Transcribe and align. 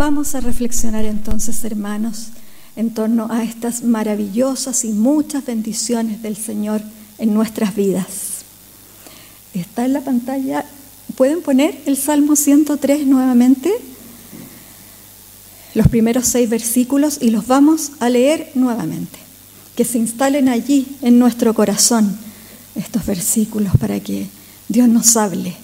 Vamos 0.00 0.34
a 0.34 0.40
reflexionar 0.40 1.04
entonces, 1.04 1.62
hermanos, 1.62 2.28
en 2.74 2.94
torno 2.94 3.28
a 3.30 3.44
estas 3.44 3.84
maravillosas 3.84 4.86
y 4.86 4.92
muchas 4.92 5.44
bendiciones 5.44 6.22
del 6.22 6.38
Señor 6.38 6.80
en 7.18 7.34
nuestras 7.34 7.76
vidas. 7.76 8.06
Está 9.52 9.84
en 9.84 9.92
la 9.92 10.00
pantalla. 10.00 10.64
¿Pueden 11.16 11.42
poner 11.42 11.82
el 11.84 11.98
Salmo 11.98 12.34
103 12.34 13.06
nuevamente? 13.06 13.70
Los 15.74 15.88
primeros 15.88 16.26
seis 16.28 16.48
versículos 16.48 17.18
y 17.20 17.28
los 17.28 17.46
vamos 17.46 17.92
a 18.00 18.08
leer 18.08 18.52
nuevamente. 18.54 19.18
Que 19.76 19.84
se 19.84 19.98
instalen 19.98 20.48
allí 20.48 20.96
en 21.02 21.18
nuestro 21.18 21.52
corazón 21.52 22.18
estos 22.74 23.04
versículos 23.04 23.74
para 23.78 24.00
que 24.00 24.28
Dios 24.66 24.88
nos 24.88 25.14
hable 25.18 25.54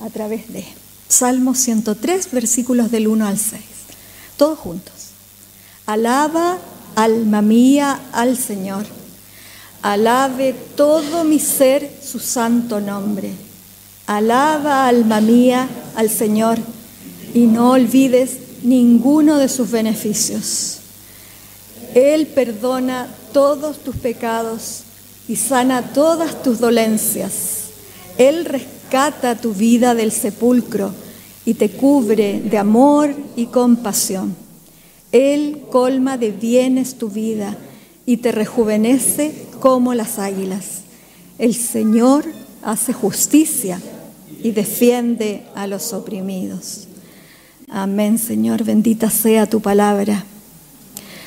a 0.00 0.10
través 0.10 0.52
de 0.52 0.79
Salmo 1.10 1.56
103, 1.56 2.30
versículos 2.30 2.92
del 2.92 3.08
1 3.08 3.26
al 3.26 3.36
6. 3.36 3.60
Todos 4.36 4.58
juntos. 4.58 4.94
Alaba, 5.84 6.58
alma 6.94 7.42
mía, 7.42 8.00
al 8.12 8.38
Señor. 8.38 8.86
Alabe 9.82 10.54
todo 10.76 11.24
mi 11.24 11.40
ser 11.40 11.90
su 12.00 12.20
santo 12.20 12.80
nombre. 12.80 13.32
Alaba, 14.06 14.86
alma 14.86 15.20
mía, 15.20 15.68
al 15.96 16.10
Señor 16.10 16.58
y 17.34 17.40
no 17.40 17.72
olvides 17.72 18.62
ninguno 18.62 19.38
de 19.38 19.48
sus 19.48 19.68
beneficios. 19.68 20.78
Él 21.94 22.28
perdona 22.28 23.08
todos 23.32 23.78
tus 23.78 23.96
pecados 23.96 24.82
y 25.26 25.34
sana 25.34 25.92
todas 25.92 26.40
tus 26.44 26.60
dolencias. 26.60 27.32
Él 28.16 28.44
rescata 28.44 28.79
tu 29.40 29.54
vida 29.54 29.94
del 29.94 30.10
sepulcro 30.10 30.92
y 31.44 31.54
te 31.54 31.70
cubre 31.70 32.40
de 32.40 32.58
amor 32.58 33.14
y 33.36 33.46
compasión. 33.46 34.34
Él 35.12 35.62
colma 35.70 36.18
de 36.18 36.30
bienes 36.32 36.96
tu 36.96 37.08
vida 37.08 37.56
y 38.04 38.18
te 38.18 38.32
rejuvenece 38.32 39.46
como 39.60 39.94
las 39.94 40.18
águilas. 40.18 40.82
El 41.38 41.54
Señor 41.54 42.24
hace 42.62 42.92
justicia 42.92 43.80
y 44.42 44.50
defiende 44.50 45.44
a 45.54 45.66
los 45.66 45.92
oprimidos. 45.92 46.88
Amén, 47.68 48.18
Señor, 48.18 48.64
bendita 48.64 49.08
sea 49.08 49.48
tu 49.48 49.60
palabra. 49.60 50.24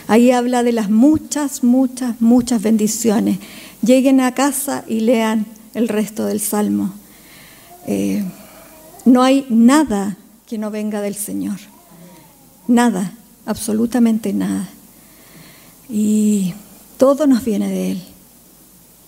Ahí 0.08 0.32
habla 0.32 0.64
de 0.64 0.74
las 0.74 0.90
muchas, 0.90 1.64
muchas, 1.64 2.20
muchas 2.20 2.62
bendiciones. 2.62 3.40
Lleguen 3.82 4.20
a 4.20 4.34
casa 4.34 4.84
y 4.86 5.00
lean 5.00 5.46
el 5.74 5.88
resto 5.88 6.26
del 6.26 6.42
Salmo. 6.42 6.94
Eh, 7.88 8.24
no 9.06 9.24
hay 9.24 9.46
nada 9.50 10.18
que 10.48 10.58
no 10.58 10.72
venga 10.72 11.02
del 11.02 11.16
Señor. 11.16 11.60
Nada, 12.68 13.14
absolutamente 13.46 14.34
nada. 14.34 14.70
Y 15.90 16.54
todo 16.98 17.28
nos 17.28 17.44
viene 17.44 17.70
de 17.70 17.92
Él. 17.92 18.04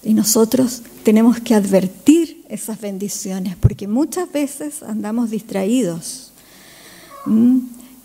Y 0.03 0.13
nosotros 0.13 0.81
tenemos 1.03 1.39
que 1.39 1.55
advertir 1.55 2.43
esas 2.49 2.79
bendiciones, 2.79 3.55
porque 3.55 3.87
muchas 3.87 4.31
veces 4.31 4.83
andamos 4.83 5.31
distraídos 5.31 6.31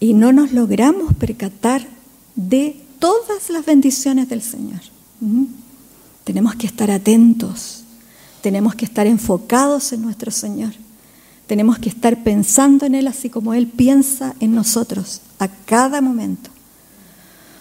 y 0.01 0.15
no 0.15 0.33
nos 0.33 0.53
logramos 0.53 1.15
percatar 1.15 1.87
de 2.37 2.81
todas 2.99 3.51
las 3.51 3.67
bendiciones 3.67 4.29
del 4.29 4.43
Señor. 4.43 4.81
Tenemos 6.25 6.55
que 6.55 6.67
estar 6.67 6.91
atentos, 6.91 7.85
tenemos 8.41 8.75
que 8.75 8.85
estar 8.85 9.07
enfocados 9.07 9.93
en 9.93 10.03
nuestro 10.03 10.31
Señor, 10.31 10.73
tenemos 11.47 11.79
que 11.79 11.89
estar 11.89 12.23
pensando 12.23 12.87
en 12.87 12.95
Él 12.95 13.09
así 13.09 13.29
como 13.29 13.55
Él 13.55 13.67
piensa 13.67 14.35
en 14.41 14.55
nosotros 14.55 15.21
a 15.39 15.49
cada 15.49 16.01
momento. 16.01 16.51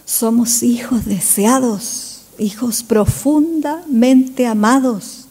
Somos 0.06 0.64
hijos 0.64 1.06
deseados, 1.06 2.22
hijos 2.38 2.84
profundamente 2.84 4.46
amados. 4.46 5.26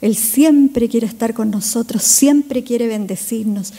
Él 0.00 0.16
siempre 0.16 0.88
quiere 0.88 1.06
estar 1.06 1.34
con 1.34 1.50
nosotros, 1.50 2.02
siempre 2.02 2.64
quiere 2.64 2.88
bendecirnos. 2.88 3.72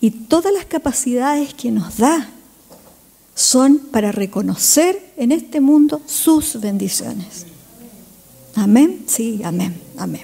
Y 0.00 0.10
todas 0.10 0.52
las 0.52 0.66
capacidades 0.66 1.54
que 1.54 1.70
nos 1.70 1.98
da 1.98 2.30
son 3.34 3.78
para 3.78 4.12
reconocer 4.12 5.12
en 5.16 5.32
este 5.32 5.60
mundo 5.60 6.02
sus 6.06 6.60
bendiciones. 6.60 7.46
Amén, 8.58 9.04
sí, 9.06 9.40
amén, 9.44 9.72
amén. 9.96 10.22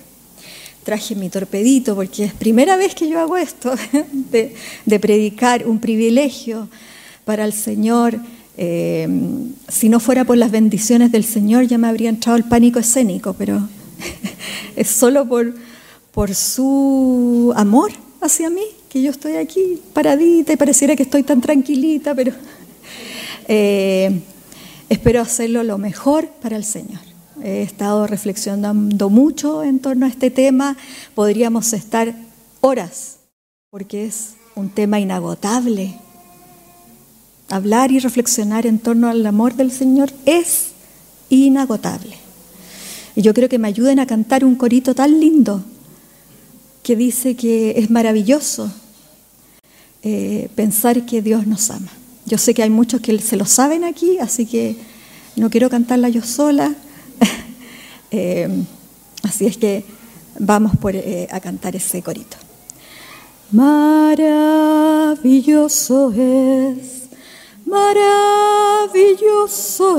Traje 0.83 1.15
mi 1.15 1.31
torpedito 1.31 1.95
porque 1.95 2.25
es 2.25 2.35
primera 2.35 2.77
vez 2.77 2.93
que 2.93 3.09
yo 3.09 3.21
hago 3.21 3.37
esto, 3.37 3.73
de, 4.33 4.99
predicar, 4.99 5.69
un 5.69 5.79
privilegio 5.79 6.69
para 7.25 7.45
el 7.45 7.53
Señor. 7.53 8.19
Eh, 8.57 9.09
si 9.69 9.89
no 9.89 10.01
fuera 10.01 10.25
por 10.25 10.37
las 10.37 10.51
bendiciones 10.51 11.13
del 11.13 11.23
Señor 11.25 11.69
ya 11.69 11.79
me 11.79 11.87
habría 11.87 12.09
entrado 12.09 12.37
el 12.37 12.43
pánico 12.43 12.81
escénico, 12.81 13.35
pero 13.35 13.69
es 14.77 14.89
solo 14.89 15.29
por, 15.29 16.35
su 16.35 17.53
amor 17.55 17.93
hacia 18.21 18.51
mí 18.51 18.65
que 18.89 19.01
yo 19.01 19.13
estoy 19.13 19.37
aquí 19.37 19.81
paradita 19.93 20.53
y 20.53 20.57
pareciera 20.57 20.97
que 20.97 21.05
estoy 21.05 21.23
tan 21.23 21.41
tranquilita, 21.41 22.17
pero 22.17 22.33
eh, 23.49 24.11
espero 24.89 25.21
hacerlo 25.21 25.63
lo 25.63 25.79
mejor 25.79 26.27
para 26.43 26.57
el 26.57 26.65
Señor. 26.65 27.04
He 27.45 27.61
estado 27.61 28.07
reflexionando 28.07 29.11
mucho 29.11 29.63
en 29.65 29.79
torno 29.79 30.07
a 30.07 30.09
este 30.09 30.31
tema, 30.31 30.79
podríamos 31.15 31.75
estar 31.75 32.15
horas, 32.63 33.19
porque 33.69 34.07
es 34.07 34.31
un 34.55 34.71
tema 34.71 34.99
inagotable. 34.99 35.95
Hablar 37.51 37.93
y 37.93 37.99
reflexionar 37.99 38.65
en 38.65 38.79
torno 38.79 39.09
al 39.09 39.27
amor 39.27 39.57
del 39.57 39.71
Señor 39.73 40.11
es 40.25 40.69
inagotable. 41.29 42.17
Y 43.15 43.21
yo 43.21 43.35
creo 43.35 43.51
que 43.51 43.59
me 43.59 43.69
ayuden 43.69 43.99
a 43.99 44.07
cantar 44.07 44.43
un 44.43 44.55
corito 44.55 44.95
tan 44.95 45.21
lindo 45.21 45.63
que 46.83 46.97
dice 46.97 47.37
que 47.37 47.75
es 47.77 47.91
maravilloso 47.91 48.73
eh, 50.03 50.49
pensar 50.55 51.05
que 51.05 51.21
Dios 51.21 51.47
nos 51.47 51.71
ama. 51.71 51.93
Yo 52.25 52.39
sé 52.39 52.55
que 52.55 52.63
hay 52.63 52.71
muchos 52.71 53.03
que 53.03 53.19
se 53.19 53.37
lo 53.37 53.45
saben 53.45 53.85
aquí, 53.85 54.17
así 54.19 54.47
que 54.47 54.77
no 55.37 55.51
quiero 55.51 55.69
cantarla 55.69 56.09
yo 56.09 56.23
sola. 56.23 56.75
Eh, 58.17 58.49
así 59.25 59.47
es 59.47 59.57
que 59.57 59.83
vamos 60.39 60.75
eh, 60.93 61.27
a 61.33 61.41
cantar 61.41 61.75
ese 61.75 62.01
corito. 62.01 62.37
Maravilloso 63.51 66.13
es, 66.13 67.09
maravilloso 67.67 68.09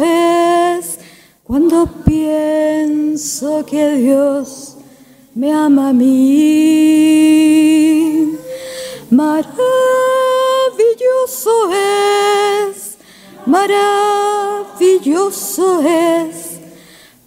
es 0.02 0.98
cuando 1.44 1.88
pienso 2.06 3.66
que 3.66 3.98
Dios 3.98 4.76
me 5.36 5.54
ama 5.54 5.90
a 5.90 5.94
mí. 5.94 7.36
Maravilloso 9.10 9.56
es, 11.72 12.98
maravilloso 13.46 15.82
es, 15.82 16.55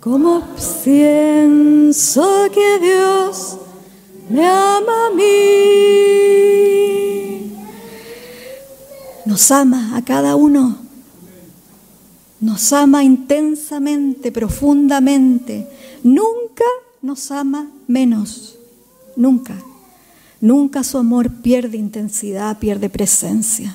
como 0.00 0.42
pienso 0.84 2.46
que 2.52 2.78
Dios 2.80 3.58
me 4.30 4.46
ama 4.46 5.06
a 5.06 5.10
mí. 5.14 5.24
Nos 9.26 9.50
ama 9.50 9.96
a 9.96 10.04
cada 10.04 10.36
uno, 10.36 10.78
nos 12.40 12.72
ama 12.72 13.02
intensamente, 13.04 14.32
profundamente, 14.32 15.66
nunca 16.02 16.64
nos 17.02 17.30
ama 17.30 17.68
menos, 17.86 18.58
nunca. 19.16 19.54
Nunca 20.40 20.84
su 20.84 20.98
amor 20.98 21.32
pierde 21.42 21.76
intensidad, 21.78 22.58
pierde 22.58 22.88
presencia. 22.88 23.74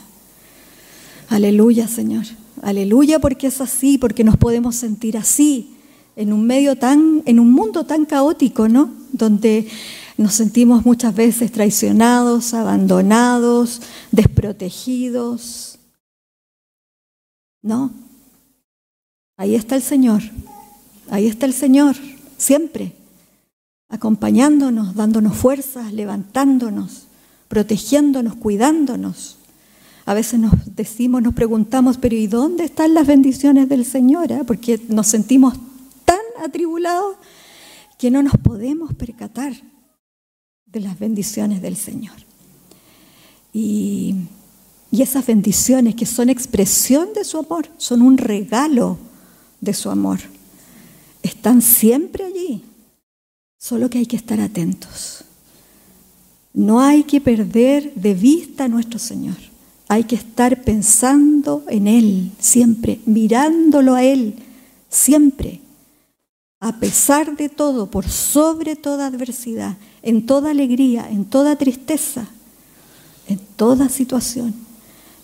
Aleluya, 1.27 1.89
Señor. 1.89 2.23
Aleluya 2.61 3.19
porque 3.19 3.47
es 3.47 3.59
así, 3.59 3.97
porque 3.97 4.23
nos 4.23 4.37
podemos 4.37 4.77
sentir 4.77 5.17
así 5.17 5.72
en 6.15 6.33
un 6.33 6.45
medio 6.45 6.77
tan 6.77 7.23
en 7.25 7.39
un 7.39 7.51
mundo 7.51 7.85
tan 7.85 8.05
caótico, 8.05 8.67
¿no? 8.67 8.91
Donde 9.11 9.67
nos 10.17 10.33
sentimos 10.33 10.85
muchas 10.85 11.15
veces 11.15 11.51
traicionados, 11.51 12.53
abandonados, 12.53 13.81
desprotegidos. 14.11 15.79
No. 17.61 17.91
Ahí 19.37 19.55
está 19.55 19.75
el 19.75 19.81
Señor. 19.81 20.21
Ahí 21.09 21.27
está 21.27 21.45
el 21.45 21.53
Señor, 21.53 21.95
siempre 22.37 22.93
acompañándonos, 23.93 24.95
dándonos 24.95 25.37
fuerzas, 25.37 25.93
levantándonos, 25.93 27.03
protegiéndonos, 27.47 28.35
cuidándonos. 28.35 29.37
A 30.05 30.15
veces 30.15 30.39
nos 30.39 30.53
decimos, 30.75 31.21
nos 31.21 31.35
preguntamos, 31.35 31.99
pero 31.99 32.15
¿y 32.15 32.25
dónde 32.25 32.63
están 32.63 32.95
las 32.95 33.05
bendiciones 33.05 33.69
del 33.69 33.85
Señor? 33.85 34.33
Ah? 34.33 34.43
Porque 34.47 34.81
nos 34.89 35.05
sentimos 35.05 35.53
atribulados 36.43 37.17
que 37.97 38.09
no 38.11 38.23
nos 38.23 38.37
podemos 38.37 38.93
percatar 38.93 39.53
de 40.65 40.79
las 40.79 40.97
bendiciones 40.97 41.61
del 41.61 41.75
Señor. 41.75 42.15
Y 43.53 44.15
Y 44.93 45.01
esas 45.01 45.25
bendiciones 45.25 45.95
que 45.95 46.05
son 46.05 46.29
expresión 46.29 47.13
de 47.15 47.23
su 47.23 47.39
amor, 47.39 47.67
son 47.77 48.03
un 48.03 48.15
regalo 48.15 48.99
de 49.59 49.73
su 49.73 49.89
amor, 49.89 50.19
están 51.23 51.63
siempre 51.63 52.25
allí. 52.25 52.61
Solo 53.57 53.89
que 53.89 53.97
hay 53.97 54.05
que 54.05 54.17
estar 54.17 54.39
atentos. 54.39 55.23
No 56.53 56.79
hay 56.79 57.05
que 57.05 57.19
perder 57.19 57.91
de 57.95 58.13
vista 58.13 58.65
a 58.65 58.67
nuestro 58.67 58.99
Señor. 58.99 59.37
Hay 59.87 60.03
que 60.03 60.15
estar 60.15 60.61
pensando 60.61 61.63
en 61.69 61.87
Él 61.87 62.31
siempre, 62.37 62.99
mirándolo 63.07 63.95
a 63.95 64.03
Él 64.03 64.35
siempre, 64.89 65.59
a 66.63 66.79
pesar 66.79 67.35
de 67.35 67.49
todo, 67.49 67.91
por 67.91 68.07
sobre 68.07 68.77
toda 68.77 69.07
adversidad, 69.07 69.75
en 70.01 70.25
toda 70.25 70.51
alegría, 70.51 71.09
en 71.09 71.25
toda 71.25 71.57
tristeza, 71.57 72.25
en 73.27 73.37
toda 73.57 73.89
situación, 73.89 74.55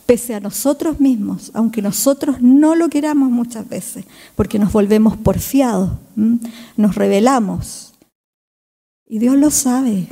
pese 0.06 0.36
a 0.36 0.42
nosotros 0.42 1.00
mismos, 1.00 1.50
aunque 1.54 1.82
nosotros 1.82 2.42
no 2.42 2.76
lo 2.76 2.90
queramos 2.90 3.32
muchas 3.32 3.70
veces, 3.70 4.04
porque 4.36 4.60
nos 4.60 4.74
volvemos 4.74 5.16
porfiados, 5.16 5.92
nos 6.76 6.96
rebelamos. 6.96 7.94
Y 9.08 9.20
Dios 9.20 9.38
lo 9.38 9.50
sabe, 9.50 10.10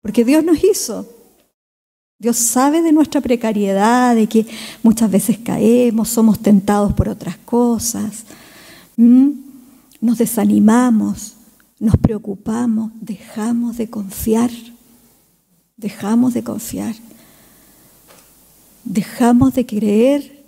porque 0.00 0.24
Dios 0.24 0.42
nos 0.42 0.64
hizo. 0.64 1.06
Dios 2.18 2.36
sabe 2.36 2.82
de 2.82 2.90
nuestra 2.90 3.20
precariedad, 3.20 4.16
de 4.16 4.26
que 4.26 4.44
muchas 4.82 5.08
veces 5.08 5.38
caemos, 5.38 6.08
somos 6.08 6.40
tentados 6.40 6.92
por 6.94 7.08
otras 7.08 7.36
cosas, 7.44 8.24
nos 10.02 10.18
desanimamos, 10.18 11.36
nos 11.78 11.96
preocupamos, 11.96 12.90
dejamos 13.00 13.76
de 13.76 13.88
confiar, 13.88 14.50
dejamos 15.76 16.34
de 16.34 16.42
confiar, 16.42 16.96
dejamos 18.84 19.54
de 19.54 19.64
creer 19.64 20.44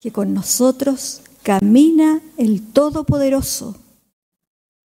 que 0.00 0.10
con 0.10 0.32
nosotros 0.32 1.20
camina 1.42 2.22
el 2.38 2.62
Todopoderoso, 2.62 3.76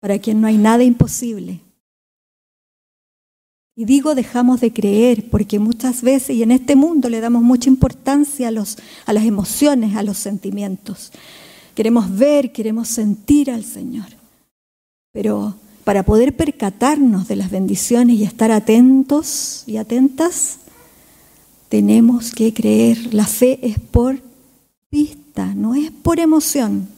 para 0.01 0.19
quien 0.19 0.41
no 0.41 0.47
hay 0.47 0.57
nada 0.57 0.83
imposible. 0.83 1.61
Y 3.75 3.85
digo 3.85 4.15
dejamos 4.15 4.63
de 4.63 4.73
creer 4.73 5.29
porque 5.29 5.59
muchas 5.59 6.01
veces 6.01 6.37
y 6.37 6.43
en 6.43 6.53
este 6.53 6.75
mundo 6.75 7.11
le 7.11 7.21
damos 7.21 7.43
mucha 7.43 7.69
importancia 7.69 8.49
a, 8.49 8.51
los, 8.51 8.79
a 9.05 9.13
las 9.13 9.27
emociones, 9.27 9.95
a 9.95 10.03
los 10.03 10.17
sentimientos. 10.17 11.13
Queremos 11.77 12.17
ver, 12.17 12.53
queremos 12.53 12.89
sentir 12.89 13.51
al 13.51 13.63
Señor. 13.63 14.07
Pero 15.13 15.55
para 15.85 16.05
poder 16.05 16.35
percatarnos 16.35 17.29
de 17.29 17.37
las 17.37 17.51
bendiciones 17.51 18.17
y 18.17 18.25
estar 18.25 18.51
atentos 18.51 19.63
y 19.67 19.77
atentas, 19.77 20.61
tenemos 21.69 22.33
que 22.33 22.55
creer. 22.55 23.13
La 23.13 23.27
fe 23.27 23.59
es 23.61 23.79
por 23.79 24.19
vista, 24.91 25.55
no 25.55 25.75
es 25.75 25.91
por 25.91 26.19
emoción. 26.19 26.89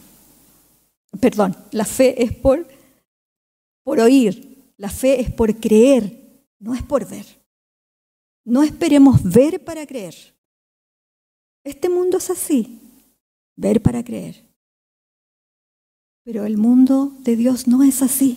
Perdón, 1.19 1.57
la 1.73 1.85
fe 1.85 2.23
es 2.23 2.33
por, 2.33 2.65
por 3.83 3.99
oír, 3.99 4.73
la 4.77 4.91
fe 4.91 5.21
es 5.21 5.33
por 5.33 5.57
creer, 5.57 6.45
no 6.61 6.73
es 6.77 6.85
por 6.85 7.05
ver. 7.05 7.27
No 8.45 8.63
esperemos 8.63 9.25
ver 9.25 9.65
para 9.65 9.85
creer. 9.85 10.15
Este 11.65 11.89
mundo 11.89 12.19
es 12.19 12.31
así, 12.31 12.79
ver 13.57 13.83
para 13.83 14.05
creer. 14.05 14.48
Pero 16.29 16.45
el 16.45 16.59
mundo 16.59 17.11
de 17.21 17.37
Dios 17.37 17.69
no 17.69 17.83
es 17.83 18.03
así. 18.03 18.37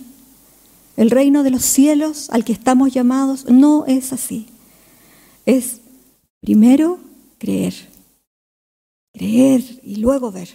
El 0.95 1.11
reino 1.11 1.43
de 1.43 1.49
los 1.49 1.65
cielos 1.65 2.29
al 2.29 2.45
que 2.45 2.53
estamos 2.53 2.93
llamados 2.93 3.49
no 3.49 3.85
es 3.85 4.13
así. 4.13 4.47
Es 5.45 5.81
primero 6.39 6.99
creer. 7.37 7.73
Creer 9.11 9.81
y 9.83 9.97
luego 9.97 10.31
ver. 10.31 10.47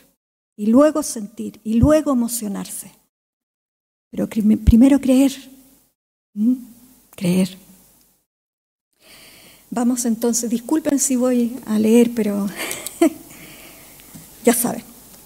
Y 0.56 0.68
luego 0.68 1.02
sentir 1.02 1.60
y 1.62 1.74
luego 1.74 2.12
emocionarse. 2.12 2.90
Pero 4.10 4.26
primero 4.28 4.98
creer. 4.98 5.32
¿Mm? 6.32 6.54
creer. 7.10 7.58
Vamos 9.68 10.06
entonces, 10.06 10.48
disculpen 10.48 10.98
si 10.98 11.16
voy 11.16 11.54
a 11.66 11.78
leer, 11.78 12.12
pero 12.14 12.48
ya 14.42 14.54
saben, 14.54 14.82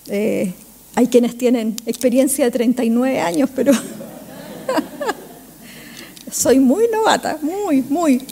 eh, 0.09 0.53
hay 0.95 1.07
quienes 1.07 1.37
tienen 1.39 1.77
experiencia 1.87 2.45
de 2.45 2.51
39 2.51 3.21
años, 3.21 3.51
pero 3.55 3.73
soy 6.31 6.59
muy 6.59 6.87
novata, 6.93 7.39
muy, 7.43 7.83
muy. 7.83 8.23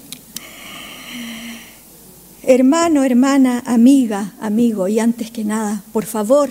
Hermano, 2.42 3.04
hermana, 3.04 3.62
amiga, 3.66 4.34
amigo, 4.40 4.88
y 4.88 4.98
antes 4.98 5.30
que 5.30 5.44
nada, 5.44 5.82
por 5.92 6.04
favor, 6.04 6.50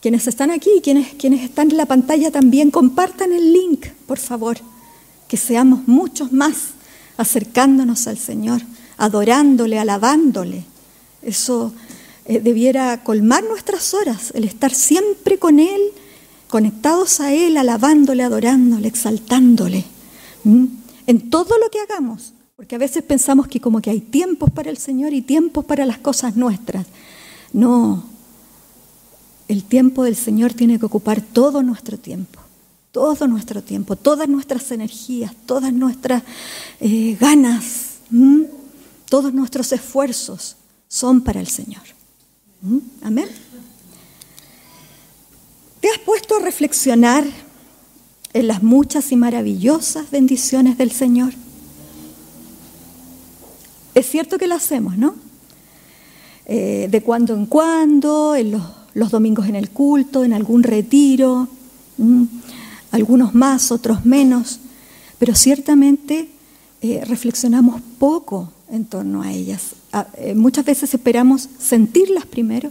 quienes 0.00 0.26
están 0.26 0.50
aquí, 0.50 0.80
quienes, 0.82 1.14
quienes 1.14 1.42
están 1.42 1.70
en 1.70 1.76
la 1.76 1.86
pantalla 1.86 2.30
también, 2.30 2.70
compartan 2.70 3.32
el 3.32 3.52
link, 3.52 3.86
por 4.06 4.18
favor 4.18 4.58
que 5.28 5.36
seamos 5.36 5.86
muchos 5.86 6.32
más 6.32 6.70
acercándonos 7.18 8.06
al 8.06 8.18
Señor, 8.18 8.62
adorándole, 8.96 9.78
alabándole. 9.78 10.64
Eso 11.20 11.72
eh, 12.28 12.40
debiera 12.40 13.02
colmar 13.02 13.42
nuestras 13.42 13.94
horas, 13.94 14.30
el 14.34 14.44
estar 14.44 14.72
siempre 14.72 15.38
con 15.38 15.58
Él, 15.58 15.80
conectados 16.48 17.20
a 17.20 17.32
Él, 17.32 17.56
alabándole, 17.56 18.22
adorándole, 18.22 18.86
exaltándole, 18.86 19.84
en 20.44 21.30
todo 21.30 21.58
lo 21.58 21.68
que 21.70 21.80
hagamos. 21.80 22.32
Porque 22.54 22.74
a 22.74 22.78
veces 22.78 23.02
pensamos 23.02 23.48
que 23.48 23.60
como 23.60 23.80
que 23.80 23.90
hay 23.90 24.00
tiempos 24.00 24.50
para 24.50 24.70
el 24.70 24.78
Señor 24.78 25.12
y 25.12 25.22
tiempos 25.22 25.64
para 25.64 25.86
las 25.86 25.98
cosas 25.98 26.36
nuestras. 26.36 26.86
No, 27.52 28.04
el 29.48 29.64
tiempo 29.64 30.04
del 30.04 30.16
Señor 30.16 30.54
tiene 30.54 30.78
que 30.78 30.86
ocupar 30.86 31.20
todo 31.20 31.62
nuestro 31.62 31.98
tiempo 31.98 32.40
todo 32.92 33.28
nuestro 33.28 33.62
tiempo, 33.62 33.96
todas 33.96 34.28
nuestras 34.28 34.70
energías, 34.72 35.32
todas 35.46 35.72
nuestras 35.72 36.22
eh, 36.80 37.16
ganas, 37.20 37.98
todos 39.08 39.32
nuestros 39.32 39.70
esfuerzos 39.72 40.56
son 40.88 41.20
para 41.20 41.38
el 41.38 41.46
Señor. 41.46 41.82
Amén. 43.02 43.28
¿Te 45.80 45.88
has 45.90 45.98
puesto 45.98 46.36
a 46.36 46.40
reflexionar 46.40 47.24
en 48.32 48.48
las 48.48 48.62
muchas 48.62 49.12
y 49.12 49.16
maravillosas 49.16 50.10
bendiciones 50.10 50.76
del 50.76 50.90
Señor? 50.90 51.34
Es 53.94 54.06
cierto 54.06 54.38
que 54.38 54.48
lo 54.48 54.56
hacemos, 54.56 54.98
¿no? 54.98 55.14
Eh, 56.46 56.88
de 56.90 57.02
cuando 57.02 57.34
en 57.34 57.46
cuando, 57.46 58.34
en 58.34 58.60
los, 58.94 59.10
domingos 59.10 59.46
en 59.48 59.54
el 59.54 59.70
culto, 59.70 60.24
en 60.24 60.32
algún 60.32 60.62
retiro 60.62 61.48
algunos 62.90 63.34
más, 63.34 63.70
otros 63.70 64.04
menos, 64.04 64.60
pero 65.18 65.34
ciertamente 65.34 66.28
eh, 66.80 67.04
reflexionamos 67.04 67.80
poco 67.98 68.52
en 68.70 68.84
torno 68.84 69.22
a 69.22 69.32
ellas. 69.32 69.74
Ah, 69.92 70.06
eh, 70.16 70.34
muchas 70.34 70.64
veces 70.64 70.92
esperamos 70.92 71.48
sentirlas 71.58 72.26
primero 72.26 72.70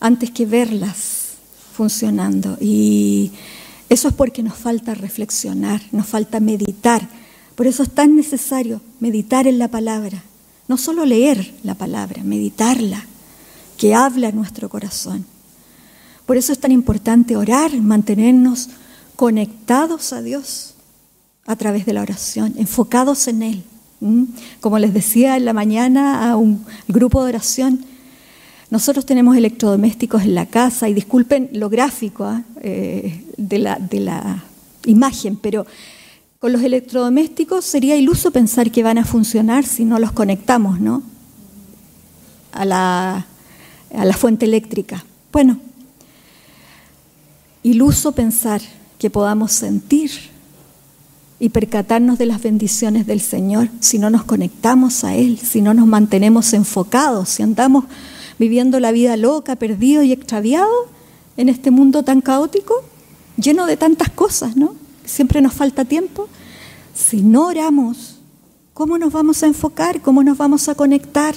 antes 0.00 0.30
que 0.30 0.46
verlas 0.46 1.34
funcionando. 1.72 2.56
Y 2.60 3.32
eso 3.88 4.08
es 4.08 4.14
porque 4.14 4.42
nos 4.42 4.54
falta 4.54 4.94
reflexionar, 4.94 5.82
nos 5.92 6.06
falta 6.06 6.40
meditar. 6.40 7.08
Por 7.54 7.66
eso 7.66 7.82
es 7.82 7.90
tan 7.90 8.16
necesario 8.16 8.80
meditar 9.00 9.46
en 9.46 9.58
la 9.58 9.68
palabra. 9.68 10.22
No 10.68 10.76
solo 10.76 11.04
leer 11.04 11.54
la 11.62 11.74
palabra, 11.74 12.22
meditarla, 12.22 13.04
que 13.76 13.94
habla 13.94 14.30
nuestro 14.32 14.68
corazón. 14.68 15.26
Por 16.26 16.36
eso 16.36 16.52
es 16.52 16.60
tan 16.60 16.70
importante 16.70 17.36
orar, 17.36 17.74
mantenernos 17.80 18.68
conectados 19.16 20.12
a 20.12 20.22
Dios 20.22 20.74
a 21.46 21.56
través 21.56 21.86
de 21.86 21.92
la 21.92 22.02
oración, 22.02 22.54
enfocados 22.56 23.26
en 23.26 23.42
Él. 23.42 23.64
Como 24.60 24.78
les 24.78 24.94
decía 24.94 25.36
en 25.36 25.44
la 25.44 25.52
mañana 25.52 26.30
a 26.30 26.36
un 26.36 26.64
grupo 26.88 27.22
de 27.22 27.30
oración, 27.30 27.84
nosotros 28.70 29.04
tenemos 29.04 29.36
electrodomésticos 29.36 30.22
en 30.22 30.34
la 30.34 30.46
casa 30.46 30.88
y 30.88 30.94
disculpen 30.94 31.50
lo 31.52 31.68
gráfico 31.68 32.24
¿ah? 32.24 32.42
eh, 32.62 33.24
de, 33.36 33.58
la, 33.58 34.44
imagen, 34.86 35.36
pero 35.36 35.66
con 36.38 36.52
los 36.52 36.62
electrodomésticos 36.62 37.64
sería 37.64 37.96
iluso 37.96 38.30
pensar 38.30 38.70
que 38.70 38.82
van 38.82 38.96
a 38.96 39.04
funcionar 39.04 39.66
si 39.66 39.84
no 39.84 39.98
los 39.98 40.12
conectamos 40.12 40.80
¿no? 40.80 41.02
a 42.52 42.64
la 42.64 43.26
fuente 44.16 44.46
eléctrica. 44.46 45.04
Bueno, 45.32 45.58
iluso 47.62 48.12
pensar 48.12 48.62
que 48.98 49.10
podamos 49.10 49.52
sentir 49.52 50.10
y 51.40 51.48
percatarnos 51.48 52.18
de 52.18 52.26
las 52.26 52.42
bendiciones 52.42 53.06
del 53.06 53.20
Señor 53.20 53.68
si 53.80 53.98
no 53.98 54.10
nos 54.10 54.22
conectamos 54.22 55.02
a 55.02 55.16
Él, 55.16 55.38
si 55.38 55.62
no 55.62 55.74
nos 55.74 55.86
mantenemos 55.86 56.52
enfocados, 56.52 57.30
si 57.30 57.42
andamos 57.42 57.84
viviendo 58.38 58.78
la 58.78 58.92
vida 58.92 59.16
loca, 59.16 59.56
perdido 59.56 60.04
y 60.04 60.12
extraviado 60.12 60.70
en 61.36 61.48
este 61.48 61.72
mundo 61.72 62.04
tan 62.04 62.20
caótico, 62.20 62.74
lleno 63.36 63.66
de 63.66 63.76
tantas 63.76 64.10
cosas, 64.10 64.56
¿no? 64.56 64.74
Siempre 65.04 65.40
nos 65.40 65.54
falta 65.54 65.84
tiempo. 65.84 66.28
Si 66.94 67.22
no 67.22 67.48
oramos, 67.48 68.18
¿cómo 68.74 68.98
nos 68.98 69.12
vamos 69.12 69.42
a 69.42 69.46
enfocar? 69.46 70.00
¿Cómo 70.00 70.22
nos 70.22 70.38
vamos 70.38 70.68
a 70.68 70.74
conectar? 70.74 71.34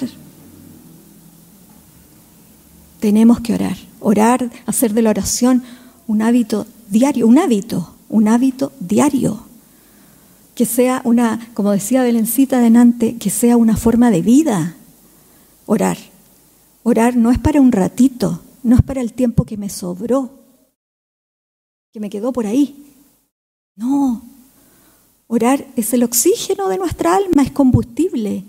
tenemos 3.04 3.40
que 3.40 3.52
orar. 3.52 3.76
Orar, 4.00 4.50
hacer 4.64 4.94
de 4.94 5.02
la 5.02 5.10
oración 5.10 5.62
un 6.06 6.22
hábito 6.22 6.66
diario, 6.88 7.26
un 7.26 7.36
hábito, 7.36 7.92
un 8.08 8.28
hábito 8.28 8.72
diario. 8.80 9.40
Que 10.54 10.66
sea 10.66 11.02
una, 11.04 11.50
como 11.54 11.72
decía 11.72 12.02
Belencita 12.02 12.58
adelante, 12.58 13.16
que 13.18 13.30
sea 13.30 13.56
una 13.56 13.76
forma 13.76 14.10
de 14.10 14.22
vida. 14.22 14.76
Orar. 15.66 15.98
Orar 16.82 17.16
no 17.16 17.30
es 17.30 17.38
para 17.38 17.60
un 17.60 17.72
ratito, 17.72 18.42
no 18.62 18.76
es 18.76 18.82
para 18.82 19.00
el 19.00 19.12
tiempo 19.14 19.44
que 19.44 19.56
me 19.56 19.70
sobró, 19.70 20.30
que 21.92 22.00
me 22.00 22.10
quedó 22.10 22.32
por 22.32 22.46
ahí. 22.46 22.84
No. 23.74 24.22
Orar 25.26 25.66
es 25.76 25.94
el 25.94 26.04
oxígeno 26.04 26.68
de 26.68 26.78
nuestra 26.78 27.16
alma, 27.16 27.42
es 27.42 27.50
combustible. 27.50 28.44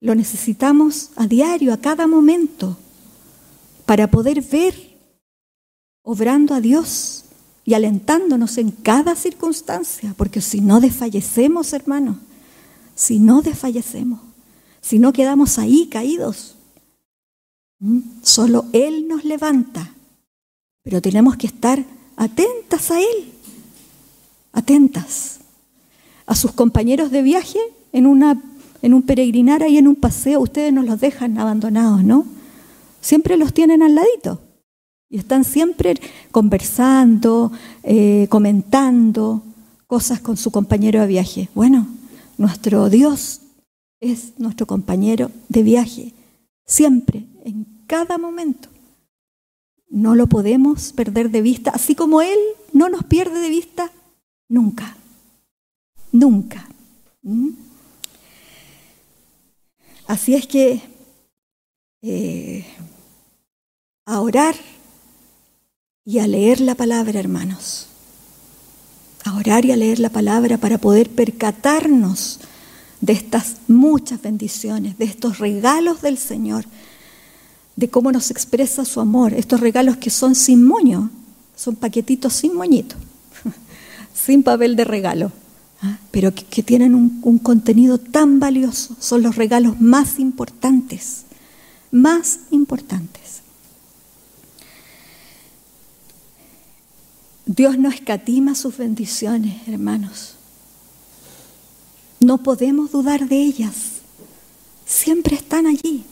Lo 0.00 0.14
necesitamos 0.14 1.10
a 1.16 1.26
diario, 1.26 1.72
a 1.72 1.78
cada 1.78 2.06
momento, 2.06 2.76
para 3.86 4.10
poder 4.10 4.42
ver 4.42 4.74
obrando 6.02 6.54
a 6.54 6.60
Dios 6.60 7.23
y 7.64 7.74
alentándonos 7.74 8.58
en 8.58 8.70
cada 8.70 9.16
circunstancia, 9.16 10.14
porque 10.16 10.40
si 10.40 10.60
no 10.60 10.80
desfallecemos, 10.80 11.72
hermanos, 11.72 12.16
si 12.94 13.18
no 13.18 13.42
desfallecemos, 13.42 14.20
si 14.80 14.98
no 14.98 15.12
quedamos 15.12 15.58
ahí 15.58 15.86
caídos, 15.86 16.56
solo 18.22 18.66
Él 18.72 19.08
nos 19.08 19.24
levanta, 19.24 19.94
pero 20.82 21.00
tenemos 21.00 21.36
que 21.36 21.46
estar 21.46 21.82
atentas 22.16 22.90
a 22.90 23.00
Él, 23.00 23.32
atentas 24.52 25.40
a 26.26 26.34
sus 26.34 26.52
compañeros 26.52 27.10
de 27.10 27.22
viaje 27.22 27.58
en, 27.92 28.06
una, 28.06 28.42
en 28.82 28.94
un 28.94 29.02
peregrinar 29.02 29.66
y 29.68 29.78
en 29.78 29.88
un 29.88 29.96
paseo, 29.96 30.40
ustedes 30.40 30.72
nos 30.72 30.84
los 30.84 31.00
dejan 31.00 31.38
abandonados, 31.38 32.04
¿no? 32.04 32.26
Siempre 33.00 33.36
los 33.36 33.52
tienen 33.52 33.82
al 33.82 33.94
ladito. 33.94 34.40
Y 35.14 35.18
están 35.18 35.44
siempre 35.44 35.94
conversando, 36.32 37.52
eh, 37.84 38.26
comentando 38.30 39.44
cosas 39.86 40.18
con 40.18 40.36
su 40.36 40.50
compañero 40.50 41.02
de 41.02 41.06
viaje. 41.06 41.48
Bueno, 41.54 41.86
nuestro 42.36 42.90
Dios 42.90 43.40
es 44.00 44.32
nuestro 44.40 44.66
compañero 44.66 45.30
de 45.48 45.62
viaje, 45.62 46.12
siempre, 46.66 47.26
en 47.44 47.64
cada 47.86 48.18
momento. 48.18 48.68
No 49.88 50.16
lo 50.16 50.26
podemos 50.26 50.92
perder 50.92 51.30
de 51.30 51.42
vista, 51.42 51.70
así 51.70 51.94
como 51.94 52.20
Él 52.20 52.38
no 52.72 52.88
nos 52.88 53.04
pierde 53.04 53.38
de 53.38 53.50
vista 53.50 53.92
nunca, 54.48 54.96
nunca. 56.10 56.68
¿Mm? 57.22 57.50
Así 60.08 60.34
es 60.34 60.48
que 60.48 60.82
eh, 62.02 62.66
a 64.06 64.20
orar 64.20 64.56
y 66.06 66.18
a 66.18 66.26
leer 66.26 66.60
la 66.60 66.74
palabra, 66.74 67.18
hermanos. 67.18 67.86
A 69.24 69.36
orar 69.36 69.64
y 69.64 69.72
a 69.72 69.76
leer 69.76 70.00
la 70.00 70.10
palabra 70.10 70.58
para 70.58 70.78
poder 70.78 71.08
percatarnos 71.08 72.40
de 73.00 73.14
estas 73.14 73.56
muchas 73.68 74.20
bendiciones, 74.20 74.98
de 74.98 75.06
estos 75.06 75.38
regalos 75.38 76.02
del 76.02 76.18
Señor, 76.18 76.66
de 77.76 77.88
cómo 77.88 78.12
nos 78.12 78.30
expresa 78.30 78.84
su 78.84 79.00
amor, 79.00 79.32
estos 79.32 79.60
regalos 79.60 79.96
que 79.96 80.10
son 80.10 80.34
sin 80.34 80.64
moño, 80.64 81.10
son 81.56 81.76
paquetitos 81.76 82.34
sin 82.34 82.54
moñito, 82.54 82.96
sin 84.14 84.42
papel 84.42 84.76
de 84.76 84.84
regalo, 84.84 85.32
¿ah? 85.82 85.98
pero 86.10 86.34
que, 86.34 86.62
tienen 86.62 86.94
un 86.94 87.38
contenido 87.38 87.98
tan 87.98 88.38
valioso, 88.40 88.94
son 89.00 89.22
los 89.22 89.36
regalos 89.36 89.80
más 89.80 90.18
importantes, 90.18 91.24
más 91.90 92.40
importantes. 92.50 93.43
Dios 97.46 97.78
no 97.78 97.90
escatima 97.90 98.54
sus 98.54 98.76
bendiciones, 98.76 99.68
hermanos. 99.68 100.34
No 102.20 102.42
podemos 102.42 102.90
dudar 102.90 103.28
de 103.28 103.36
ellas. 103.42 103.74
Siempre 104.86 105.36
están 105.36 105.66
allí. 105.66 106.04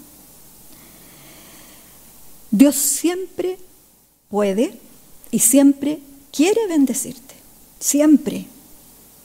Dios 2.50 2.76
siempre 2.76 3.58
puede 4.28 4.78
y 5.30 5.38
siempre 5.38 6.00
quiere 6.30 6.66
bendecirte. 6.68 7.34
Siempre. 7.80 8.46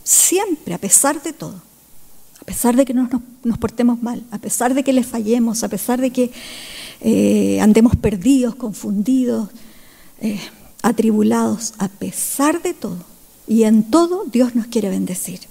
Siempre, 0.03 0.73
a 0.73 0.77
pesar 0.77 1.21
de 1.21 1.33
todo. 1.33 1.61
A 2.39 2.45
pesar 2.45 2.77
de 2.77 2.85
que 2.85 2.93
no 2.93 3.09
nos, 3.43 3.57
portemos 3.57 4.01
mal, 4.01 4.23
a 4.31 4.37
pesar 4.37 4.73
de 4.73 4.83
que 4.83 4.93
le 4.93 5.03
fallemos, 5.03 5.63
a 5.63 5.67
pesar 5.67 5.99
de 5.99 6.11
que 6.11 6.31
eh, 7.01 7.59
andemos 7.59 7.97
perdidos, 7.97 8.55
confundidos. 8.55 9.49
Eh, 10.21 10.39
atribulados 10.87 11.73
a 11.79 11.89
pesar 11.89 12.61
de 12.61 12.73
todo. 12.73 13.03
Y 13.45 13.63
en 13.63 13.83
todo 13.83 14.23
Dios 14.23 14.55
nos 14.55 14.67
quiere 14.67 14.89
bendecir. 14.89 15.41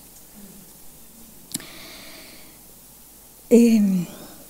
Eh, 3.50 4.06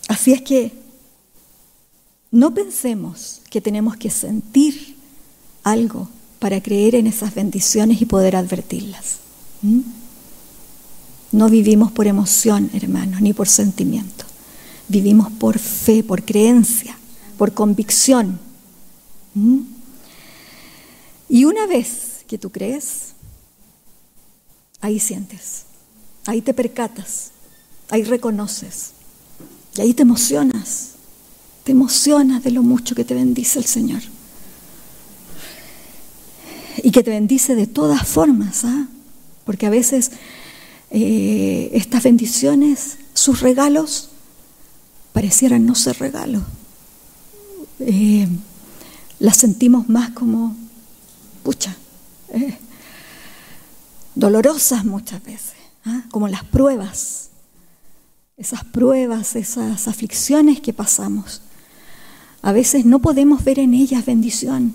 así 0.07 0.33
es 0.33 0.43
que 0.43 0.73
no 2.31 2.55
pensemos 2.55 3.41
que 3.51 3.61
tenemos 3.61 3.97
que 3.97 4.11
sentir 4.11 4.97
algo 5.65 6.09
para 6.39 6.63
creer 6.63 6.95
en 6.95 7.09
esas 7.09 7.35
bendiciones 7.35 8.01
y 8.01 8.07
poder 8.07 8.37
advertirlas. 8.37 9.17
No 11.33 11.49
vivimos 11.49 11.91
por 11.91 12.07
emoción, 12.07 12.71
hermanos, 12.73 13.21
ni 13.21 13.33
por 13.33 13.49
sentimiento. 13.49 14.25
Vivimos 14.87 15.33
por 15.33 15.59
fe, 15.59 16.05
por 16.05 16.23
creencia, 16.23 16.97
por 17.37 17.55
convicción. 17.55 18.39
Y 21.29 21.45
una 21.45 21.67
vez 21.67 22.25
que 22.29 22.39
tú 22.39 22.51
crees, 22.51 23.13
ahí 24.81 25.01
sientes, 25.01 25.65
ahí 26.27 26.41
te 26.41 26.55
percatas, 26.55 27.31
ahí 27.91 28.05
reconoces, 28.05 28.93
y 29.77 29.81
ahí 29.81 29.95
te 29.95 30.03
emocionas, 30.03 30.91
te 31.65 31.73
emocionas 31.73 32.43
de 32.45 32.51
lo 32.53 32.63
mucho 32.63 32.95
que 32.95 33.05
te 33.05 33.15
bendice 33.15 33.59
el 33.59 33.67
Señor. 33.67 34.03
Y 36.83 36.91
que 36.91 37.03
te 37.03 37.11
bendice 37.11 37.55
de 37.55 37.67
todas 37.67 38.07
formas, 38.07 38.65
¿ah? 38.65 38.87
porque 39.45 39.67
a 39.67 39.71
veces 39.71 40.13
eh, 40.91 41.71
estas 41.73 42.05
bendiciones, 42.05 42.99
sus 43.15 43.41
regalos, 43.41 44.11
parecieran 45.13 45.67
no 45.67 45.75
ser 45.75 45.99
regalos. 45.99 46.43
Eh, 47.81 48.29
las 49.19 49.39
sentimos 49.39 49.89
más 49.89 50.11
como 50.11 50.55
pucha, 51.47 51.77
eh, 52.31 52.59
dolorosas 54.17 54.85
muchas 54.85 55.23
veces, 55.23 55.55
¿ah? 55.85 56.03
como 56.11 56.27
las 56.27 56.43
pruebas, 56.43 57.29
esas 58.37 58.65
pruebas, 58.65 59.37
esas 59.37 59.87
aflicciones 59.87 60.61
que 60.61 60.73
pasamos. 60.73 61.43
A 62.43 62.51
veces 62.51 62.85
no 62.85 62.99
podemos 62.99 63.45
ver 63.45 63.61
en 63.61 63.75
ellas 63.75 64.05
bendición. 64.05 64.75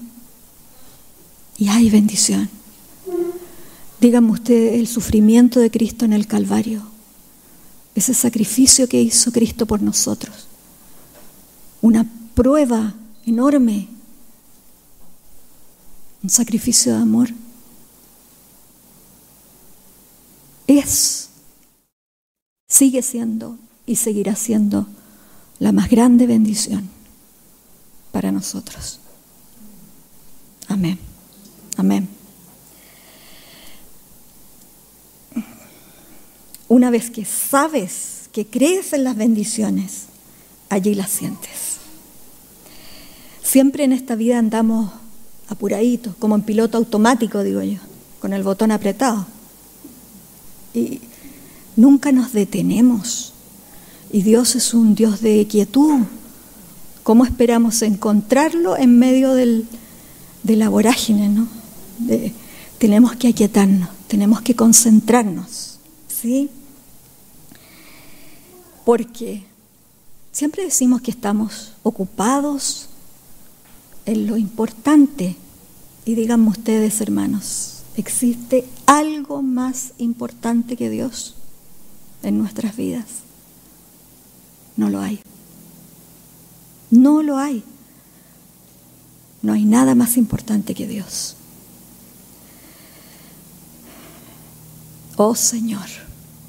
Y 1.57 1.67
hay 1.67 1.89
bendición. 1.89 2.49
Dígame 3.99 4.31
usted 4.31 4.75
el 4.75 4.87
sufrimiento 4.87 5.59
de 5.59 5.71
Cristo 5.71 6.05
en 6.05 6.13
el 6.13 6.25
Calvario, 6.25 6.83
ese 7.95 8.13
sacrificio 8.13 8.87
que 8.87 9.01
hizo 9.01 9.33
Cristo 9.33 9.65
por 9.65 9.81
nosotros. 9.81 10.47
Una 11.81 12.09
prueba 12.33 12.95
enorme 13.25 13.89
un 16.23 16.29
sacrificio 16.29 16.95
de 16.95 17.01
amor, 17.01 17.29
es, 20.67 21.29
sigue 22.67 23.01
siendo 23.01 23.57
y 23.85 23.95
seguirá 23.95 24.35
siendo 24.35 24.87
la 25.59 25.71
más 25.71 25.89
grande 25.89 26.27
bendición 26.27 26.89
para 28.11 28.31
nosotros. 28.31 28.99
Amén. 30.67 30.99
Amén. 31.77 32.07
Una 36.67 36.89
vez 36.89 37.09
que 37.09 37.25
sabes 37.25 38.29
que 38.31 38.45
crees 38.45 38.93
en 38.93 39.03
las 39.03 39.17
bendiciones, 39.17 40.05
allí 40.69 40.95
las 40.95 41.09
sientes. 41.09 41.79
Siempre 43.43 43.83
en 43.83 43.91
esta 43.91 44.15
vida 44.15 44.39
andamos 44.39 44.91
apuradito, 45.51 46.15
como 46.17 46.35
en 46.35 46.43
piloto 46.43 46.77
automático, 46.77 47.43
digo 47.43 47.61
yo, 47.61 47.79
con 48.19 48.33
el 48.33 48.43
botón 48.43 48.71
apretado. 48.71 49.25
Y 50.73 51.01
nunca 51.75 52.11
nos 52.11 52.31
detenemos. 52.31 53.33
Y 54.11 54.21
Dios 54.23 54.55
es 54.55 54.73
un 54.73 54.95
Dios 54.95 55.21
de 55.21 55.45
quietud. 55.47 56.03
¿Cómo 57.03 57.25
esperamos 57.25 57.81
encontrarlo 57.81 58.77
en 58.77 58.97
medio 58.97 59.33
del, 59.33 59.67
de 60.43 60.55
la 60.55 60.69
vorágine? 60.69 61.29
¿no? 61.29 61.47
tenemos 62.77 63.15
que 63.15 63.27
aquietarnos, 63.27 63.89
tenemos 64.07 64.41
que 64.41 64.55
concentrarnos. 64.55 65.79
¿sí? 66.07 66.49
Porque 68.85 69.43
siempre 70.31 70.63
decimos 70.63 71.01
que 71.01 71.11
estamos 71.11 71.73
ocupados 71.83 72.87
en 74.05 74.27
lo 74.27 74.37
importante. 74.37 75.35
Y 76.11 76.15
díganme 76.15 76.49
ustedes, 76.49 76.99
hermanos, 76.99 77.83
¿existe 77.95 78.65
algo 78.85 79.41
más 79.41 79.93
importante 79.97 80.75
que 80.75 80.89
Dios 80.89 81.35
en 82.21 82.37
nuestras 82.37 82.75
vidas? 82.75 83.05
No 84.75 84.89
lo 84.89 84.99
hay. 84.99 85.21
No 86.89 87.23
lo 87.23 87.37
hay. 87.37 87.63
No 89.41 89.53
hay 89.53 89.63
nada 89.63 89.95
más 89.95 90.17
importante 90.17 90.75
que 90.75 90.85
Dios. 90.85 91.37
Oh 95.15 95.35
Señor, 95.35 95.87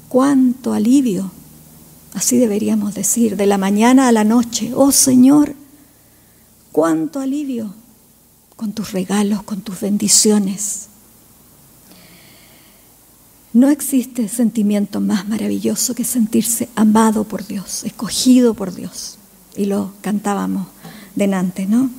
cuánto 0.09 0.73
alivio, 0.73 1.31
así 2.13 2.37
deberíamos 2.37 2.95
decir, 2.95 3.37
de 3.37 3.45
la 3.45 3.57
mañana 3.57 4.09
a 4.09 4.11
la 4.11 4.25
noche. 4.25 4.73
Oh 4.75 4.91
Señor, 4.91 5.55
cuánto 6.73 7.21
alivio 7.21 7.75
con 8.55 8.73
tus 8.73 8.91
regalos, 8.91 9.43
con 9.43 9.61
tus 9.61 9.81
bendiciones. 9.81 10.87
No 13.53 13.69
existe 13.69 14.27
sentimiento 14.29 14.99
más 14.99 15.27
maravilloso 15.27 15.93
que 15.93 16.03
sentirse 16.03 16.69
amado 16.75 17.23
por 17.23 17.45
Dios, 17.45 17.83
escogido 17.83 18.55
por 18.55 18.73
Dios. 18.73 19.17
Y 19.55 19.65
lo 19.65 19.93
cantábamos 20.01 20.67
delante, 21.15 21.67
¿no? 21.67 21.91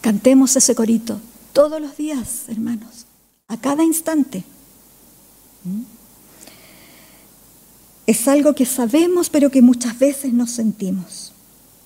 Cantemos 0.00 0.54
ese 0.54 0.74
corito 0.74 1.20
todos 1.52 1.80
los 1.80 1.96
días, 1.96 2.44
hermanos, 2.48 3.06
a 3.48 3.56
cada 3.56 3.82
instante. 3.82 4.44
¿Mm? 5.64 5.82
Es 8.06 8.28
algo 8.28 8.54
que 8.54 8.66
sabemos, 8.66 9.30
pero 9.30 9.50
que 9.50 9.62
muchas 9.62 9.98
veces 9.98 10.32
no 10.32 10.46
sentimos. 10.46 11.33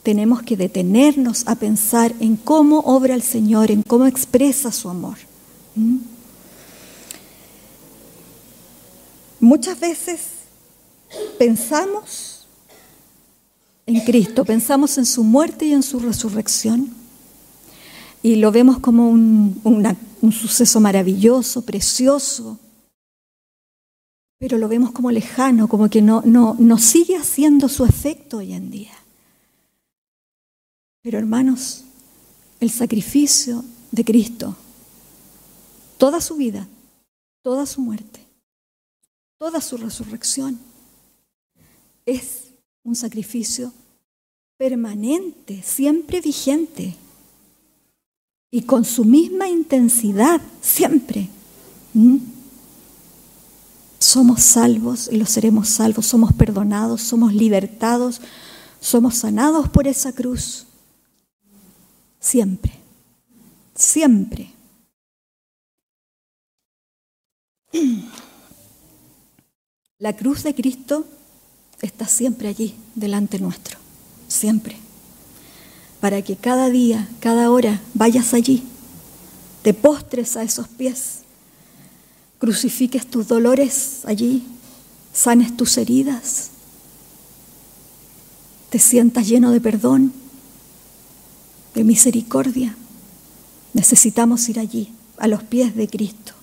Tenemos 0.08 0.40
que 0.40 0.56
detenernos 0.56 1.46
a 1.46 1.54
pensar 1.56 2.14
en 2.18 2.36
cómo 2.36 2.78
obra 2.78 3.14
el 3.14 3.20
Señor, 3.20 3.70
en 3.70 3.82
cómo 3.82 4.06
expresa 4.06 4.72
su 4.72 4.88
amor. 4.88 5.18
¿Mm? 5.74 5.98
Muchas 9.38 9.78
veces 9.78 10.20
pensamos 11.38 12.46
en 13.84 14.00
Cristo, 14.00 14.46
pensamos 14.46 14.96
en 14.96 15.04
su 15.04 15.22
muerte 15.24 15.66
y 15.66 15.74
en 15.74 15.82
su 15.82 16.00
resurrección 16.00 16.88
y 18.22 18.36
lo 18.36 18.50
vemos 18.50 18.78
como 18.78 19.10
un, 19.10 19.60
suceso 20.32 20.80
maravilloso, 20.80 21.66
precioso, 21.66 22.58
pero 24.38 24.56
lo 24.56 24.68
vemos 24.68 24.92
como 24.92 25.10
lejano, 25.10 25.68
como 25.68 25.90
que 25.90 26.00
no, 26.00 26.22
no, 26.24 26.56
no 26.58 26.78
sigue 26.78 27.14
haciendo 27.18 27.68
su 27.68 27.84
efecto 27.84 28.38
hoy 28.38 28.54
en 28.54 28.70
día. 28.70 28.97
Pero 31.08 31.20
hermanos, 31.20 31.84
el 32.60 32.70
sacrificio 32.70 33.64
de 33.92 34.04
Cristo, 34.04 34.54
toda 35.96 36.20
su 36.20 36.36
vida, 36.36 36.68
toda 37.42 37.64
su 37.64 37.80
muerte, 37.80 38.20
toda 39.38 39.62
su 39.62 39.78
resurrección 39.78 40.58
es 42.04 42.48
un 42.82 42.94
sacrificio 42.94 43.72
permanente, 44.58 45.62
siempre 45.62 46.20
vigente 46.20 46.94
y 48.50 48.60
con 48.64 48.84
su 48.84 49.06
misma 49.06 49.48
intensidad, 49.48 50.42
siempre. 50.60 51.30
¿Mm? 51.94 52.18
Somos 53.98 54.42
salvos 54.42 55.08
y 55.10 55.16
lo 55.16 55.24
seremos 55.24 55.70
salvos, 55.70 56.04
somos 56.04 56.34
perdonados, 56.34 57.00
somos 57.00 57.32
libertados, 57.32 58.20
somos 58.78 59.14
sanados 59.14 59.70
por 59.70 59.86
esa 59.88 60.12
cruz. 60.12 60.66
Siempre, 62.28 62.72
siempre. 63.74 64.52
La 69.98 70.14
cruz 70.14 70.42
de 70.42 70.54
Cristo 70.54 71.06
está 71.80 72.06
siempre 72.06 72.48
allí, 72.48 72.74
delante 72.94 73.38
nuestro, 73.38 73.78
siempre. 74.28 74.76
Para 76.02 76.20
que 76.20 76.36
cada 76.36 76.68
día, 76.68 77.08
cada 77.20 77.50
hora 77.50 77.80
vayas 77.94 78.34
allí, 78.34 78.62
te 79.62 79.72
postres 79.72 80.36
a 80.36 80.42
esos 80.42 80.68
pies, 80.68 81.20
crucifiques 82.38 83.06
tus 83.06 83.26
dolores 83.26 84.02
allí, 84.04 84.44
sanes 85.14 85.56
tus 85.56 85.78
heridas, 85.78 86.50
te 88.68 88.78
sientas 88.78 89.26
lleno 89.26 89.50
de 89.50 89.62
perdón, 89.62 90.12
de 91.78 91.84
misericordia. 91.84 92.76
Necesitamos 93.72 94.48
ir 94.48 94.58
allí, 94.58 94.92
a 95.16 95.28
los 95.28 95.42
pies 95.42 95.74
de 95.74 95.88
Cristo 95.88 96.34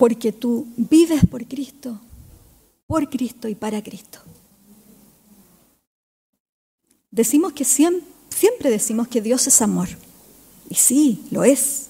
porque 0.00 0.32
tú 0.32 0.66
vives 0.78 1.26
por 1.30 1.46
Cristo, 1.46 2.00
por 2.86 3.10
Cristo 3.10 3.48
y 3.48 3.54
para 3.54 3.82
Cristo. 3.82 4.18
Decimos 7.10 7.52
que 7.52 7.66
siempre, 7.66 8.08
siempre 8.30 8.70
decimos 8.70 9.08
que 9.08 9.20
Dios 9.20 9.46
es 9.46 9.60
amor. 9.60 9.88
Y 10.70 10.76
sí, 10.76 11.20
lo 11.30 11.44
es. 11.44 11.88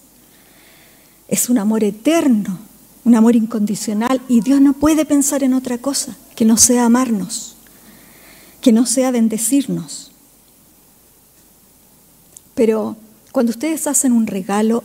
Es 1.28 1.48
un 1.48 1.58
amor 1.58 1.84
eterno, 1.84 2.58
un 3.04 3.14
amor 3.14 3.36
incondicional. 3.36 4.20
Y 4.28 4.40
Dios 4.40 4.60
no 4.60 4.72
puede 4.72 5.04
pensar 5.04 5.44
en 5.44 5.54
otra 5.54 5.78
cosa 5.78 6.16
que 6.34 6.44
no 6.44 6.56
sea 6.56 6.86
amarnos, 6.86 7.54
que 8.60 8.72
no 8.72 8.86
sea 8.86 9.12
bendecirnos. 9.12 10.09
Pero 12.54 12.96
cuando 13.32 13.50
ustedes 13.50 13.86
hacen 13.86 14.12
un 14.12 14.26
regalo, 14.26 14.82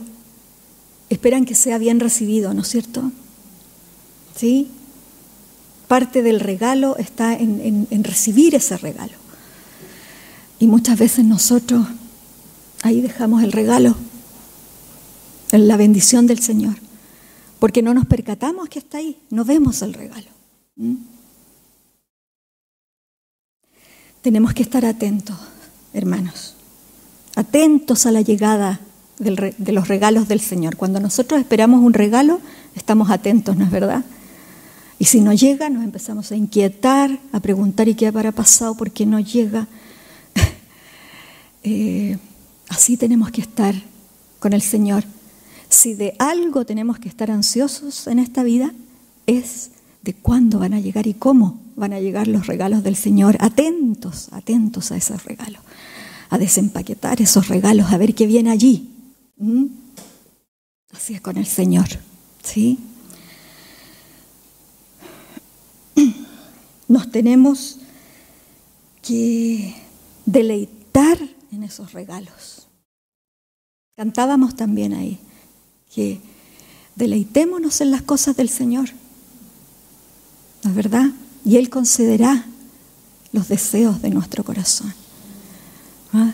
esperan 1.08 1.44
que 1.44 1.54
sea 1.54 1.78
bien 1.78 2.00
recibido, 2.00 2.54
¿no 2.54 2.62
es 2.62 2.68
cierto? 2.68 3.12
¿Sí? 4.34 4.68
Parte 5.88 6.22
del 6.22 6.40
regalo 6.40 6.96
está 6.96 7.34
en, 7.34 7.86
recibir 8.02 8.54
ese 8.54 8.76
regalo. 8.76 9.14
Y 10.58 10.66
muchas 10.66 10.98
veces 10.98 11.24
nosotros 11.24 11.86
ahí 12.82 13.00
dejamos 13.00 13.42
el 13.42 13.52
regalo, 13.52 13.94
en 15.52 15.68
la 15.68 15.76
bendición 15.76 16.26
del 16.26 16.40
Señor, 16.40 16.74
porque 17.60 17.82
no 17.82 17.94
nos 17.94 18.06
percatamos 18.06 18.68
que 18.68 18.80
está 18.80 18.98
ahí, 18.98 19.16
no 19.30 19.44
vemos 19.44 19.80
el 19.82 19.94
regalo. 19.94 20.26
Tenemos 24.22 24.54
que 24.54 24.62
estar 24.62 24.84
atentos, 24.84 25.36
hermanos, 25.92 26.55
atentos 27.36 28.06
a 28.06 28.10
la 28.10 28.22
llegada 28.22 28.80
de 29.18 29.72
los 29.72 29.88
regalos 29.88 30.28
del 30.28 30.40
Señor. 30.40 30.76
Cuando 30.76 31.00
nosotros 31.00 31.40
esperamos 31.40 31.82
un 31.82 31.94
regalo, 31.94 32.40
estamos 32.74 33.10
atentos, 33.10 33.56
¿no 33.56 33.64
es 33.64 33.70
verdad? 33.70 34.04
Y 34.98 35.04
si 35.04 35.20
no 35.20 35.32
llega, 35.32 35.68
nos 35.68 35.84
empezamos 35.84 36.32
a 36.32 36.36
inquietar, 36.36 37.18
a 37.32 37.40
preguntar, 37.40 37.88
¿y 37.88 37.94
qué 37.94 38.06
habrá 38.06 38.32
pasado? 38.32 38.76
¿Por 38.76 38.90
qué 38.90 39.06
no 39.06 39.20
llega? 39.20 39.68
Eh, 41.68 42.16
así 42.68 42.96
tenemos 42.96 43.32
que 43.32 43.40
estar 43.40 43.74
con 44.38 44.52
el 44.52 44.62
Señor. 44.62 45.02
Si 45.68 45.94
de 45.94 46.14
algo 46.20 46.64
tenemos 46.64 47.00
que 47.00 47.08
estar 47.08 47.28
ansiosos 47.28 48.06
en 48.06 48.20
esta 48.20 48.44
vida, 48.44 48.72
es 49.26 49.72
de 50.02 50.14
cuándo 50.14 50.60
van 50.60 50.74
a 50.74 50.78
llegar 50.78 51.08
y 51.08 51.14
cómo 51.14 51.58
van 51.74 51.92
a 51.92 51.98
llegar 51.98 52.28
los 52.28 52.46
regalos 52.46 52.84
del 52.84 52.94
Señor. 52.94 53.36
Atentos, 53.40 54.28
atentos 54.30 54.92
a 54.92 54.96
esos 54.96 55.24
regalos, 55.24 55.60
a 56.30 56.38
desempaquetar 56.38 57.20
esos 57.20 57.48
regalos, 57.48 57.92
a 57.92 57.98
ver 57.98 58.14
qué 58.14 58.26
viene 58.26 58.50
allí. 58.50 58.90
¿Mm? 59.36 59.66
Así 60.92 61.14
es 61.14 61.20
con 61.20 61.36
el 61.36 61.46
Señor, 61.46 61.86
¿sí? 62.42 62.78
Nos 66.88 67.10
tenemos 67.10 67.78
que 69.02 69.74
deleitar 70.24 71.18
en 71.52 71.62
esos 71.62 71.92
regalos. 71.92 72.66
Cantábamos 73.96 74.56
también 74.56 74.92
ahí 74.94 75.18
que 75.94 76.20
deleitémonos 76.96 77.80
en 77.80 77.90
las 77.90 78.02
cosas 78.02 78.36
del 78.36 78.48
Señor. 78.48 78.90
¿No 80.62 80.70
es 80.70 80.76
verdad? 80.76 81.06
Y 81.44 81.56
Él 81.56 81.70
concederá 81.70 82.44
los 83.32 83.48
deseos 83.48 84.02
de 84.02 84.10
nuestro 84.10 84.44
corazón. 84.44 84.92
¿Ah? 86.16 86.32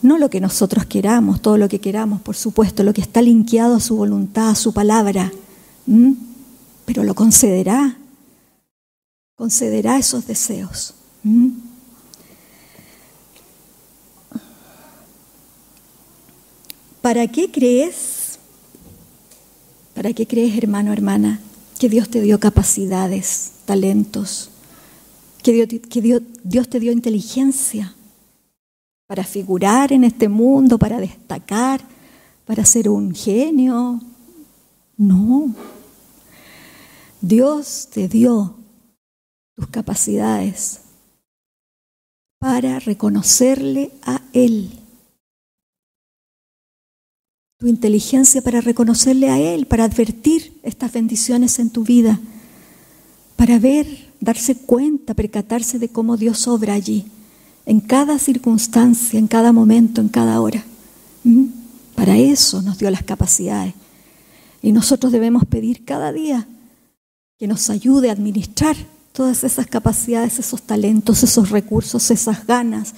No 0.00 0.16
lo 0.16 0.30
que 0.30 0.40
nosotros 0.40 0.86
queramos, 0.86 1.42
todo 1.42 1.58
lo 1.58 1.68
que 1.68 1.80
queramos, 1.80 2.22
por 2.22 2.34
supuesto, 2.34 2.82
lo 2.82 2.94
que 2.94 3.02
está 3.02 3.20
linkeado 3.20 3.76
a 3.76 3.80
su 3.80 3.94
voluntad, 3.96 4.50
a 4.50 4.54
su 4.54 4.72
palabra, 4.72 5.30
pero 6.86 7.02
lo 7.02 7.14
concederá, 7.14 7.98
concederá 9.34 9.98
esos 9.98 10.26
deseos. 10.26 10.94
¿Para 17.02 17.26
qué 17.26 17.50
crees? 17.50 18.38
¿Para 19.94 20.12
qué 20.12 20.26
crees, 20.26 20.56
hermano, 20.56 20.92
hermana, 20.92 21.40
que 21.78 21.88
Dios 21.90 22.08
te 22.08 22.22
dio 22.22 22.40
capacidades, 22.40 23.52
talentos, 23.66 24.50
que 25.42 25.52
Dios, 25.52 25.68
que 25.90 26.22
Dios 26.44 26.68
te 26.68 26.80
dio 26.80 26.92
inteligencia? 26.92 27.95
Para 29.06 29.24
figurar 29.24 29.92
en 29.92 30.04
este 30.04 30.28
mundo, 30.28 30.78
para 30.78 30.98
destacar, 30.98 31.80
para 32.44 32.64
ser 32.64 32.88
un 32.88 33.14
genio. 33.14 34.00
No. 34.96 35.54
Dios 37.20 37.88
te 37.92 38.08
dio 38.08 38.56
tus 39.54 39.68
capacidades 39.68 40.80
para 42.38 42.78
reconocerle 42.78 43.92
a 44.02 44.20
Él. 44.32 44.70
Tu 47.58 47.68
inteligencia 47.68 48.42
para 48.42 48.60
reconocerle 48.60 49.30
a 49.30 49.38
Él, 49.38 49.66
para 49.66 49.84
advertir 49.84 50.60
estas 50.62 50.92
bendiciones 50.92 51.58
en 51.58 51.70
tu 51.70 51.84
vida, 51.84 52.20
para 53.36 53.58
ver, 53.58 54.12
darse 54.20 54.56
cuenta, 54.56 55.14
percatarse 55.14 55.78
de 55.78 55.88
cómo 55.88 56.18
Dios 56.18 56.46
obra 56.48 56.74
allí, 56.74 57.06
en 57.66 57.80
cada 57.80 58.18
circunstancia, 58.18 59.18
en 59.18 59.26
cada 59.26 59.52
momento, 59.52 60.00
en 60.00 60.08
cada 60.08 60.40
hora. 60.40 60.64
¿Mm? 61.24 61.46
Para 61.96 62.16
eso 62.16 62.62
nos 62.62 62.78
dio 62.78 62.90
las 62.90 63.02
capacidades. 63.02 63.74
Y 64.62 64.72
nosotros 64.72 65.12
debemos 65.12 65.44
pedir 65.44 65.84
cada 65.84 66.12
día 66.12 66.46
que 67.38 67.46
nos 67.46 67.68
ayude 67.68 68.08
a 68.08 68.12
administrar 68.12 68.76
todas 69.12 69.44
esas 69.44 69.66
capacidades, 69.66 70.38
esos 70.38 70.62
talentos, 70.62 71.22
esos 71.22 71.50
recursos, 71.50 72.10
esas 72.10 72.46
ganas, 72.46 72.94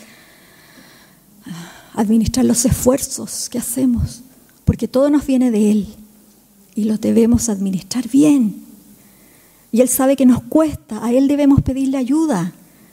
administrar 1.95 2.45
los 2.45 2.65
esfuerzos 2.65 3.49
que 3.49 3.59
hacemos, 3.59 4.23
porque 4.65 4.87
todo 4.87 5.11
nos 5.11 5.27
viene 5.27 5.51
de 5.51 5.71
Él 5.71 5.89
y 6.75 6.85
lo 6.85 6.99
debemos 6.99 7.49
administrar 7.49 8.09
bien. 8.09 8.63
Y 9.73 9.81
Él 9.81 9.89
sabe 9.89 10.17
que 10.17 10.27
nos 10.27 10.43
cuesta, 10.43 11.05
a 11.05 11.13
Él 11.13 11.29
debemos 11.29 11.63
pedirle 11.63 11.99
ayuda, 11.99 12.53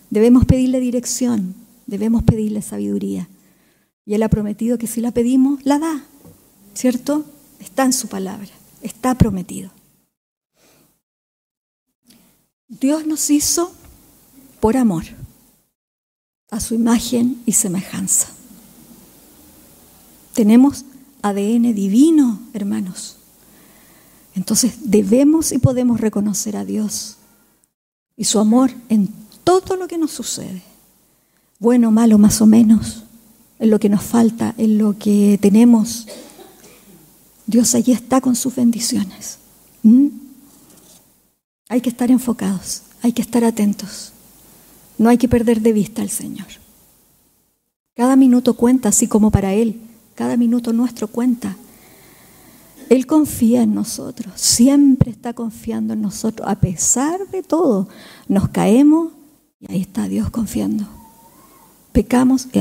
debemos 0.09 0.45
pedirle 0.45 0.79
dirección, 0.79 1.55
debemos 1.85 2.23
pedirle 2.23 2.61
sabiduría. 2.61 3.27
Y 4.05 4.13
Él 4.13 4.23
ha 4.23 4.29
prometido 4.29 4.77
que 4.77 4.87
si 4.87 5.01
la 5.01 5.11
pedimos, 5.11 5.65
la 5.65 5.79
da, 5.79 6.03
¿cierto? 6.73 7.25
Está 7.59 7.85
en 7.85 7.93
su 7.93 8.07
palabra, 8.07 8.49
está 8.81 9.15
prometido. 9.15 9.71
Dios 12.67 13.05
nos 13.05 13.29
hizo 13.29 13.71
por 14.59 14.77
amor, 14.77 15.03
a 16.51 16.59
su 16.59 16.73
imagen 16.73 17.41
y 17.45 17.53
semejanza. 17.53 18.27
Tenemos 20.33 20.85
ADN 21.21 21.73
divino, 21.73 22.39
hermanos. 22.53 23.17
Entonces 24.35 24.75
debemos 24.81 25.51
y 25.51 25.59
podemos 25.59 26.01
reconocer 26.01 26.57
a 26.57 26.65
Dios 26.65 27.17
y 28.17 28.25
su 28.25 28.39
amor 28.39 28.71
en 28.89 29.09
todo 29.43 29.75
lo 29.75 29.87
que 29.87 29.97
nos 29.97 30.11
sucede, 30.11 30.61
bueno, 31.59 31.91
malo, 31.91 32.17
más 32.17 32.41
o 32.41 32.45
menos, 32.45 33.03
en 33.59 33.69
lo 33.69 33.79
que 33.79 33.89
nos 33.89 34.03
falta, 34.03 34.53
en 34.57 34.77
lo 34.77 34.97
que 34.97 35.39
tenemos. 35.41 36.07
Dios 37.47 37.75
allí 37.75 37.91
está 37.91 38.21
con 38.21 38.35
sus 38.35 38.55
bendiciones. 38.55 39.39
¿Mm? 39.83 40.07
Hay 41.69 41.81
que 41.81 41.89
estar 41.89 42.11
enfocados, 42.11 42.83
hay 43.01 43.13
que 43.13 43.21
estar 43.21 43.43
atentos. 43.43 44.11
No 44.97 45.09
hay 45.09 45.17
que 45.17 45.27
perder 45.27 45.61
de 45.61 45.73
vista 45.73 46.01
al 46.01 46.09
Señor. 46.09 46.47
Cada 47.95 48.15
minuto 48.15 48.55
cuenta, 48.55 48.89
así 48.89 49.07
como 49.07 49.31
para 49.31 49.53
Él. 49.53 49.79
Cada 50.15 50.37
minuto 50.37 50.73
nuestro 50.73 51.07
cuenta. 51.07 51.55
Él 52.89 53.07
confía 53.07 53.63
en 53.63 53.73
nosotros, 53.73 54.33
siempre 54.35 55.09
está 55.09 55.33
confiando 55.33 55.93
en 55.93 56.01
nosotros, 56.01 56.47
a 56.47 56.59
pesar 56.59 57.27
de 57.31 57.41
todo. 57.41 57.87
Nos 58.27 58.49
caemos 58.49 59.11
y 59.59 59.71
ahí 59.71 59.81
está 59.81 60.07
Dios 60.07 60.29
confiando. 60.29 60.87
Pecamos 61.95 62.47
y 62.51 62.59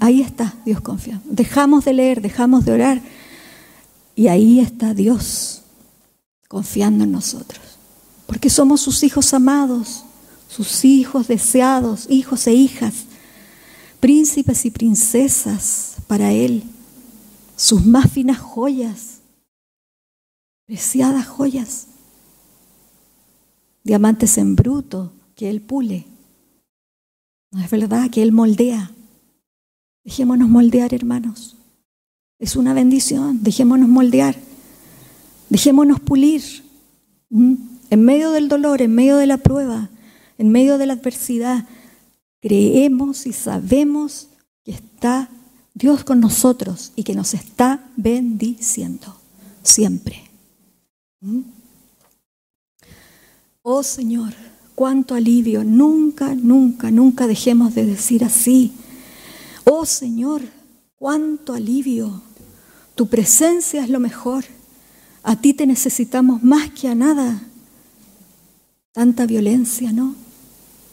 ahí 0.00 0.22
está 0.22 0.54
Dios 0.64 0.80
confiando. 0.80 1.24
Dejamos 1.28 1.84
de 1.84 1.92
leer, 1.92 2.22
dejamos 2.22 2.64
de 2.64 2.72
orar 2.72 3.02
y 4.14 4.28
ahí 4.28 4.60
está 4.60 4.94
Dios 4.94 5.62
confiando 6.48 7.04
en 7.04 7.12
nosotros 7.12 7.68
porque 8.28 8.50
somos 8.50 8.82
sus 8.82 9.02
hijos 9.04 9.32
amados, 9.32 10.04
sus 10.48 10.84
hijos 10.84 11.28
deseados, 11.28 12.06
hijos 12.10 12.46
e 12.46 12.52
hijas, 12.52 13.06
príncipes 14.00 14.66
y 14.66 14.70
princesas 14.70 15.96
para 16.06 16.30
Él, 16.30 16.62
sus 17.56 17.86
más 17.86 18.12
finas 18.12 18.38
joyas, 18.38 19.20
preciadas 20.66 21.26
joyas, 21.26 21.86
diamantes 23.82 24.36
en 24.36 24.54
bruto 24.54 25.10
que 25.34 25.48
Él 25.48 25.62
pule. 25.62 26.04
No 27.50 27.62
es 27.62 27.70
verdad 27.70 28.10
que 28.10 28.22
Él 28.22 28.32
moldea. 28.32 28.90
Dejémonos 30.04 30.48
moldear, 30.48 30.94
hermanos. 30.94 31.56
Es 32.38 32.56
una 32.56 32.74
bendición. 32.74 33.42
Dejémonos 33.42 33.88
moldear. 33.88 34.36
Dejémonos 35.48 36.00
pulir. 36.00 36.42
En 37.30 38.04
medio 38.04 38.30
del 38.30 38.48
dolor, 38.48 38.82
en 38.82 38.94
medio 38.94 39.16
de 39.16 39.26
la 39.26 39.38
prueba, 39.38 39.90
en 40.36 40.50
medio 40.50 40.78
de 40.78 40.86
la 40.86 40.94
adversidad, 40.94 41.66
creemos 42.40 43.26
y 43.26 43.32
sabemos 43.32 44.28
que 44.64 44.72
está 44.72 45.30
Dios 45.74 46.04
con 46.04 46.20
nosotros 46.20 46.92
y 46.96 47.04
que 47.04 47.14
nos 47.14 47.34
está 47.34 47.90
bendiciendo 47.96 49.16
siempre. 49.62 50.30
Oh 53.62 53.82
Señor, 53.82 54.32
cuánto 54.78 55.16
alivio. 55.16 55.64
Nunca, 55.64 56.36
nunca, 56.36 56.92
nunca 56.92 57.26
dejemos 57.26 57.74
de 57.74 57.84
decir 57.84 58.22
así. 58.22 58.70
Oh 59.64 59.84
Señor, 59.84 60.40
cuánto 60.94 61.52
alivio. 61.52 62.22
Tu 62.94 63.08
presencia 63.08 63.82
es 63.82 63.90
lo 63.90 63.98
mejor. 63.98 64.44
A 65.24 65.34
ti 65.34 65.52
te 65.52 65.66
necesitamos 65.66 66.44
más 66.44 66.70
que 66.70 66.86
a 66.86 66.94
nada 66.94 67.42
tanta 68.92 69.26
violencia, 69.26 69.90
¿no? 69.90 70.14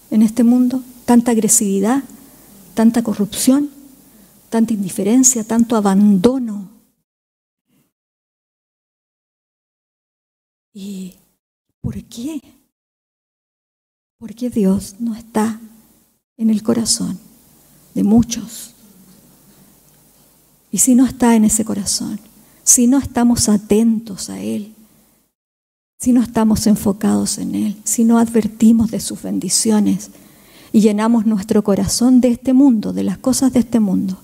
En 0.10 0.24
este 0.24 0.44
mundo, 0.44 0.82
tanta 1.06 1.30
agresividad, 1.30 2.04
tanta 2.74 3.04
corrupción, 3.04 3.70
tanta 4.50 4.74
indiferencia, 4.74 5.44
tanto 5.44 5.76
abandono. 5.76 6.72
¿Y 10.74 11.14
por 11.82 12.04
qué? 12.06 12.42
Porque 14.18 14.50
Dios 14.50 14.96
no 15.00 15.14
está 15.16 15.60
en 16.38 16.50
el 16.50 16.64
corazón 16.64 17.20
de 17.94 18.04
muchos. 18.04 18.72
Y 20.72 20.78
si 20.80 20.96
no 20.96 21.06
está 21.06 21.36
en 21.36 21.46
ese 21.46 21.66
corazón, 21.66 22.20
si 22.64 22.88
no 22.88 22.98
estamos 22.98 23.50
atentos 23.50 24.30
a 24.30 24.40
Él, 24.40 24.74
si 26.00 26.12
no 26.12 26.22
estamos 26.22 26.68
enfocados 26.68 27.38
en 27.38 27.56
Él, 27.56 27.78
si 27.84 28.04
no 28.04 28.18
advertimos 28.20 28.92
de 28.92 29.00
sus 29.00 29.22
bendiciones 29.22 30.12
y 30.72 30.82
llenamos 30.82 31.26
nuestro 31.26 31.64
corazón 31.64 32.22
de 32.22 32.30
este 32.30 32.54
mundo, 32.54 32.94
de 32.94 33.04
las 33.04 33.18
cosas 33.18 33.54
de 33.54 33.60
este 33.60 33.80
mundo. 33.80 34.20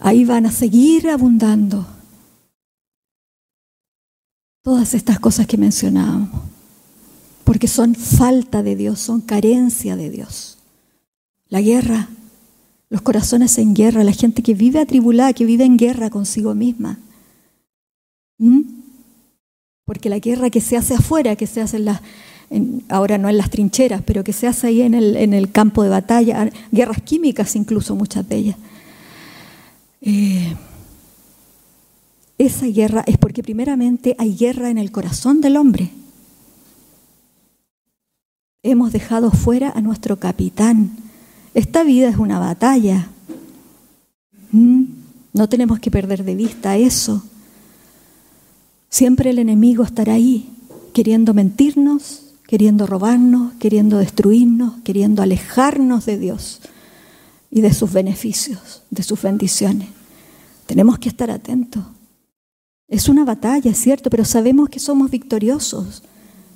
Ahí 0.00 0.24
van 0.24 0.46
a 0.46 0.52
seguir 0.52 1.08
abundando 1.08 1.86
todas 4.66 4.94
estas 4.94 5.20
cosas 5.20 5.46
que 5.46 5.56
mencionábamos, 5.56 6.42
porque 7.44 7.68
son 7.68 7.94
falta 7.94 8.64
de 8.64 8.74
Dios, 8.74 8.98
son 8.98 9.20
carencia 9.20 9.94
de 9.94 10.10
Dios. 10.10 10.58
La 11.48 11.60
guerra, 11.60 12.08
los 12.90 13.00
corazones 13.00 13.58
en 13.58 13.76
guerra, 13.76 14.02
la 14.02 14.10
gente 14.10 14.42
que 14.42 14.54
vive 14.54 14.80
atribulada, 14.80 15.32
que 15.34 15.44
vive 15.44 15.62
en 15.62 15.76
guerra 15.76 16.10
consigo 16.10 16.52
misma 16.56 16.98
¿Mm? 18.38 18.62
Porque 19.84 20.08
la 20.08 20.18
guerra 20.18 20.50
que 20.50 20.60
se 20.60 20.76
hace 20.76 20.94
afuera, 20.94 21.36
que 21.36 21.46
se 21.46 21.60
hace 21.60 21.76
en 21.76 21.84
las, 21.84 22.00
ahora 22.88 23.18
no 23.18 23.28
en 23.28 23.38
las 23.38 23.50
trincheras, 23.50 24.02
pero 24.04 24.24
que 24.24 24.32
se 24.32 24.48
hace 24.48 24.66
ahí 24.66 24.82
en 24.82 24.94
el, 24.94 25.52
campo 25.52 25.84
de 25.84 25.90
batalla, 25.90 26.50
guerras 26.72 27.00
químicas 27.02 27.54
incluso, 27.54 27.94
muchas 27.94 28.28
de 28.28 28.36
ellas. 28.36 28.56
Eh, 30.00 30.56
esa 32.38 32.66
guerra 32.66 33.02
es 33.06 33.16
porque 33.16 33.42
primeramente 33.42 34.14
hay 34.18 34.36
guerra 34.36 34.70
en 34.70 34.78
el 34.78 34.92
corazón 34.92 35.40
del 35.40 35.56
hombre. 35.56 35.90
Hemos 38.62 38.92
dejado 38.92 39.30
fuera 39.30 39.70
a 39.70 39.80
nuestro 39.80 40.18
capitán. 40.18 40.96
Esta 41.54 41.82
vida 41.84 42.08
es 42.08 42.16
una 42.16 42.38
batalla. 42.38 43.08
¿Mm? 44.52 44.84
No 45.32 45.48
tenemos 45.48 45.80
que 45.80 45.90
perder 45.90 46.24
de 46.24 46.34
vista 46.34 46.76
eso. 46.76 47.22
Siempre 48.90 49.30
el 49.30 49.38
enemigo 49.38 49.84
estará 49.84 50.14
ahí, 50.14 50.50
queriendo 50.92 51.32
mentirnos, 51.32 52.34
queriendo 52.46 52.86
robarnos, 52.86 53.54
queriendo 53.54 53.98
destruirnos, 53.98 54.74
queriendo 54.82 55.22
alejarnos 55.22 56.06
de 56.06 56.18
Dios 56.18 56.60
y 57.50 57.60
de 57.60 57.72
sus 57.72 57.92
beneficios, 57.92 58.82
de 58.90 59.02
sus 59.02 59.22
bendiciones. 59.22 59.88
Tenemos 60.66 60.98
que 60.98 61.08
estar 61.08 61.30
atentos. 61.30 61.84
Es 62.88 63.08
una 63.08 63.24
batalla, 63.24 63.70
es 63.70 63.78
cierto, 63.78 64.10
pero 64.10 64.24
sabemos 64.24 64.68
que 64.68 64.78
somos 64.78 65.10
victoriosos. 65.10 66.02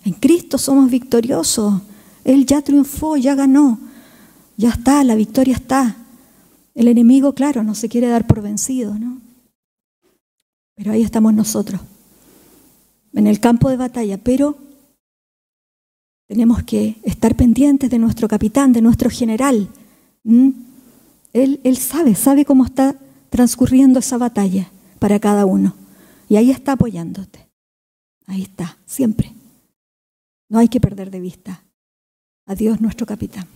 En 0.04 0.12
Cristo 0.12 0.58
somos 0.58 0.90
victoriosos. 0.90 1.82
Él 2.24 2.46
ya 2.46 2.62
triunfó, 2.62 3.16
ya 3.16 3.34
ganó. 3.34 3.78
Ya 4.56 4.70
está, 4.70 5.02
la 5.04 5.16
victoria 5.16 5.54
está. 5.54 5.96
El 6.74 6.88
enemigo, 6.88 7.34
claro, 7.34 7.64
no 7.64 7.74
se 7.74 7.88
quiere 7.88 8.08
dar 8.08 8.26
por 8.26 8.42
vencido, 8.42 8.94
¿no? 8.94 9.20
Pero 10.76 10.92
ahí 10.92 11.02
estamos 11.02 11.34
nosotros, 11.34 11.80
en 13.12 13.26
el 13.26 13.38
campo 13.38 13.68
de 13.68 13.76
batalla, 13.76 14.16
pero 14.16 14.56
tenemos 16.26 16.62
que 16.62 16.96
estar 17.02 17.36
pendientes 17.36 17.90
de 17.90 17.98
nuestro 17.98 18.28
capitán, 18.28 18.72
de 18.72 18.80
nuestro 18.80 19.10
general. 19.10 19.68
Él, 20.24 21.60
él 21.64 21.76
sabe, 21.76 22.14
sabe 22.14 22.44
cómo 22.44 22.64
está 22.64 22.96
transcurriendo 23.28 23.98
esa 23.98 24.16
batalla 24.16 24.70
para 24.98 25.18
cada 25.18 25.44
uno. 25.44 25.74
Y 26.30 26.36
ahí 26.36 26.52
está 26.52 26.72
apoyándote. 26.72 27.50
Ahí 28.26 28.42
está, 28.42 28.78
siempre. 28.86 29.34
No 30.48 30.60
hay 30.60 30.68
que 30.68 30.80
perder 30.80 31.10
de 31.10 31.18
vista 31.18 31.64
a 32.46 32.54
Dios 32.54 32.80
nuestro 32.80 33.04
capitán. 33.04 33.48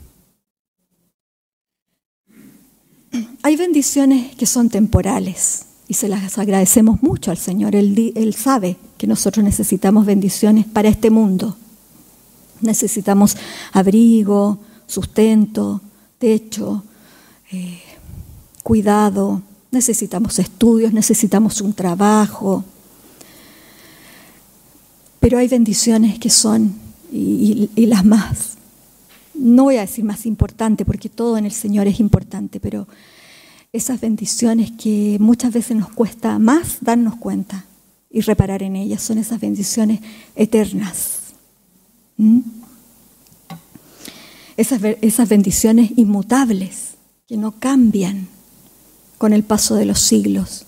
Hay 3.44 3.54
bendiciones 3.54 4.34
que 4.34 4.46
son 4.46 4.70
temporales 4.70 5.66
y 5.86 5.94
se 5.94 6.08
las 6.08 6.36
agradecemos 6.36 7.00
mucho 7.00 7.30
al 7.30 7.38
Señor. 7.38 7.76
Él, 7.76 8.12
él, 8.16 8.34
sabe 8.34 8.76
que 8.98 9.06
nosotros 9.06 9.44
necesitamos 9.44 10.04
bendiciones 10.04 10.66
para 10.66 10.88
este 10.88 11.10
mundo. 11.10 11.56
Necesitamos 12.60 13.36
abrigo, 13.72 14.58
sustento, 14.88 15.80
techo, 16.18 16.82
eh, 17.52 17.78
cuidado, 18.64 19.42
necesitamos 19.74 20.38
estudios, 20.38 20.92
necesitamos 20.92 21.60
un 21.60 21.74
trabajo. 21.74 22.64
Pero 25.20 25.38
hay 25.38 25.48
bendiciones 25.48 26.18
que 26.18 26.30
son, 26.30 26.74
y, 27.12 27.68
las 27.86 28.04
más, 28.04 28.54
no 29.34 29.64
voy 29.64 29.76
a 29.76 29.82
decir 29.82 30.04
más 30.04 30.26
importante, 30.26 30.84
porque 30.84 31.08
todo 31.08 31.36
en 31.36 31.44
el 31.44 31.52
Señor 31.52 31.86
es 31.86 32.00
importante, 32.00 32.60
pero 32.60 32.86
esas 33.72 34.00
bendiciones 34.00 34.70
que 34.72 35.16
muchas 35.20 35.52
veces 35.52 35.76
nos 35.76 35.90
cuesta 35.90 36.38
más 36.38 36.78
darnos 36.80 37.16
cuenta 37.16 37.64
y 38.10 38.20
reparar 38.20 38.62
en 38.62 38.76
ellas, 38.76 39.02
son 39.02 39.18
esas 39.18 39.40
bendiciones 39.40 40.00
eternas. 40.36 41.34
¿Mm? 42.16 42.40
Esas 44.56 45.28
bendiciones 45.28 45.90
inmutables 45.96 46.94
que 47.26 47.36
no 47.36 47.58
cambian 47.58 48.28
con 49.24 49.32
el 49.32 49.42
paso 49.42 49.74
de 49.74 49.86
los 49.86 50.00
siglos, 50.00 50.66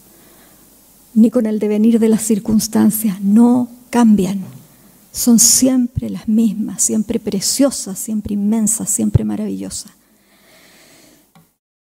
ni 1.12 1.30
con 1.30 1.44
el 1.44 1.58
devenir 1.58 2.00
de 2.00 2.08
las 2.08 2.22
circunstancias, 2.22 3.20
no 3.20 3.68
cambian. 3.90 4.40
Son 5.12 5.38
siempre 5.38 6.08
las 6.08 6.26
mismas, 6.26 6.82
siempre 6.82 7.20
preciosas, 7.20 7.98
siempre 7.98 8.32
inmensas, 8.32 8.88
siempre 8.88 9.24
maravillosas. 9.24 9.92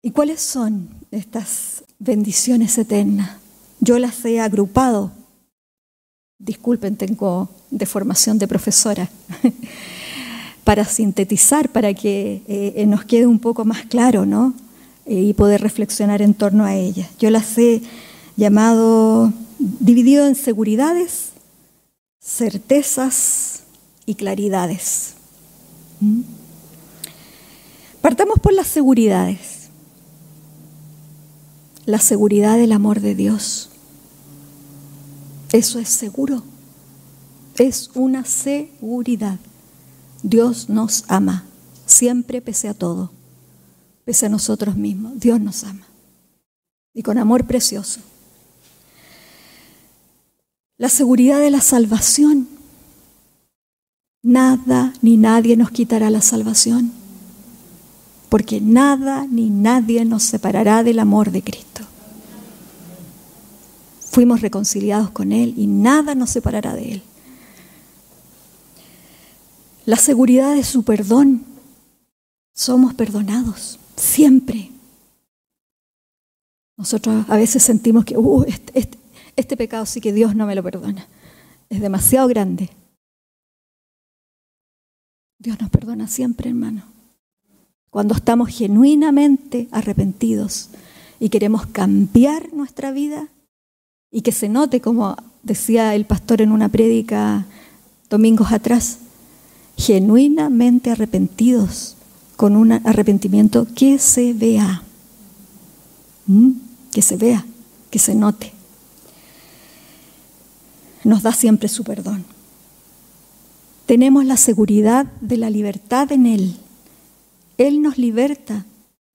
¿Y 0.02 0.10
cuáles 0.10 0.40
son 0.40 0.88
estas 1.12 1.84
bendiciones 2.00 2.76
eternas? 2.76 3.36
Yo 3.78 4.00
las 4.00 4.24
he 4.24 4.40
agrupado. 4.40 5.12
Disculpen, 6.40 6.96
tengo 6.96 7.50
de 7.70 7.86
formación 7.86 8.36
de 8.36 8.48
profesora. 8.48 9.08
para 10.64 10.84
sintetizar, 10.84 11.68
para 11.68 11.94
que 11.94 12.42
eh, 12.48 12.84
nos 12.88 13.04
quede 13.04 13.28
un 13.28 13.38
poco 13.38 13.64
más 13.64 13.84
claro, 13.84 14.26
¿no? 14.26 14.54
Eh, 15.08 15.22
y 15.22 15.32
poder 15.32 15.62
reflexionar 15.62 16.20
en 16.20 16.34
torno 16.34 16.66
a 16.66 16.74
ellas. 16.74 17.08
Yo 17.18 17.30
las 17.30 17.56
he 17.56 17.80
llamado, 18.36 19.32
dividido 19.58 20.26
en 20.26 20.34
seguridades, 20.34 21.30
certezas 22.20 23.62
y 24.04 24.16
claridades. 24.16 25.14
¿Mm? 26.00 26.20
Partamos 28.02 28.38
por 28.38 28.52
las 28.52 28.66
seguridades. 28.66 29.70
La 31.86 32.00
seguridad 32.00 32.58
del 32.58 32.72
amor 32.72 33.00
de 33.00 33.14
Dios. 33.14 33.70
Eso 35.52 35.78
es 35.78 35.88
seguro. 35.88 36.42
Es 37.56 37.90
una 37.94 38.26
seguridad. 38.26 39.38
Dios 40.22 40.68
nos 40.68 41.04
ama, 41.08 41.46
siempre 41.86 42.42
pese 42.42 42.68
a 42.68 42.74
todo, 42.74 43.10
pese 44.08 44.24
a 44.24 44.30
nosotros 44.30 44.74
mismos. 44.74 45.20
Dios 45.20 45.38
nos 45.38 45.64
ama. 45.64 45.84
Y 46.94 47.02
con 47.02 47.18
amor 47.18 47.44
precioso. 47.44 48.00
La 50.78 50.88
seguridad 50.88 51.40
de 51.40 51.50
la 51.50 51.60
salvación. 51.60 52.48
Nada 54.22 54.94
ni 55.02 55.18
nadie 55.18 55.58
nos 55.58 55.70
quitará 55.72 56.08
la 56.08 56.22
salvación, 56.22 56.90
porque 58.30 58.62
nada 58.62 59.26
ni 59.30 59.50
nadie 59.50 60.06
nos 60.06 60.22
separará 60.22 60.82
del 60.82 61.00
amor 61.00 61.30
de 61.30 61.42
Cristo. 61.42 61.82
Fuimos 64.00 64.40
reconciliados 64.40 65.10
con 65.10 65.32
Él 65.32 65.52
y 65.58 65.66
nada 65.66 66.14
nos 66.14 66.30
separará 66.30 66.72
de 66.74 66.92
Él 66.94 67.02
la 69.84 69.96
seguridad 69.96 70.54
de 70.54 70.64
su 70.64 70.82
perdón. 70.82 71.44
Somos 72.54 72.94
perdonados, 72.94 73.78
siempre. 73.98 74.70
Nosotros 76.76 77.24
a 77.28 77.36
veces 77.36 77.62
sentimos 77.62 78.04
que 78.04 78.16
uh, 78.16 78.44
este, 78.44 78.78
este, 78.78 78.98
este 79.36 79.56
pecado 79.56 79.84
sí 79.84 80.00
que 80.00 80.12
Dios 80.12 80.34
no 80.34 80.46
me 80.46 80.54
lo 80.54 80.62
perdona. 80.62 81.06
Es 81.68 81.80
demasiado 81.80 82.28
grande. 82.28 82.70
Dios 85.38 85.60
nos 85.60 85.70
perdona 85.70 86.08
siempre, 86.08 86.50
hermano. 86.50 86.84
Cuando 87.90 88.14
estamos 88.14 88.48
genuinamente 88.48 89.68
arrepentidos 89.70 90.70
y 91.20 91.28
queremos 91.28 91.66
cambiar 91.66 92.52
nuestra 92.52 92.90
vida 92.92 93.28
y 94.10 94.22
que 94.22 94.32
se 94.32 94.48
note, 94.48 94.80
como 94.80 95.16
decía 95.42 95.94
el 95.94 96.04
pastor 96.04 96.42
en 96.42 96.52
una 96.52 96.68
prédica 96.68 97.46
domingos 98.08 98.52
atrás, 98.52 98.98
genuinamente 99.76 100.90
arrepentidos, 100.90 101.97
con 102.38 102.54
un 102.54 102.70
arrepentimiento 102.70 103.66
que 103.74 103.98
se 103.98 104.32
vea, 104.32 104.84
que 106.92 107.02
se 107.02 107.16
vea, 107.16 107.44
que 107.90 107.98
se 107.98 108.14
note. 108.14 108.52
Nos 111.02 111.24
da 111.24 111.32
siempre 111.32 111.68
su 111.68 111.82
perdón. 111.82 112.24
Tenemos 113.86 114.24
la 114.24 114.36
seguridad 114.36 115.06
de 115.20 115.36
la 115.36 115.50
libertad 115.50 116.12
en 116.12 116.26
Él. 116.26 116.54
Él 117.56 117.82
nos 117.82 117.98
liberta 117.98 118.64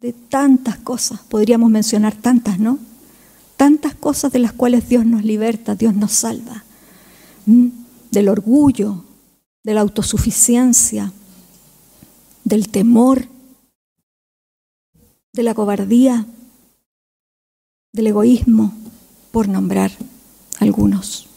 de 0.01 0.12
tantas 0.12 0.75
cosas, 0.79 1.21
podríamos 1.21 1.71
mencionar 1.71 2.13
tantas, 2.13 2.59
¿no? 2.59 2.77
Tantas 3.55 3.95
cosas 3.95 4.33
de 4.33 4.39
las 4.39 4.51
cuales 4.51 4.89
Dios 4.89 5.05
nos 5.05 5.23
liberta, 5.23 5.75
Dios 5.75 5.95
nos 5.95 6.12
salva. 6.12 6.65
Del 7.45 8.27
orgullo, 8.27 9.05
de 9.63 9.75
la 9.75 9.79
autosuficiencia, 9.79 11.13
del 12.43 12.69
temor, 12.69 13.27
de 15.34 15.43
la 15.43 15.53
cobardía, 15.53 16.25
del 17.91 18.08
egoísmo, 18.08 18.73
por 19.32 19.47
nombrar 19.47 19.91
algunos. 20.60 21.27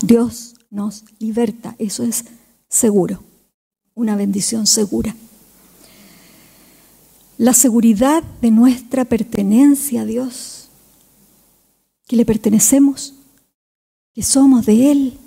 Dios 0.00 0.54
nos 0.70 1.04
liberta, 1.18 1.74
eso 1.78 2.04
es 2.04 2.24
seguro, 2.68 3.22
una 3.94 4.16
bendición 4.16 4.66
segura. 4.66 5.16
La 7.36 7.54
seguridad 7.54 8.22
de 8.40 8.50
nuestra 8.50 9.04
pertenencia 9.04 10.02
a 10.02 10.04
Dios, 10.04 10.68
que 12.06 12.16
le 12.16 12.24
pertenecemos, 12.24 13.14
que 14.12 14.22
somos 14.22 14.66
de 14.66 14.90
Él, 14.90 15.18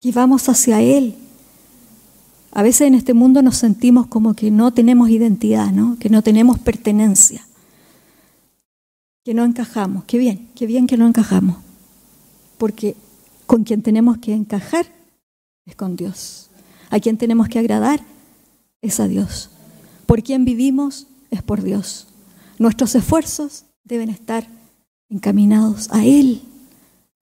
y 0.00 0.12
vamos 0.12 0.48
hacia 0.48 0.80
Él. 0.80 1.16
A 2.56 2.62
veces 2.62 2.86
en 2.88 2.94
este 2.94 3.12
mundo 3.12 3.42
nos 3.42 3.58
sentimos 3.58 4.06
como 4.06 4.32
que 4.32 4.50
no 4.50 4.72
tenemos 4.72 5.10
identidad, 5.10 5.72
¿no? 5.72 5.98
que 5.98 6.08
no 6.08 6.22
tenemos 6.22 6.58
pertenencia, 6.58 7.46
que 9.26 9.34
no 9.34 9.44
encajamos. 9.44 10.04
Qué 10.04 10.16
bien, 10.16 10.48
qué 10.54 10.64
bien 10.64 10.86
que 10.86 10.96
no 10.96 11.06
encajamos, 11.06 11.58
porque 12.56 12.96
con 13.44 13.64
quien 13.64 13.82
tenemos 13.82 14.16
que 14.16 14.32
encajar 14.32 14.86
es 15.66 15.76
con 15.76 15.96
Dios. 15.96 16.48
A 16.88 16.98
quien 16.98 17.18
tenemos 17.18 17.50
que 17.50 17.58
agradar 17.58 18.00
es 18.80 19.00
a 19.00 19.06
Dios. 19.06 19.50
Por 20.06 20.22
quien 20.22 20.46
vivimos 20.46 21.08
es 21.30 21.42
por 21.42 21.62
Dios. 21.62 22.08
Nuestros 22.58 22.94
esfuerzos 22.94 23.66
deben 23.84 24.08
estar 24.08 24.48
encaminados 25.10 25.90
a 25.92 26.06
Él, 26.06 26.40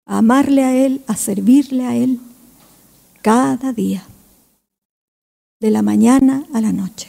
a 0.05 0.19
amarle 0.19 0.63
a 0.63 0.77
Él, 0.77 1.01
a 1.07 1.17
servirle 1.17 1.87
a 1.87 1.97
Él 1.97 2.21
cada 3.23 3.73
día, 3.73 4.05
de 5.63 5.71
la 5.71 5.81
mañana 5.81 6.45
a 6.53 6.61
la 6.61 6.73
noche. 6.73 7.09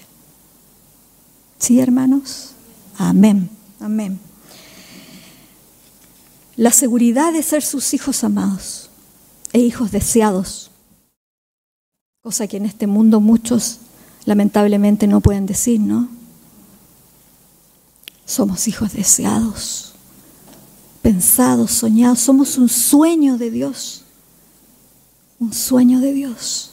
¿Sí, 1.57 1.79
hermanos? 1.79 2.51
Amén, 2.99 3.49
amén. 3.79 4.19
La 6.55 6.71
seguridad 6.71 7.33
de 7.33 7.41
ser 7.41 7.63
sus 7.63 7.95
hijos 7.95 8.23
amados 8.23 8.91
e 9.53 9.59
hijos 9.59 9.91
deseados, 9.91 10.69
cosa 12.21 12.45
que 12.45 12.57
en 12.57 12.67
este 12.67 12.85
mundo 12.85 13.19
muchos 13.19 13.79
lamentablemente 14.25 15.07
no 15.07 15.19
pueden 15.19 15.47
decir, 15.47 15.79
¿no? 15.79 16.07
Somos 18.23 18.67
hijos 18.67 18.93
deseados, 18.93 19.93
pensados, 21.01 21.71
soñados, 21.71 22.19
somos 22.19 22.59
un 22.59 22.69
sueño 22.69 23.39
de 23.39 23.49
Dios, 23.49 24.03
un 25.39 25.53
sueño 25.53 25.99
de 25.99 26.13
Dios. 26.13 26.72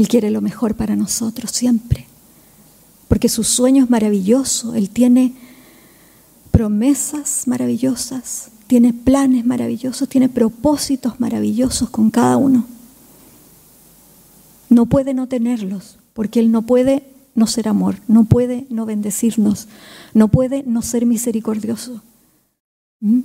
Él 0.00 0.08
quiere 0.08 0.30
lo 0.30 0.40
mejor 0.40 0.76
para 0.76 0.96
nosotros 0.96 1.50
siempre, 1.50 2.06
porque 3.06 3.28
su 3.28 3.44
sueño 3.44 3.84
es 3.84 3.90
maravilloso, 3.90 4.74
Él 4.74 4.88
tiene 4.88 5.34
promesas 6.50 7.46
maravillosas, 7.46 8.50
tiene 8.66 8.94
planes 8.94 9.44
maravillosos, 9.44 10.08
tiene 10.08 10.30
propósitos 10.30 11.20
maravillosos 11.20 11.90
con 11.90 12.10
cada 12.10 12.38
uno. 12.38 12.64
No 14.70 14.86
puede 14.86 15.12
no 15.12 15.28
tenerlos, 15.28 15.98
porque 16.14 16.40
Él 16.40 16.50
no 16.50 16.62
puede 16.62 17.04
no 17.34 17.46
ser 17.46 17.68
amor, 17.68 17.96
no 18.08 18.24
puede 18.24 18.66
no 18.70 18.86
bendecirnos, 18.86 19.68
no 20.14 20.28
puede 20.28 20.62
no 20.62 20.80
ser 20.80 21.04
misericordioso. 21.04 22.00
¿Mm? 23.00 23.20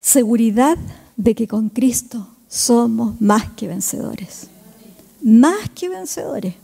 Seguridad 0.00 0.78
de 1.18 1.34
que 1.34 1.46
con 1.46 1.68
Cristo 1.68 2.26
somos 2.50 3.18
más 3.20 3.48
que 3.52 3.68
vencedores. 3.68 4.48
Más 5.22 5.70
que 5.70 5.88
vencedores. 5.88 6.56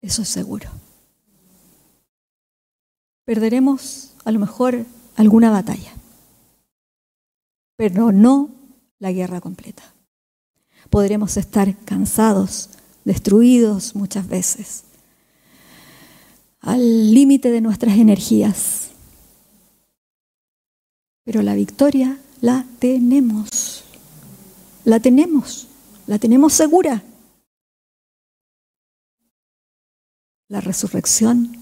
Eso 0.00 0.22
es 0.22 0.28
seguro. 0.28 0.70
Perderemos 3.24 4.14
a 4.24 4.30
lo 4.30 4.38
mejor 4.38 4.86
alguna 5.16 5.50
batalla, 5.50 5.92
pero 7.76 8.12
no 8.12 8.50
la 9.00 9.12
guerra 9.12 9.40
completa. 9.40 9.82
Podremos 10.88 11.36
estar 11.36 11.76
cansados, 11.84 12.70
destruidos 13.04 13.94
muchas 13.96 14.28
veces, 14.28 14.84
al 16.60 17.12
límite 17.12 17.50
de 17.50 17.60
nuestras 17.60 17.98
energías, 17.98 18.90
pero 21.24 21.42
la 21.42 21.54
victoria 21.54 22.18
la 22.40 22.64
tenemos, 22.78 23.84
la 24.84 25.00
tenemos, 25.00 25.66
la 26.06 26.18
tenemos 26.18 26.52
segura. 26.52 27.02
La 30.48 30.60
resurrección 30.60 31.56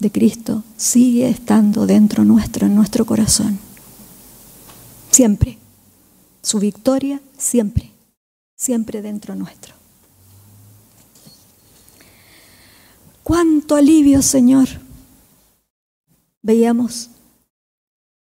de 0.00 0.10
Cristo 0.10 0.64
sigue 0.76 1.28
estando 1.28 1.86
dentro 1.86 2.24
nuestro, 2.24 2.66
en 2.66 2.74
nuestro 2.74 3.04
corazón. 3.04 3.58
Siempre. 5.10 5.58
Su 6.42 6.58
victoria 6.58 7.20
siempre, 7.36 7.90
siempre 8.56 9.02
dentro 9.02 9.34
nuestro. 9.34 9.74
Cuánto 13.22 13.76
alivio, 13.76 14.22
Señor. 14.22 14.66
Veíamos 16.42 17.10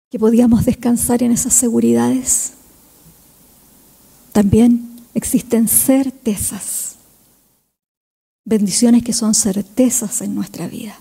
que 0.09 0.19
podíamos 0.19 0.65
descansar 0.65 1.23
en 1.23 1.31
esas 1.31 1.53
seguridades. 1.53 2.53
También 4.31 5.01
existen 5.13 5.67
certezas 5.67 6.87
bendiciones 8.47 9.03
que 9.03 9.11
son 9.11 9.33
certezas 9.35 10.21
en 10.21 10.33
nuestra 10.33 10.69
vida. 10.69 10.97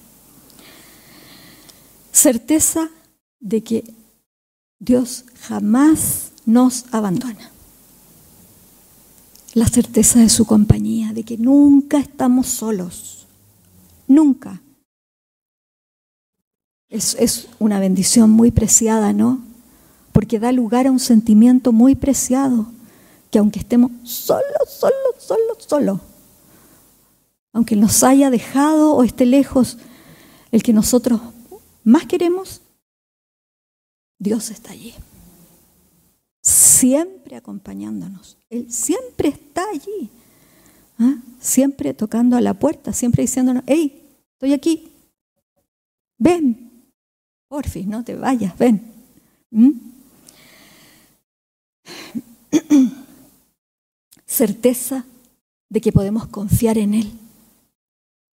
Certeza 2.10 2.90
de 3.38 3.62
que 3.62 3.94
Dios 4.80 5.24
jamás 5.42 6.32
nos 6.44 6.86
abandona. 6.90 7.52
La 9.54 9.68
certeza 9.68 10.18
de 10.18 10.28
su 10.28 10.44
compañía, 10.44 11.12
de 11.12 11.22
que 11.22 11.38
nunca 11.38 11.98
estamos 11.98 12.48
solos. 12.48 13.28
Nunca. 14.08 14.60
Es, 16.88 17.48
una 17.58 17.80
bendición 17.80 18.30
muy 18.30 18.50
preciada, 18.50 19.12
¿no? 19.12 19.40
Porque 20.12 20.38
da 20.38 20.52
lugar 20.52 20.86
a 20.86 20.92
un 20.92 21.00
sentimiento 21.00 21.72
muy 21.72 21.94
preciado, 21.94 22.66
que 23.30 23.38
aunque 23.38 23.58
estemos 23.58 23.90
solos, 24.04 24.68
solos, 24.68 25.14
solos, 25.18 25.56
solos, 25.66 26.00
aunque 27.52 27.76
nos 27.76 28.02
haya 28.02 28.30
dejado 28.30 28.94
o 28.94 29.02
esté 29.02 29.26
lejos 29.26 29.78
el 30.52 30.62
que 30.62 30.72
nosotros 30.72 31.20
más 31.82 32.06
queremos, 32.06 32.62
Dios 34.18 34.50
está 34.50 34.72
allí. 34.72 34.94
Siempre 36.42 37.36
acompañándonos. 37.36 38.38
Él 38.48 38.70
siempre 38.70 39.30
está 39.30 39.64
allí. 39.70 40.10
¿ah? 40.98 41.16
Siempre 41.40 41.92
tocando 41.92 42.36
a 42.36 42.40
la 42.40 42.54
puerta, 42.54 42.92
siempre 42.92 43.22
diciéndonos, 43.22 43.64
hey, 43.66 44.02
estoy 44.32 44.52
aquí. 44.52 44.92
Ven. 46.18 46.65
Porfis, 47.48 47.86
no 47.86 48.02
te 48.04 48.14
vayas, 48.14 48.56
ven. 48.58 48.82
¿Mm? 49.50 49.70
Certeza 54.26 55.04
de 55.68 55.80
que 55.80 55.92
podemos 55.92 56.26
confiar 56.26 56.78
en 56.78 56.94
Él 56.94 57.12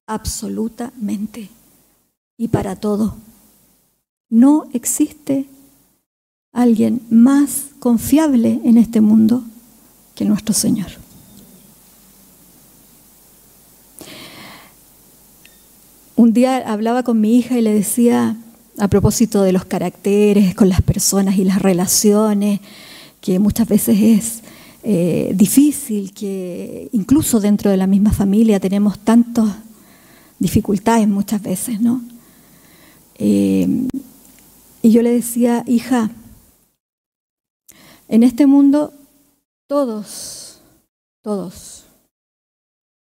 absolutamente 0.07 1.49
y 2.37 2.47
para 2.47 2.75
todo. 2.75 3.15
No 4.29 4.65
existe 4.73 5.47
alguien 6.51 7.01
más 7.09 7.67
confiable 7.79 8.59
en 8.63 8.77
este 8.77 9.01
mundo 9.01 9.43
que 10.15 10.25
nuestro 10.25 10.53
Señor. 10.53 10.87
Un 16.15 16.33
día 16.33 16.57
hablaba 16.71 17.03
con 17.03 17.19
mi 17.19 17.37
hija 17.37 17.57
y 17.57 17.61
le 17.61 17.73
decía, 17.73 18.37
a 18.77 18.87
propósito 18.87 19.43
de 19.43 19.51
los 19.51 19.65
caracteres 19.65 20.55
con 20.55 20.69
las 20.69 20.81
personas 20.81 21.37
y 21.37 21.43
las 21.43 21.61
relaciones, 21.61 22.59
que 23.21 23.39
muchas 23.39 23.67
veces 23.67 23.97
es 24.01 24.43
eh, 24.83 25.31
difícil, 25.35 26.13
que 26.13 26.89
incluso 26.91 27.39
dentro 27.39 27.71
de 27.71 27.77
la 27.77 27.87
misma 27.87 28.11
familia 28.11 28.59
tenemos 28.59 28.99
tantos 28.99 29.49
dificultades 30.39 31.07
muchas 31.07 31.41
veces, 31.41 31.79
¿no? 31.79 32.01
Eh, 33.15 33.87
y 34.81 34.91
yo 34.91 35.01
le 35.01 35.11
decía, 35.11 35.63
hija, 35.67 36.11
en 38.09 38.23
este 38.23 38.45
mundo 38.45 38.93
todos, 39.67 40.59
todos, 41.21 41.85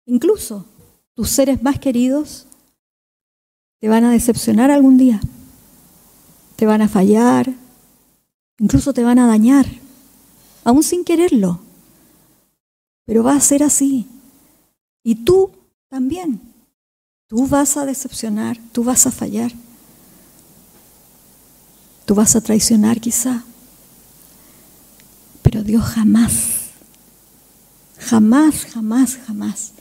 incluso 0.08 0.66
tus 1.14 1.30
seres 1.30 1.62
más 1.62 1.80
queridos, 1.80 2.48
te 3.80 3.88
van 3.88 4.04
a 4.04 4.12
decepcionar 4.12 4.72
algún 4.72 4.98
día, 4.98 5.22
te 6.60 6.66
van 6.66 6.82
a 6.82 6.90
fallar, 6.90 7.56
incluso 8.58 8.92
te 8.92 9.02
van 9.02 9.18
a 9.18 9.28
dañar, 9.28 9.66
aún 10.66 10.84
sin 10.84 11.06
quererlo, 11.06 11.62
pero 13.06 13.24
va 13.24 13.34
a 13.34 13.40
ser 13.40 13.64
así. 13.64 14.08
Y 15.02 15.24
tú 15.24 15.52
también. 15.88 16.42
Tú 17.28 17.48
vas 17.48 17.78
a 17.78 17.86
decepcionar, 17.86 18.60
tú 18.74 18.84
vas 18.84 19.08
a 19.08 19.12
fallar, 19.12 19.54
tú 22.06 22.14
vas 22.14 22.36
a 22.36 22.42
traicionar 22.42 23.00
quizá, 23.00 23.44
pero 25.42 25.64
Dios 25.64 25.86
jamás, 25.86 26.34
jamás, 28.00 28.66
jamás, 28.66 29.18
jamás. 29.26 29.72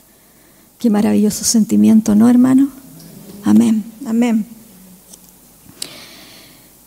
Qué 0.79 0.91
maravilloso 0.91 1.43
sentimiento, 1.43 2.15
¿no, 2.15 2.29
hermano? 2.29 2.69
Amén, 3.45 3.83
amén. 4.07 4.58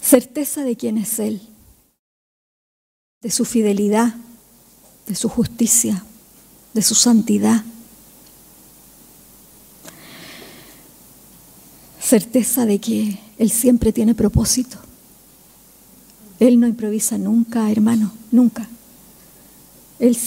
Certeza 0.01 0.63
de 0.63 0.75
quién 0.75 0.97
es 0.97 1.19
Él, 1.19 1.41
de 3.21 3.31
su 3.31 3.45
fidelidad, 3.45 4.15
de 5.07 5.15
su 5.15 5.29
justicia, 5.29 6.03
de 6.73 6.81
su 6.81 6.95
santidad. 6.95 7.63
certeza 12.11 12.65
de 12.65 12.79
que 12.79 13.19
Él 13.37 13.51
siempre 13.51 13.93
tiene 13.93 14.13
propósito. 14.13 14.77
Él 16.41 16.59
no 16.59 16.67
improvisa 16.67 17.17
nunca, 17.17 17.71
hermano, 17.71 18.11
nunca. 18.31 18.67
Él 19.97 20.17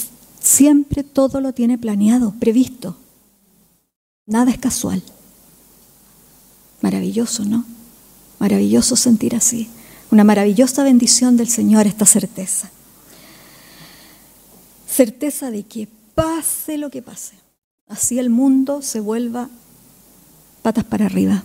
siempre 0.41 1.05
todo 1.05 1.43
lo 1.43 1.53
tiene 1.53 1.77
planeado, 1.77 2.33
previsto. 2.41 2.97
Nada 4.25 4.51
es 4.51 4.57
casual. 4.57 5.03
Maravilloso, 6.81 7.45
¿no? 7.45 7.66
Maravilloso 8.45 8.95
sentir 8.95 9.34
así. 9.34 9.70
Una 10.11 10.22
maravillosa 10.22 10.84
bendición 10.84 11.38
del 11.38 11.49
Señor, 11.49 11.86
esta 11.86 12.05
certeza. 12.05 12.70
Certeza 14.86 15.51
de 15.51 15.62
que 15.62 15.88
pase 16.14 16.76
lo 16.76 16.90
que 16.90 17.01
pase, 17.01 17.36
así 17.88 18.18
el 18.18 18.28
mundo 18.28 18.82
se 18.82 19.01
vuelva 19.01 19.49
patas 20.62 20.84
para 20.84 21.07
arriba 21.07 21.42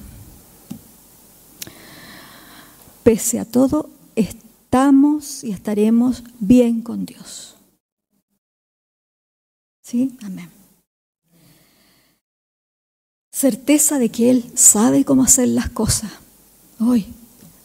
pese 3.09 3.39
a 3.39 3.45
todo, 3.45 3.89
estamos 4.15 5.43
y 5.43 5.51
estaremos 5.51 6.23
bien 6.39 6.83
con 6.83 7.07
Dios. 7.07 7.55
¿Sí? 9.81 10.15
Amén. 10.21 10.51
Certeza 13.31 13.97
de 13.97 14.09
que 14.09 14.29
Él 14.29 14.51
sabe 14.53 15.05
cómo 15.05 15.23
hacer 15.23 15.47
las 15.47 15.69
cosas. 15.69 16.11
Hoy, 16.79 17.07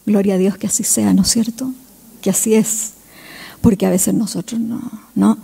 gloria 0.04 0.34
a 0.34 0.38
Dios 0.38 0.58
que 0.58 0.66
así 0.66 0.82
sea, 0.82 1.14
¿no 1.14 1.22
es 1.22 1.28
cierto? 1.28 1.72
Que 2.20 2.30
así 2.30 2.54
es. 2.54 2.94
Porque 3.60 3.86
a 3.86 3.90
veces 3.90 4.12
nosotros 4.12 4.60
no, 4.60 4.80
no, 5.14 5.38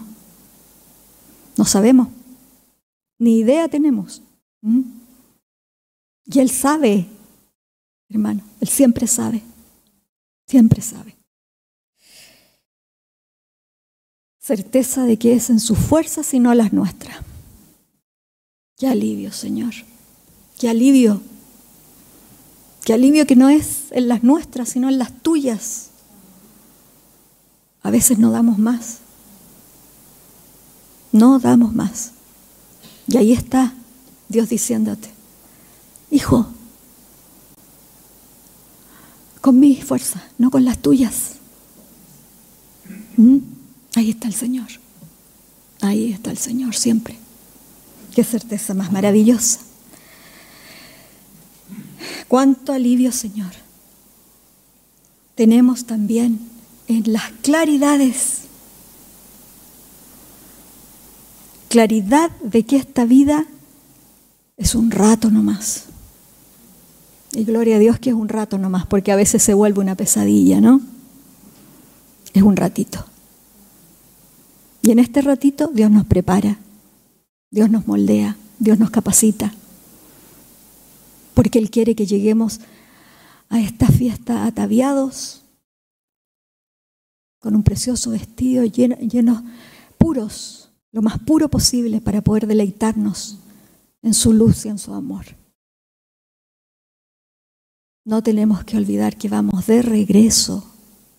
no 1.57 1.64
sabemos, 1.64 2.09
ni 3.18 3.39
idea 3.39 3.68
tenemos. 3.68 4.23
Y 6.25 6.39
Él 6.39 6.51
sabe, 6.51 7.07
hermano, 8.09 8.43
Él 8.61 8.68
siempre 8.68 9.07
sabe, 9.07 9.43
siempre 10.47 10.83
sabe. 10.83 11.16
Certeza 14.39 15.05
de 15.05 15.16
que 15.16 15.35
es 15.35 15.49
en 15.49 15.61
sus 15.61 15.79
fuerzas 15.79 16.35
y 16.35 16.41
no 16.41 16.55
las 16.55 16.73
nuestras. 16.73 17.18
Qué 18.77 18.89
alivio, 18.89 19.31
Señor. 19.31 19.75
Qué 20.59 20.68
alivio. 20.68 21.21
Qué 22.85 22.95
alivio 22.95 23.26
que 23.26 23.37
no 23.37 23.49
es 23.49 23.85
en 23.91 24.09
las 24.09 24.22
nuestras, 24.22 24.70
sino 24.70 24.89
en 24.89 24.99
las 24.99 25.12
tuyas. 25.22 25.91
A 27.83 27.91
veces 27.91 28.18
no 28.18 28.31
damos 28.31 28.59
más. 28.59 28.99
No 31.12 31.39
damos 31.39 31.74
más. 31.74 32.12
Y 33.07 33.16
ahí 33.16 33.33
está 33.33 33.74
Dios 34.28 34.49
diciéndote, 34.49 35.11
hijo, 36.11 36.47
con 39.41 39.59
mi 39.59 39.81
fuerza, 39.83 40.22
no 40.39 40.51
con 40.51 40.64
las 40.64 40.78
tuyas. 40.78 41.33
¿Mm? 43.16 43.39
Ahí 43.97 44.11
está 44.11 44.28
el 44.28 44.35
Señor. 44.35 44.68
Ahí 45.81 46.12
está 46.12 46.31
el 46.31 46.39
Señor 46.39 46.76
siempre. 46.76 47.18
Qué 48.14 48.22
certeza 48.22 48.74
más 48.74 48.93
maravillosa. 48.93 49.61
Cuánto 52.28 52.72
alivio, 52.72 53.12
Señor. 53.12 53.53
Tenemos 55.34 55.86
también 55.86 56.40
en 56.86 57.12
las 57.12 57.30
claridades. 57.42 58.42
Claridad 61.68 62.30
de 62.42 62.64
que 62.64 62.76
esta 62.76 63.05
vida 63.05 63.46
es 64.57 64.74
un 64.74 64.90
rato 64.90 65.30
nomás. 65.30 65.84
Y 67.32 67.44
gloria 67.44 67.76
a 67.76 67.78
Dios 67.78 67.98
que 67.98 68.11
es 68.11 68.16
un 68.16 68.28
rato 68.28 68.59
nomás, 68.59 68.86
porque 68.86 69.12
a 69.12 69.16
veces 69.16 69.42
se 69.42 69.55
vuelve 69.55 69.80
una 69.80 69.94
pesadilla, 69.94 70.61
¿no? 70.61 70.80
Es 72.34 72.42
un 72.42 72.57
ratito. 72.57 73.07
Y 74.82 74.90
en 74.90 74.98
este 74.98 75.22
ratito 75.22 75.70
Dios 75.72 75.90
nos 75.90 76.07
prepara, 76.07 76.59
Dios 77.51 77.70
nos 77.70 77.86
moldea, 77.86 78.36
Dios 78.59 78.78
nos 78.78 78.90
capacita, 78.90 79.53
porque 81.35 81.59
Él 81.59 81.70
quiere 81.70 81.95
que 81.95 82.07
lleguemos 82.07 82.61
a 83.49 83.61
esta 83.61 83.87
fiesta 83.89 84.47
ataviados, 84.47 85.43
con 87.41 87.57
un 87.57 87.62
precioso 87.62 88.11
vestido, 88.11 88.64
llenos 88.64 89.43
puros, 89.99 90.70
lo 90.93 91.03
más 91.03 91.18
puro 91.18 91.49
posible 91.49 92.01
para 92.01 92.20
poder 92.20 92.47
deleitarnos 92.47 93.39
en 94.03 94.14
su 94.14 94.33
luz 94.33 94.66
y 94.66 94.68
en 94.68 94.78
su 94.78 94.95
amor. 94.95 95.26
No 98.05 98.22
tenemos 98.22 98.64
que 98.64 98.76
olvidar 98.76 99.16
que 99.16 99.28
vamos 99.28 99.66
de 99.66 99.83
regreso, 99.83 100.64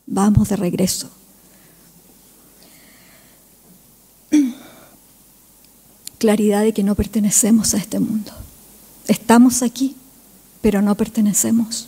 vamos 0.08 0.50
de 0.50 0.56
regreso. 0.56 1.10
Claridad 6.18 6.64
de 6.64 6.74
que 6.74 6.84
no 6.84 6.96
pertenecemos 6.96 7.74
a 7.74 7.78
este 7.78 8.00
mundo. 8.00 8.32
Estamos 9.08 9.62
aquí, 9.62 9.96
pero 10.62 10.82
no 10.82 10.96
pertenecemos. 10.96 11.88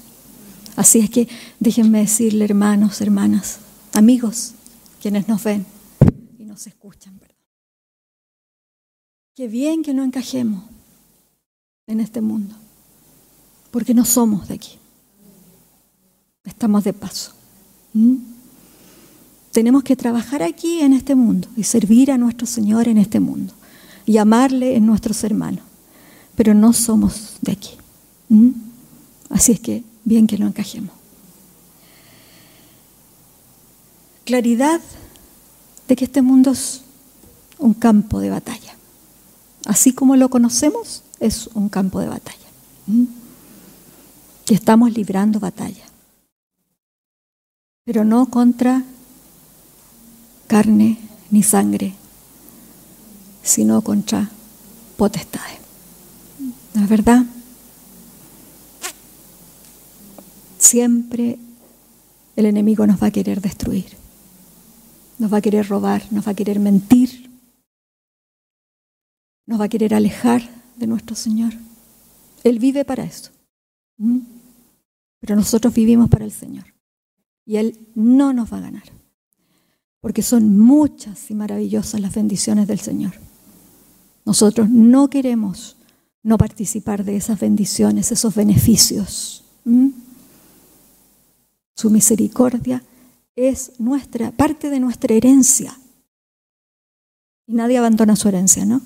Así 0.76 0.99
es 0.99 1.09
que 1.09 1.28
déjenme 1.59 1.99
decirle, 1.99 2.45
hermanos, 2.45 3.01
hermanas, 3.01 3.59
amigos, 3.93 4.53
quienes 5.01 5.28
nos 5.28 5.43
ven 5.43 5.65
y 6.39 6.45
nos 6.45 6.65
escuchan. 6.67 7.13
Qué 9.36 9.47
bien 9.47 9.82
que 9.82 9.95
no 9.95 10.03
encajemos 10.03 10.63
en 11.88 11.99
este 11.99 12.21
mundo, 12.21 12.55
porque 13.71 13.95
no 13.95 14.05
somos 14.05 14.47
de 14.47 14.53
aquí. 14.53 14.78
Estamos 16.43 16.84
de 16.84 16.93
paso. 16.93 17.34
¿Mm? 17.93 18.17
Tenemos 19.51 19.84
que 19.84 19.95
trabajar 19.95 20.43
aquí 20.43 20.82
en 20.82 20.93
este 20.93 21.15
mundo 21.15 21.47
y 21.57 21.63
servir 21.63 22.11
a 22.11 22.17
nuestro 22.19 22.45
Señor 22.45 22.88
en 22.88 22.99
este 22.99 23.19
mundo 23.19 23.53
y 24.05 24.17
amarle 24.17 24.76
en 24.76 24.86
nuestros 24.86 25.24
hermanos, 25.24 25.63
pero 26.36 26.53
no 26.53 26.71
somos 26.71 27.38
de 27.41 27.53
aquí. 27.53 27.71
¿Mm? 28.30 28.49
Así 29.30 29.51
es 29.53 29.59
que 29.59 29.84
bien 30.03 30.28
que 30.28 30.38
lo 30.38 30.47
encajemos. 30.47 30.91
Claridad 34.26 34.80
de 35.88 35.95
que 35.95 36.05
este 36.05 36.21
mundo 36.21 36.51
es 36.51 36.82
un 37.57 37.74
campo 37.74 38.19
de 38.19 38.30
batalla. 38.30 38.76
Así 39.65 39.93
como 39.93 40.15
lo 40.15 40.30
conocemos, 40.30 41.03
es 41.19 41.47
un 41.53 41.69
campo 41.69 41.99
de 41.99 42.07
batalla. 42.07 42.47
¿Mm? 42.88 43.05
Y 44.49 44.53
estamos 44.53 44.93
librando 44.93 45.39
batalla. 45.39 45.86
Pero 47.86 48.03
no 48.03 48.28
contra 48.28 48.84
carne 50.47 50.99
ni 51.32 51.43
sangre, 51.43 51.95
sino 53.41 53.82
contra 53.82 54.30
potestades. 54.97 55.59
¿No 56.74 56.84
es 56.84 56.89
verdad? 56.89 57.26
Siempre 60.64 61.38
el 62.38 62.45
enemigo 62.45 62.88
nos 62.88 63.03
va 63.03 63.07
a 63.07 63.11
querer 63.11 63.41
destruir, 63.41 63.97
nos 65.20 65.32
va 65.32 65.39
a 65.39 65.41
querer 65.41 65.68
robar, 65.68 66.01
nos 66.09 66.26
va 66.26 66.32
a 66.32 66.36
querer 66.36 66.57
mentir, 66.61 67.30
nos 69.45 69.59
va 69.59 69.66
a 69.66 69.70
querer 69.70 69.93
alejar 69.93 70.41
de 70.78 70.88
nuestro 70.88 71.18
Señor. 71.18 71.51
Él 72.45 72.59
vive 72.59 72.86
para 72.86 73.03
eso. 73.03 73.32
Pero 75.20 75.36
nosotros 75.36 75.74
vivimos 75.74 76.09
para 76.09 76.24
el 76.24 76.32
Señor. 76.32 76.74
Y 77.45 77.57
Él 77.57 77.78
no 77.93 78.32
nos 78.32 78.53
va 78.53 78.59
a 78.59 78.61
ganar. 78.61 78.84
Porque 79.99 80.22
son 80.22 80.57
muchas 80.57 81.30
y 81.30 81.36
maravillosas 81.36 81.99
las 81.99 82.16
bendiciones 82.16 82.68
del 82.68 82.80
Señor. 82.80 83.11
Nosotros 84.26 84.70
no 84.70 85.09
queremos 85.09 85.76
no 86.24 86.38
participar 86.38 87.03
de 87.03 87.18
esas 87.18 87.41
bendiciones, 87.41 88.14
esos 88.14 88.34
beneficios. 88.34 89.43
Su 91.76 91.89
misericordia 91.89 92.84
es 93.36 93.74
nuestra, 93.80 94.32
parte 94.32 94.69
de 94.69 94.80
nuestra 94.80 95.13
herencia. 95.13 95.78
Y 97.47 97.53
nadie 97.53 97.78
abandona 97.78 98.15
su 98.15 98.28
herencia, 98.28 98.65
¿no? 98.65 98.82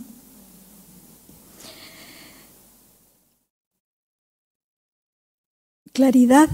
claridad 5.97 6.47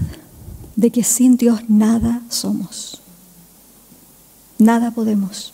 de 0.74 0.90
que 0.90 1.04
sin 1.04 1.36
Dios 1.36 1.68
nada 1.68 2.22
somos. 2.30 3.02
Nada 4.58 4.90
podemos. 4.90 5.52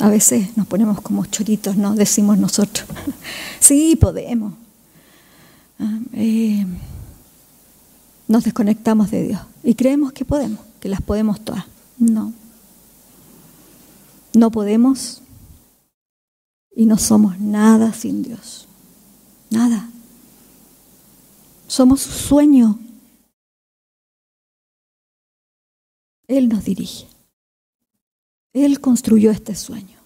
A 0.00 0.08
veces 0.08 0.56
nos 0.56 0.66
ponemos 0.66 1.00
como 1.00 1.24
choritos, 1.26 1.76
¿no? 1.76 1.94
Decimos 1.94 2.36
nosotros. 2.36 2.88
sí, 3.60 3.94
podemos. 3.94 4.52
Ah, 5.78 6.00
eh, 6.14 6.66
nos 8.34 8.42
desconectamos 8.42 9.12
de 9.12 9.22
Dios 9.28 9.40
y 9.62 9.76
creemos 9.76 10.12
que 10.12 10.24
podemos, 10.24 10.58
que 10.80 10.88
las 10.88 11.00
podemos 11.00 11.44
todas. 11.44 11.66
No. 11.98 12.32
No 14.34 14.50
podemos 14.50 15.22
y 16.74 16.84
no 16.86 16.98
somos 16.98 17.38
nada 17.38 17.92
sin 17.92 18.24
Dios. 18.24 18.66
Nada. 19.50 19.88
Somos 21.68 22.00
su 22.00 22.10
sueño. 22.10 22.76
Él 26.26 26.48
nos 26.48 26.64
dirige. 26.64 27.06
Él 28.52 28.80
construyó 28.80 29.30
este 29.30 29.54
sueño. 29.54 30.00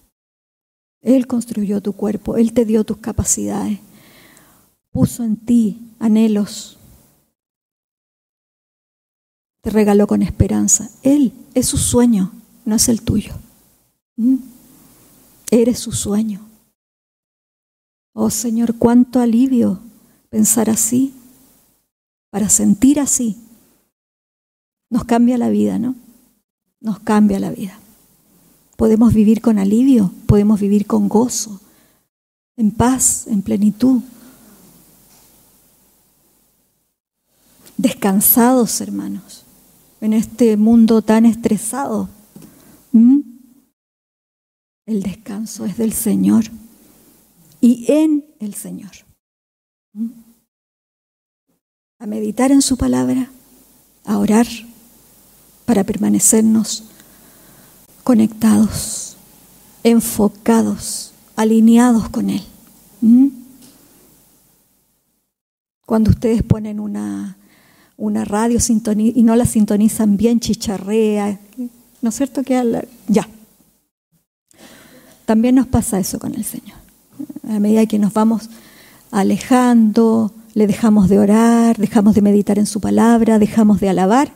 Él 1.01 1.25
construyó 1.25 1.81
tu 1.81 1.93
cuerpo. 1.93 2.37
Él 2.37 2.53
te 2.53 2.63
dio 2.65 2.83
tus 2.83 2.97
capacidades. 2.97 3.79
Puso 4.91 5.23
en 5.23 5.35
ti 5.35 5.81
anhelos. 5.97 6.78
Te 9.61 9.69
regaló 9.69 10.07
con 10.07 10.21
esperanza. 10.21 10.89
Él 11.03 11.33
es 11.53 11.67
su 11.67 11.77
sueño, 11.77 12.31
no 12.65 12.75
es 12.75 12.89
el 12.89 13.01
tuyo. 13.01 13.33
¿Mm? 14.15 14.35
Eres 15.51 15.79
su 15.79 15.91
sueño. 15.91 16.41
Oh 18.13 18.29
Señor, 18.29 18.75
cuánto 18.77 19.19
alivio 19.19 19.79
pensar 20.29 20.69
así 20.69 21.13
para 22.29 22.49
sentir 22.49 22.99
así. 22.99 23.37
Nos 24.89 25.05
cambia 25.05 25.37
la 25.37 25.49
vida, 25.49 25.79
¿no? 25.79 25.95
Nos 26.79 26.99
cambia 26.99 27.39
la 27.39 27.51
vida. 27.51 27.79
Podemos 28.75 29.13
vivir 29.13 29.41
con 29.41 29.59
alivio, 29.59 30.13
podemos 30.25 30.59
vivir 30.59 30.85
con 30.85 31.09
gozo, 31.09 31.59
en 32.55 32.71
paz, 32.71 33.27
en 33.27 33.41
plenitud. 33.41 34.01
Descansados, 37.77 38.81
hermanos, 38.81 39.45
en 40.01 40.13
este 40.13 40.57
mundo 40.57 41.01
tan 41.01 41.25
estresado. 41.25 42.09
¿Mm? 42.91 43.19
El 44.85 45.03
descanso 45.03 45.65
es 45.65 45.77
del 45.77 45.93
Señor 45.93 46.45
y 47.61 47.91
en 47.91 48.25
el 48.39 48.53
Señor. 48.53 48.91
¿Mm? 49.93 50.09
A 51.99 52.05
meditar 52.05 52.51
en 52.51 52.61
su 52.61 52.77
palabra, 52.77 53.29
a 54.05 54.17
orar 54.17 54.47
para 55.65 55.83
permanecernos 55.83 56.85
conectados, 58.03 59.17
enfocados, 59.83 61.13
alineados 61.35 62.09
con 62.09 62.29
Él. 62.29 62.41
¿Mm? 63.01 63.27
Cuando 65.85 66.11
ustedes 66.11 66.43
ponen 66.43 66.79
una, 66.79 67.38
una 67.99 68.25
radio 68.25 68.59
y 68.97 69.23
no 69.23 69.35
la 69.35 69.45
sintonizan 69.45 70.17
bien, 70.17 70.39
chicharrea, 70.39 71.39
¿no 72.01 72.09
es 72.09 72.15
cierto? 72.15 72.43
Que 72.43 72.87
ya. 73.07 73.27
También 75.25 75.55
nos 75.55 75.67
pasa 75.67 75.99
eso 75.99 76.17
con 76.17 76.33
el 76.33 76.43
Señor. 76.43 76.77
A 77.47 77.59
medida 77.59 77.85
que 77.85 77.99
nos 77.99 78.13
vamos 78.13 78.49
alejando, 79.11 80.33
le 80.53 80.65
dejamos 80.65 81.09
de 81.09 81.19
orar, 81.19 81.77
dejamos 81.77 82.15
de 82.15 82.21
meditar 82.21 82.57
en 82.57 82.65
su 82.65 82.79
palabra, 82.79 83.37
dejamos 83.37 83.79
de 83.79 83.89
alabar, 83.89 84.31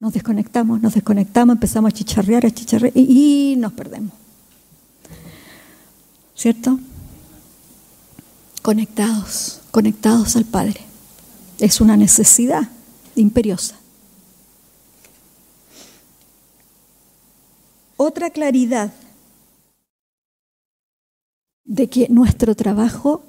nos 0.00 0.12
desconectamos, 0.12 0.80
nos 0.80 0.94
desconectamos, 0.94 1.54
empezamos 1.54 1.88
a 1.90 1.92
chicharrear, 1.92 2.46
a 2.46 2.50
chicharrear 2.50 2.92
y, 2.96 3.56
nos 3.58 3.72
perdemos. 3.72 4.12
¿Cierto? 6.34 6.78
Conectados, 8.62 9.60
conectados 9.70 10.36
al 10.36 10.44
Padre. 10.44 10.93
Es 11.58 11.80
una 11.80 11.96
necesidad 11.96 12.68
imperiosa. 13.14 13.76
Otra 17.96 18.30
claridad 18.30 18.92
de 21.64 21.88
que 21.88 22.08
nuestro 22.08 22.54
trabajo 22.54 23.22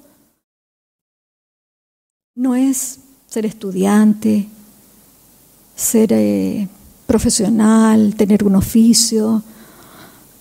no 2.35 2.55
es 2.55 2.99
ser 3.27 3.45
estudiante, 3.45 4.47
ser 5.75 6.11
eh, 6.13 6.67
profesional, 7.05 8.15
tener 8.15 8.43
un 8.43 8.55
oficio, 8.55 9.43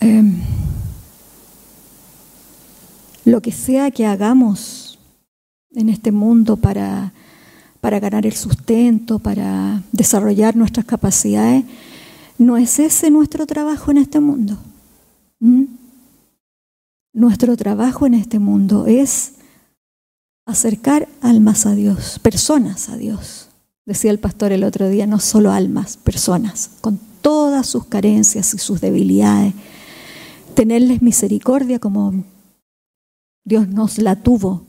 em, 0.00 0.42
lo 3.24 3.40
que 3.40 3.52
sea 3.52 3.90
que 3.90 4.06
hagamos 4.06 4.98
en 5.74 5.88
este 5.88 6.12
mundo 6.12 6.56
para, 6.56 7.12
para 7.84 8.00
ganar 8.00 8.24
el 8.24 8.32
sustento, 8.32 9.18
para 9.18 9.82
desarrollar 9.92 10.56
nuestras 10.56 10.86
capacidades, 10.86 11.66
no 12.38 12.56
es 12.56 12.78
ese 12.78 13.10
nuestro 13.10 13.46
trabajo 13.46 13.90
en 13.90 13.98
este 13.98 14.20
mundo. 14.20 14.56
¿Mm? 15.38 15.64
Nuestro 17.12 17.54
trabajo 17.58 18.06
en 18.06 18.14
este 18.14 18.38
mundo 18.38 18.86
es 18.86 19.34
acercar 20.46 21.10
almas 21.20 21.66
a 21.66 21.74
Dios, 21.74 22.18
personas 22.20 22.88
a 22.88 22.96
Dios. 22.96 23.50
Decía 23.84 24.12
el 24.12 24.18
pastor 24.18 24.52
el 24.52 24.64
otro 24.64 24.88
día, 24.88 25.06
no 25.06 25.20
solo 25.20 25.52
almas, 25.52 25.98
personas, 25.98 26.70
con 26.80 26.98
todas 27.20 27.66
sus 27.66 27.84
carencias 27.84 28.54
y 28.54 28.58
sus 28.58 28.80
debilidades. 28.80 29.52
Tenerles 30.54 31.02
misericordia 31.02 31.78
como 31.78 32.24
Dios 33.44 33.68
nos 33.68 33.98
la 33.98 34.22
tuvo. 34.22 34.64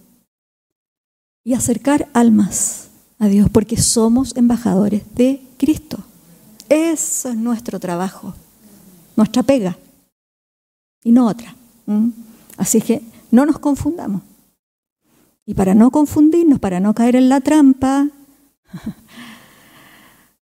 Y 1.45 1.53
acercar 1.53 2.09
almas 2.11 2.84
a 3.19 3.27
Dios, 3.27 3.49
porque 3.49 3.77
somos 3.77 4.35
embajadores 4.35 5.03
de 5.15 5.41
Cristo. 5.57 5.99
Eso 6.69 7.29
es 7.29 7.35
nuestro 7.35 7.79
trabajo, 7.79 8.33
nuestra 9.15 9.43
pega, 9.43 9.77
y 11.03 11.11
no 11.11 11.27
otra. 11.27 11.55
Así 12.57 12.81
que 12.81 13.01
no 13.31 13.45
nos 13.45 13.59
confundamos. 13.59 14.21
Y 15.45 15.53
para 15.53 15.75
no 15.75 15.91
confundirnos, 15.91 16.59
para 16.59 16.79
no 16.79 16.95
caer 16.95 17.15
en 17.15 17.29
la 17.29 17.39
trampa, 17.39 18.09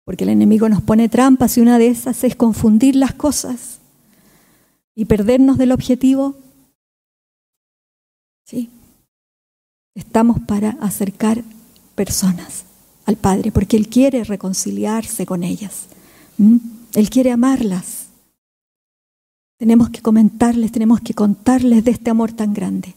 porque 0.05 0.25
el 0.25 0.31
enemigo 0.31 0.69
nos 0.69 0.83
pone 0.83 1.09
trampas 1.09 1.57
y 1.57 1.61
una 1.63 1.79
de 1.79 1.89
esas 1.89 2.23
es 2.25 2.37
confundir 2.37 2.97
las 2.97 3.15
cosas 3.15 3.79
y 4.95 5.07
perdernos 5.07 5.57
del 5.57 5.73
objetivo. 5.73 6.35
¿Sí? 8.45 8.69
Estamos 9.95 10.41
para 10.41 10.71
acercar 10.81 11.43
personas 12.01 12.65
al 13.05 13.17
Padre, 13.17 13.53
porque 13.53 13.77
Él 13.77 13.91
quiere 13.91 14.25
reconciliarse 14.25 15.27
con 15.27 15.45
ellas. 15.45 15.85
Él 16.95 17.11
quiere 17.11 17.31
amarlas. 17.31 18.07
Tenemos 19.59 19.91
que 19.91 20.01
comentarles, 20.01 20.73
tenemos 20.73 21.03
que 21.03 21.13
contarles 21.13 21.85
de 21.85 21.91
este 21.91 22.09
amor 22.09 22.33
tan 22.33 22.55
grande. 22.55 22.95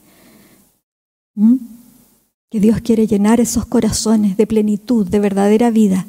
Que 2.49 2.61
Dios 2.61 2.79
quiere 2.79 3.07
llenar 3.07 3.41
esos 3.41 3.65
corazones 3.65 4.37
de 4.37 4.47
plenitud, 4.47 5.05
de 5.05 5.19
verdadera 5.19 5.69
vida. 5.69 6.05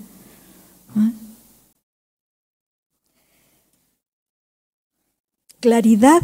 ¿Ah? 0.94 1.10
Claridad 5.58 6.22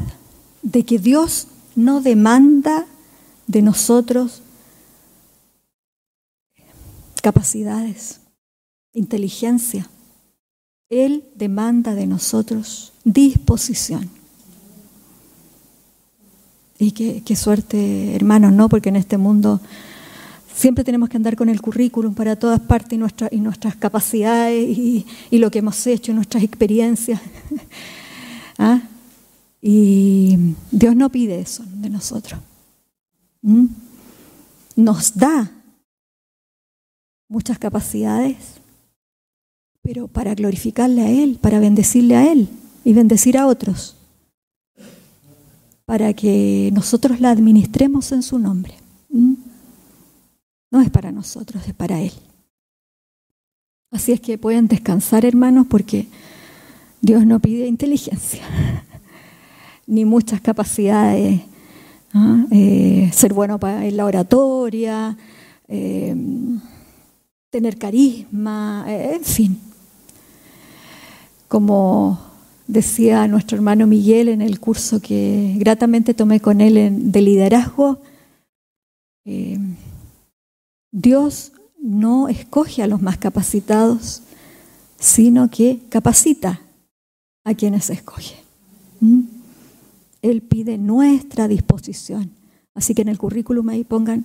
de 0.62 0.84
que 0.84 1.00
Dios 1.00 1.48
no 1.74 2.00
demanda 2.00 2.86
de 3.48 3.60
nosotros 3.60 4.42
capacidades, 7.20 8.20
inteligencia. 8.92 9.88
Él 10.88 11.24
demanda 11.34 11.94
de 11.94 12.06
nosotros 12.06 12.92
disposición. 13.04 14.10
Y 16.78 16.92
qué, 16.92 17.36
suerte, 17.36 18.14
hermanos, 18.16 18.52
¿no? 18.52 18.68
Porque 18.68 18.88
en 18.88 18.96
este 18.96 19.18
mundo 19.18 19.60
Siempre 20.54 20.84
tenemos 20.84 21.08
que 21.08 21.16
andar 21.16 21.36
con 21.36 21.48
el 21.48 21.62
currículum 21.62 22.12
para 22.12 22.36
todas 22.36 22.60
partes 22.60 22.98
y, 22.98 23.36
y 23.36 23.40
nuestras 23.40 23.76
capacidades 23.76 24.76
y, 24.76 25.06
lo 25.30 25.50
que 25.50 25.60
hemos 25.60 25.86
hecho, 25.86 26.12
nuestras 26.12 26.42
experiencias. 26.42 27.18
¿Ah? 28.58 28.82
Y 29.62 30.54
Dios 30.70 30.94
no 30.96 31.08
pide 31.08 31.40
eso 31.40 31.64
de 31.66 31.88
nosotros. 31.88 32.40
¿Mm? 33.40 33.66
Nos 34.76 35.16
da 35.16 35.50
muchas 37.30 37.58
capacidades, 37.58 38.60
pero 39.82 40.08
para 40.08 40.34
glorificarle 40.34 41.02
a 41.02 41.10
Él, 41.10 41.38
para 41.40 41.60
bendecirle 41.60 42.16
a 42.16 42.30
Él 42.30 42.48
y 42.84 42.92
bendecir 42.92 43.38
a 43.38 43.46
otros, 43.46 43.96
para 45.86 46.12
que 46.12 46.70
nosotros 46.74 47.20
la 47.20 47.30
administremos 47.30 48.10
en 48.12 48.22
su 48.22 48.38
nombre. 48.38 48.74
¿Mm? 49.08 49.34
No 50.72 50.80
es 50.80 50.90
para 50.90 51.12
nosotros, 51.12 51.66
es 51.66 51.74
para 51.74 52.00
Él. 52.00 52.12
Así 53.92 54.12
es 54.12 54.20
que 54.20 54.36
pueden 54.36 54.66
descansar, 54.66 55.24
hermanos, 55.24 55.66
porque 55.70 56.08
Dios 57.00 57.24
no 57.26 57.38
pide 57.38 57.66
inteligencia, 57.66 58.42
ni 59.86 60.04
muchas 60.04 60.40
capacidades, 60.40 61.42
eh, 62.50 63.08
ser 63.12 63.32
bueno 63.32 63.58
en 63.62 63.96
la 63.96 64.04
oratoria, 64.04 65.16
eh, 65.68 66.16
tener 67.51 67.78
carisma, 67.78 68.84
eh, 68.88 69.16
en 69.16 69.24
fin. 69.24 69.61
Como 71.48 72.18
decía 72.66 73.26
nuestro 73.26 73.57
hermano 73.57 73.86
Miguel 73.86 74.28
en 74.28 74.40
el 74.40 74.61
curso 74.61 75.01
que 75.01 75.57
gratamente 75.59 76.14
tomé 76.14 76.40
con 76.40 76.61
él 76.61 77.11
de 77.12 77.22
liderazgo, 77.22 78.01
Dios 80.92 81.53
no 81.80 82.28
escoge 82.28 82.82
a 82.82 82.86
los 82.86 83.01
más 83.01 83.18
capacitados, 83.18 84.22
sino 84.98 85.51
que 85.51 85.80
capacita 85.88 86.61
a 87.44 87.55
quienes 87.55 87.90
escoge. 87.90 88.36
¿Mm? 89.01 89.22
Él 90.22 90.42
pide 90.42 90.78
nuestra 90.78 91.48
disposición. 91.48 92.30
Así 92.74 92.94
que 92.94 93.03
en 93.03 93.09
el 93.09 93.18
currículum 93.18 93.68
ahí 93.70 93.84
pongan, 93.84 94.24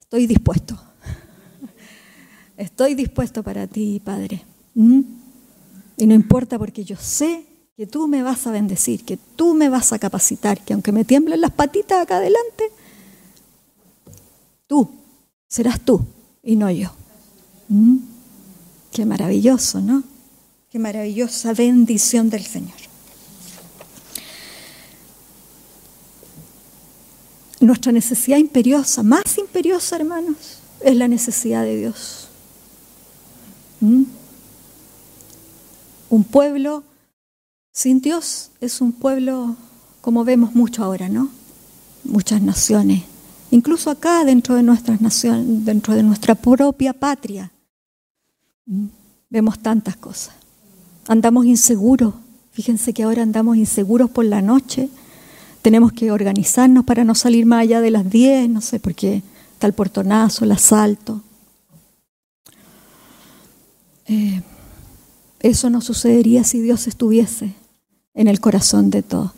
estoy 0.00 0.26
dispuesto. 0.26 0.78
Estoy 2.56 2.94
dispuesto 2.94 3.42
para 3.42 3.66
ti, 3.66 4.00
Padre. 4.02 4.44
¿Mm? 4.74 5.00
Y 5.98 6.06
no 6.06 6.14
importa 6.14 6.58
porque 6.58 6.84
yo 6.84 6.96
sé 6.96 7.44
que 7.76 7.86
tú 7.86 8.08
me 8.08 8.22
vas 8.22 8.46
a 8.46 8.50
bendecir, 8.50 9.04
que 9.04 9.18
tú 9.18 9.54
me 9.54 9.68
vas 9.68 9.92
a 9.92 9.98
capacitar, 9.98 10.64
que 10.64 10.72
aunque 10.72 10.92
me 10.92 11.04
tiemblen 11.04 11.40
las 11.40 11.50
patitas 11.50 12.02
acá 12.02 12.16
adelante, 12.16 12.70
tú 14.66 14.88
serás 15.48 15.80
tú 15.80 16.00
y 16.42 16.56
no 16.56 16.70
yo. 16.70 16.90
¿Mm? 17.68 17.96
Qué 18.92 19.04
maravilloso, 19.04 19.80
¿no? 19.80 20.02
Qué 20.70 20.78
maravillosa 20.78 21.52
bendición 21.52 22.30
del 22.30 22.44
Señor. 22.44 22.76
Nuestra 27.60 27.92
necesidad 27.92 28.38
imperiosa, 28.38 29.02
más 29.02 29.38
imperiosa, 29.38 29.96
hermanos, 29.96 30.58
es 30.80 30.96
la 30.96 31.08
necesidad 31.08 31.62
de 31.62 31.76
Dios. 31.76 32.25
¿Mm? 33.80 34.04
Un 36.08 36.24
pueblo 36.24 36.84
sin 37.72 38.00
Dios 38.00 38.50
es 38.60 38.80
un 38.80 38.92
pueblo 38.92 39.54
como 40.00 40.24
vemos 40.24 40.54
mucho 40.54 40.82
ahora, 40.82 41.08
¿no? 41.08 41.28
Muchas 42.04 42.40
naciones, 42.40 43.02
incluso 43.50 43.90
acá 43.90 44.24
dentro 44.24 44.54
de 44.54 44.62
nuestras 44.62 45.00
naciones, 45.00 45.64
dentro 45.64 45.94
de 45.94 46.02
nuestra 46.02 46.34
propia 46.34 46.92
patria, 46.92 47.50
¿Mm? 48.64 48.86
vemos 49.28 49.58
tantas 49.58 49.96
cosas. 49.96 50.34
Andamos 51.08 51.44
inseguros, 51.44 52.14
fíjense 52.52 52.94
que 52.94 53.02
ahora 53.02 53.22
andamos 53.22 53.56
inseguros 53.56 54.08
por 54.08 54.24
la 54.24 54.40
noche, 54.40 54.88
tenemos 55.60 55.92
que 55.92 56.12
organizarnos 56.12 56.84
para 56.84 57.04
no 57.04 57.14
salir 57.14 57.44
más 57.44 57.62
allá 57.62 57.80
de 57.80 57.90
las 57.90 58.08
10, 58.08 58.48
no 58.48 58.60
sé, 58.60 58.78
porque 58.78 59.22
está 59.52 59.66
el 59.66 59.72
portonazo, 59.72 60.44
el 60.44 60.52
asalto. 60.52 61.22
Eh, 64.08 64.42
eso 65.40 65.70
no 65.70 65.80
sucedería 65.80 66.44
si 66.44 66.60
Dios 66.60 66.86
estuviese 66.86 67.54
en 68.14 68.28
el 68.28 68.40
corazón 68.40 68.90
de 68.90 69.02
todos. 69.02 69.32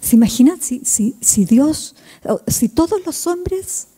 ¿Se 0.00 0.16
imaginan 0.16 0.60
si, 0.60 0.80
si, 0.84 1.44
Dios, 1.44 1.94
si 2.46 2.68
todos 2.68 3.04
los 3.04 3.26
hombres 3.26 3.88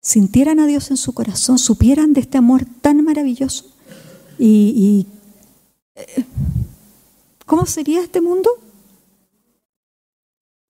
sintieran 0.00 0.58
a 0.58 0.66
Dios 0.66 0.90
en 0.90 0.96
su 0.96 1.12
corazón, 1.12 1.58
supieran 1.58 2.12
de 2.12 2.22
este 2.22 2.38
amor 2.38 2.64
tan 2.80 3.04
maravilloso? 3.04 3.66
¿Y, 4.38 4.74
y 4.76 5.06
eh, 5.94 6.24
cómo 7.46 7.66
sería 7.66 8.02
este 8.02 8.20
mundo? 8.20 8.50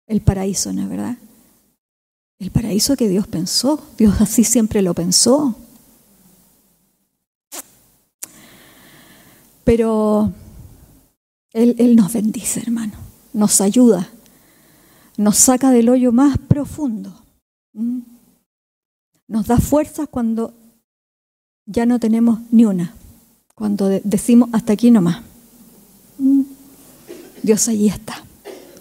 el 0.06 0.20
paraíso, 0.20 0.72
¿no 0.72 0.82
es 0.82 0.88
verdad? 0.88 1.16
El 2.38 2.50
paraíso 2.50 2.96
que 2.96 3.08
Dios 3.08 3.26
pensó, 3.26 3.82
Dios 3.96 4.20
así 4.20 4.44
siempre 4.44 4.82
lo 4.82 4.94
pensó. 4.94 5.56
Pero 9.64 10.32
Él, 11.52 11.74
Él 11.78 11.96
nos 11.96 12.12
bendice, 12.12 12.60
hermano, 12.60 12.94
nos 13.32 13.60
ayuda, 13.60 14.08
nos 15.16 15.36
saca 15.36 15.70
del 15.70 15.88
hoyo 15.88 16.12
más 16.12 16.38
profundo, 16.38 17.14
nos 19.26 19.46
da 19.46 19.58
fuerzas 19.58 20.08
cuando 20.10 20.54
ya 21.66 21.86
no 21.86 21.98
tenemos 21.98 22.40
ni 22.50 22.64
una, 22.64 22.94
cuando 23.54 23.88
decimos 23.88 24.50
hasta 24.52 24.74
aquí 24.74 24.90
nomás. 24.90 25.22
Dios 27.42 27.68
allí 27.68 27.88
está 27.88 28.24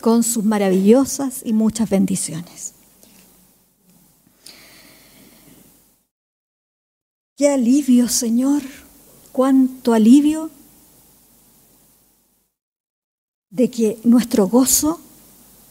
con 0.03 0.21
sus 0.23 0.43
maravillosas 0.43 1.41
y 1.45 1.53
muchas 1.53 1.89
bendiciones. 1.89 2.73
Qué 7.37 7.49
alivio, 7.49 8.09
Señor, 8.09 8.61
cuánto 9.31 9.93
alivio 9.93 10.49
de 13.53 13.69
que 13.69 13.99
nuestro 14.03 14.47
gozo 14.47 14.99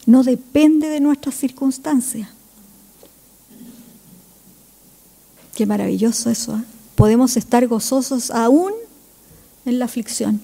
no 0.06 0.22
depende 0.22 0.88
de 0.88 1.00
nuestras 1.00 1.34
circunstancias. 1.34 2.28
Qué 5.56 5.66
maravilloso 5.66 6.30
eso. 6.30 6.56
¿eh? 6.56 6.62
Podemos 6.94 7.36
estar 7.36 7.66
gozosos 7.66 8.30
aún 8.30 8.72
en 9.64 9.80
la 9.80 9.86
aflicción, 9.86 10.40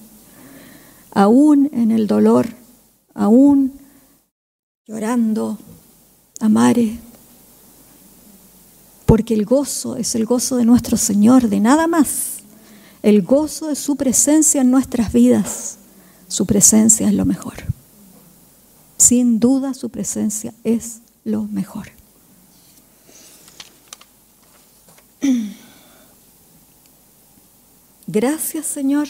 aún 1.11 1.69
en 1.73 1.91
el 1.91 2.07
dolor, 2.07 2.47
aún 3.13 3.71
llorando 4.85 5.57
a 6.41 6.49
porque 9.05 9.33
el 9.33 9.45
gozo 9.45 9.95
es 9.95 10.13
el 10.15 10.25
gozo 10.25 10.57
de 10.57 10.65
nuestro 10.65 10.97
Señor, 10.97 11.49
de 11.49 11.59
nada 11.59 11.87
más. 11.87 12.39
El 13.01 13.21
gozo 13.21 13.67
de 13.67 13.75
su 13.75 13.95
presencia 13.95 14.61
en 14.61 14.71
nuestras 14.71 15.11
vidas. 15.11 15.77
Su 16.29 16.45
presencia 16.45 17.09
es 17.09 17.13
lo 17.13 17.25
mejor. 17.25 17.55
Sin 18.97 19.41
duda 19.41 19.73
su 19.73 19.89
presencia 19.89 20.53
es 20.63 21.01
lo 21.25 21.43
mejor. 21.43 21.91
Gracias 28.07 28.65
Señor 28.65 29.09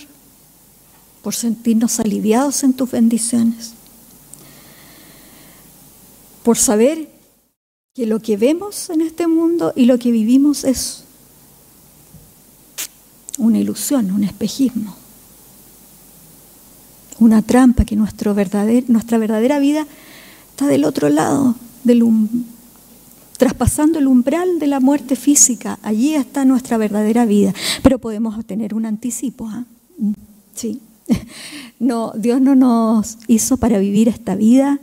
por 1.22 1.36
sentirnos 1.36 2.00
aliviados 2.00 2.64
en 2.64 2.74
tus 2.74 2.90
bendiciones 2.90 3.74
por 6.44 6.58
saber 6.58 7.08
que 7.94 8.06
lo 8.06 8.20
que 8.20 8.38
vemos 8.38 8.90
en 8.90 9.02
este 9.02 9.28
mundo 9.28 9.74
y 9.76 9.86
lo 9.86 10.00
que 10.00 10.12
vivimos 10.12 10.64
es 10.64 11.04
una 13.38 13.60
ilusión, 13.60 14.12
un 14.12 14.24
espejismo, 14.24 14.96
una 17.20 17.42
trampa, 17.42 17.86
que 17.86 17.96
nuestra 17.96 18.34
verdadera 18.34 19.60
vida 19.60 19.86
está 20.52 20.68
del 20.68 20.86
otro 20.86 21.10
lado, 21.10 21.56
del 21.84 22.04
traspasando 23.38 24.00
el 24.00 24.08
umbral 24.08 24.60
de 24.60 24.68
la 24.68 24.82
muerte 24.82 25.16
física. 25.16 25.80
Allí 25.82 26.14
está 26.14 26.44
nuestra 26.44 26.78
verdadera 26.78 27.26
vida, 27.26 27.54
pero 27.82 27.98
podemos 27.98 28.46
tener 28.46 28.74
un 28.74 28.86
anticipo. 28.86 29.48
¿ah? 29.48 29.64
Sí. 30.54 30.82
No, 31.80 32.12
Dios 32.14 32.42
no 32.42 32.56
nos 32.56 33.18
hizo 33.28 33.56
para 33.56 33.80
vivir 33.80 34.10
esta 34.10 34.36
vida 34.36 34.82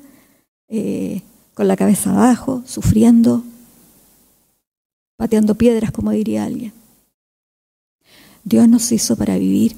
eh, 0.67 1.21
con 1.53 1.69
la 1.69 1.77
cabeza 1.77 2.11
abajo, 2.11 2.63
sufriendo, 2.65 3.45
pateando 5.19 5.57
piedras, 5.57 5.93
como 5.93 6.13
diría 6.13 6.45
alguien. 6.45 6.73
Dios 8.45 8.67
nos 8.67 8.91
hizo 8.93 9.15
para 9.15 9.37
vivir 9.37 9.77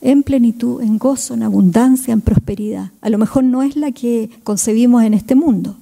en 0.00 0.22
plenitud, 0.22 0.82
en 0.82 0.98
gozo, 0.98 1.34
en 1.34 1.42
abundancia, 1.42 2.12
en 2.12 2.20
prosperidad. 2.20 2.90
A 3.00 3.10
lo 3.10 3.18
mejor 3.18 3.44
no 3.44 3.62
es 3.62 3.76
la 3.76 3.92
que 3.92 4.30
concebimos 4.44 5.02
en 5.02 5.14
este 5.14 5.34
mundo, 5.34 5.76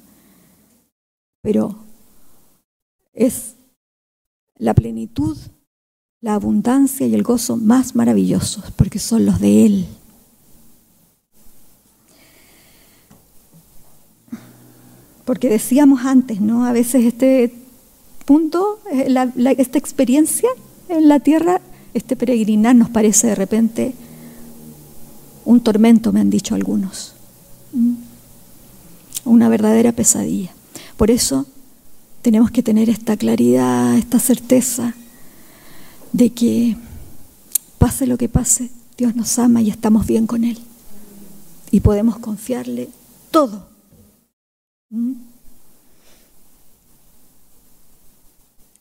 pero 1.42 1.76
es 3.12 3.54
la 4.56 4.74
plenitud, 4.74 5.36
la 6.20 6.34
abundancia 6.34 7.06
y 7.06 7.14
el 7.14 7.22
gozo 7.22 7.56
más 7.56 7.94
maravillosos, 7.94 8.72
porque 8.72 8.98
son 8.98 9.24
los 9.24 9.40
de 9.40 9.66
Él. 9.66 9.86
Porque 15.24 15.48
decíamos 15.48 16.04
antes, 16.04 16.40
¿no? 16.40 16.64
A 16.64 16.72
veces 16.72 17.04
este 17.04 17.52
punto, 18.24 18.80
eh, 18.90 19.14
esta 19.58 19.78
experiencia 19.78 20.48
en 20.88 21.06
la 21.08 21.20
tierra, 21.20 21.60
este 21.94 22.16
peregrinar 22.16 22.74
nos 22.74 22.90
parece 22.90 23.28
de 23.28 23.34
repente 23.34 23.94
un 25.48 25.60
tormento, 25.62 26.12
me 26.12 26.20
han 26.20 26.28
dicho 26.28 26.54
algunos. 26.54 27.14
¿Mm? 27.72 27.94
Una 29.24 29.48
verdadera 29.48 29.92
pesadilla. 29.92 30.52
Por 30.98 31.10
eso 31.10 31.46
tenemos 32.20 32.50
que 32.50 32.62
tener 32.62 32.90
esta 32.90 33.16
claridad, 33.16 33.96
esta 33.96 34.18
certeza 34.18 34.94
de 36.12 36.30
que 36.30 36.76
pase 37.78 38.06
lo 38.06 38.18
que 38.18 38.28
pase, 38.28 38.70
Dios 38.98 39.16
nos 39.16 39.38
ama 39.38 39.62
y 39.62 39.70
estamos 39.70 40.06
bien 40.06 40.26
con 40.26 40.44
Él. 40.44 40.58
Y 41.70 41.80
podemos 41.80 42.18
confiarle 42.18 42.90
todo 43.30 43.66
¿Mm? 44.90 45.12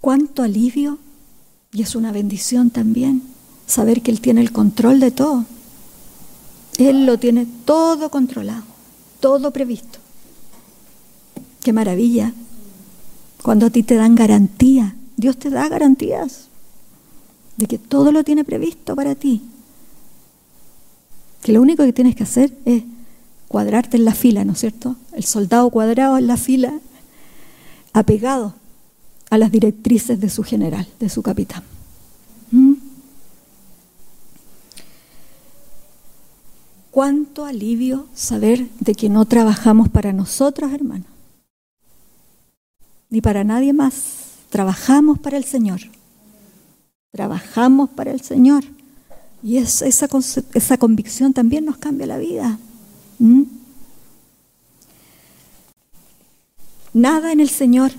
Cuánto 0.02 0.44
alivio, 0.44 1.00
y 1.72 1.82
es 1.82 1.96
una 1.96 2.12
bendición 2.12 2.72
también, 2.72 3.24
saber 3.66 4.02
que 4.02 4.12
Él 4.12 4.20
tiene 4.20 4.42
el 4.42 4.52
control 4.52 5.00
de 5.00 5.12
todo. 5.12 5.46
Él 6.78 7.06
lo 7.06 7.18
tiene 7.18 7.48
todo 7.66 8.10
controlado, 8.10 8.64
todo 9.20 9.52
previsto. 9.52 10.00
Qué 11.64 11.74
maravilla. 11.74 12.34
Cuando 13.42 13.66
a 13.66 13.70
ti 13.70 13.84
te 13.84 13.96
dan 13.96 14.16
garantía, 14.16 14.96
Dios 15.16 15.38
te 15.38 15.50
da 15.50 15.68
garantías 15.68 16.48
de 17.58 17.66
que 17.66 17.78
todo 17.78 18.12
lo 18.12 18.24
tiene 18.24 18.44
previsto 18.44 18.96
para 18.96 19.16
ti. 19.16 19.42
Que 21.42 21.52
lo 21.52 21.62
único 21.62 21.84
que 21.84 21.94
tienes 21.94 22.16
que 22.16 22.24
hacer 22.24 22.54
es 22.66 22.84
cuadrarte 23.48 23.98
en 23.98 24.06
la 24.06 24.14
fila, 24.14 24.46
¿no 24.46 24.54
es 24.54 24.60
cierto? 24.60 24.96
El 25.14 25.24
soldado 25.24 25.70
cuadrado 25.70 26.18
en 26.18 26.28
la 26.28 26.38
fila, 26.38 26.74
apegado 27.94 28.54
a 29.30 29.38
las 29.38 29.52
directrices 29.52 30.20
de 30.20 30.30
su 30.30 30.44
general, 30.44 30.88
de 31.00 31.10
su 31.10 31.22
capitán. 31.22 31.64
¿Mm? 32.52 32.74
Cuánto 36.98 37.46
alivio 37.46 38.08
saber 38.16 38.70
de 38.80 38.96
que 38.96 39.08
no 39.08 39.26
trabajamos 39.26 39.88
para 39.88 40.14
nosotros, 40.14 40.74
hermanos, 40.74 41.06
ni 43.12 43.22
para 43.22 43.44
nadie 43.44 43.72
más. 43.72 43.94
Trabajamos 44.50 45.20
para 45.20 45.38
el 45.38 45.44
Señor. 45.44 45.80
Trabajamos 47.12 47.92
para 47.92 48.10
el 48.10 48.22
Señor. 48.22 48.64
Y 49.44 49.58
esa, 49.58 49.86
esa 49.86 50.78
convicción 50.80 51.34
también 51.34 51.66
nos 51.66 51.78
cambia 51.78 52.08
la 52.08 52.18
vida. 52.18 52.58
¿Mm? 53.20 53.44
Nada 56.96 57.32
en 57.32 57.42
el 57.42 57.50
Señor 57.50 57.92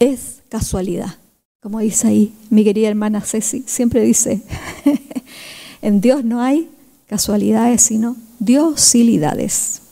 es 0.00 0.40
casualidad. 0.48 1.18
Como 1.62 1.78
dice 1.78 2.08
ahí 2.08 2.34
mi 2.50 2.64
querida 2.64 2.88
hermana 2.88 3.20
Ceci, 3.20 3.62
siempre 3.68 4.02
dice, 4.02 4.42
en 5.82 6.00
Dios 6.00 6.24
no 6.24 6.42
hay 6.42 6.68
casualidades, 7.06 7.82
sino 7.82 8.16
diosilidades. 8.40 9.82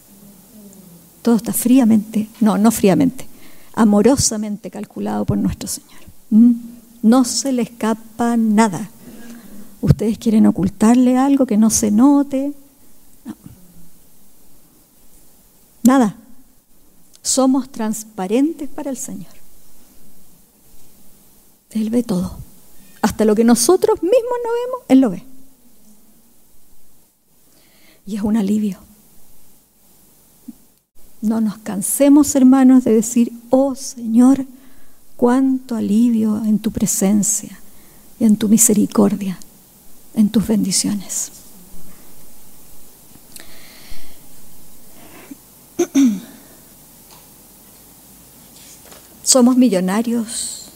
Todo 1.23 1.37
está 1.37 1.53
fríamente, 1.53 2.29
no, 2.41 2.59
no 2.59 2.73
fríamente, 2.73 3.29
amorosamente 3.75 4.71
calculado 4.71 5.25
por 5.25 5.39
nuestro 5.39 5.69
Señor. 5.69 6.01
¿Mm? 6.31 6.53
No 7.03 7.25
se 7.25 7.53
le 7.53 7.63
escapa 7.63 8.37
nada. 8.37 8.91
Ustedes 9.81 10.19
quieren 10.19 10.47
ocultarle 10.47 11.17
algo 11.17 11.47
que 11.47 11.57
no 11.57 11.71
se 11.71 11.93
note. 11.93 12.53
Nada. 15.85 16.17
Somos 17.23 17.71
transparentes 17.71 18.69
para 18.69 18.91
el 18.91 18.97
Señor. 18.97 19.33
Él 21.71 21.91
ve 21.91 22.03
todo. 22.03 22.39
Hasta 23.03 23.25
lo 23.25 23.35
que 23.35 23.45
nosotros 23.45 24.03
mismos 24.03 24.39
no 24.45 24.51
vemos, 24.51 24.87
Él 24.89 25.01
lo 25.01 25.11
ve. 25.11 25.28
Y 28.09 28.17
es 28.17 28.23
un 28.23 28.39
alivio. 28.39 28.79
No 31.21 31.43
nos 31.43 31.59
cansemos, 31.59 32.35
hermanos, 32.35 32.85
de 32.85 32.95
decir, 32.95 33.31
oh 33.51 33.75
Señor, 33.75 34.47
cuánto 35.19 35.75
alivio 35.75 36.43
en 36.43 36.59
tu 36.59 36.71
presencia 36.71 37.61
y 38.19 38.25
en 38.25 38.39
tu 38.39 38.49
misericordia, 38.49 39.39
en 40.15 40.31
tus 40.31 40.47
bendiciones. 40.47 41.33
Somos 49.23 49.59
millonarios 49.59 50.71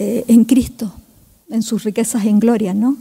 eh, 0.00 0.24
en 0.26 0.44
Cristo, 0.44 0.92
en 1.48 1.62
sus 1.62 1.84
riquezas 1.84 2.24
en 2.24 2.40
gloria, 2.40 2.74
¿no? 2.74 2.96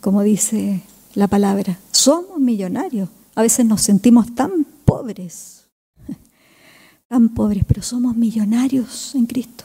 Como 0.00 0.24
dice 0.24 0.82
la 1.14 1.26
palabra. 1.28 1.78
Somos 1.90 2.38
millonarios. 2.38 3.08
A 3.34 3.42
veces 3.42 3.64
nos 3.66 3.82
sentimos 3.82 4.34
tan 4.34 4.64
pobres, 4.84 5.64
tan 7.08 7.28
pobres, 7.28 7.64
pero 7.66 7.82
somos 7.82 8.16
millonarios 8.16 9.14
en 9.14 9.26
Cristo. 9.26 9.64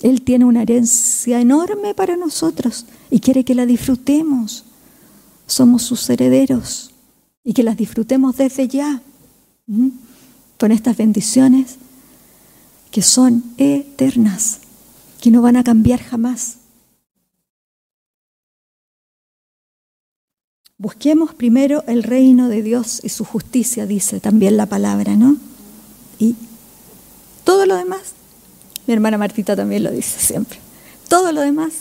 Él 0.00 0.22
tiene 0.22 0.44
una 0.44 0.62
herencia 0.62 1.40
enorme 1.40 1.94
para 1.94 2.16
nosotros 2.16 2.86
y 3.10 3.20
quiere 3.20 3.44
que 3.44 3.54
la 3.54 3.66
disfrutemos. 3.66 4.64
Somos 5.46 5.82
sus 5.82 6.08
herederos 6.08 6.90
y 7.44 7.52
que 7.52 7.62
las 7.62 7.76
disfrutemos 7.76 8.36
desde 8.36 8.68
ya, 8.68 9.02
con 10.58 10.72
estas 10.72 10.96
bendiciones 10.96 11.76
que 12.90 13.02
son 13.02 13.44
eternas, 13.56 14.60
que 15.20 15.30
no 15.30 15.42
van 15.42 15.56
a 15.56 15.64
cambiar 15.64 16.00
jamás. 16.00 16.59
Busquemos 20.80 21.34
primero 21.34 21.84
el 21.86 22.02
reino 22.02 22.48
de 22.48 22.62
Dios 22.62 23.00
y 23.04 23.10
su 23.10 23.26
justicia, 23.26 23.84
dice 23.84 24.18
también 24.18 24.56
la 24.56 24.64
palabra, 24.64 25.14
¿no? 25.14 25.36
Y 26.18 26.36
todo 27.44 27.66
lo 27.66 27.76
demás, 27.76 28.14
mi 28.86 28.94
hermana 28.94 29.18
Martita 29.18 29.54
también 29.54 29.84
lo 29.84 29.90
dice 29.90 30.18
siempre, 30.18 30.58
todo 31.06 31.32
lo 31.32 31.42
demás 31.42 31.74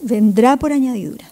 vendrá 0.00 0.56
por 0.56 0.72
añadidura. 0.72 1.30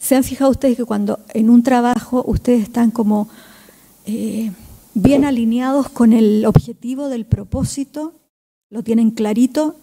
¿Se 0.00 0.16
han 0.16 0.24
fijado 0.24 0.50
ustedes 0.50 0.76
que 0.76 0.84
cuando 0.84 1.20
en 1.32 1.48
un 1.48 1.62
trabajo 1.62 2.24
ustedes 2.26 2.64
están 2.64 2.90
como 2.90 3.28
eh, 4.04 4.50
bien 4.94 5.24
alineados 5.24 5.90
con 5.90 6.12
el 6.12 6.44
objetivo 6.44 7.08
del 7.08 7.24
propósito, 7.24 8.14
lo 8.68 8.82
tienen 8.82 9.12
clarito, 9.12 9.76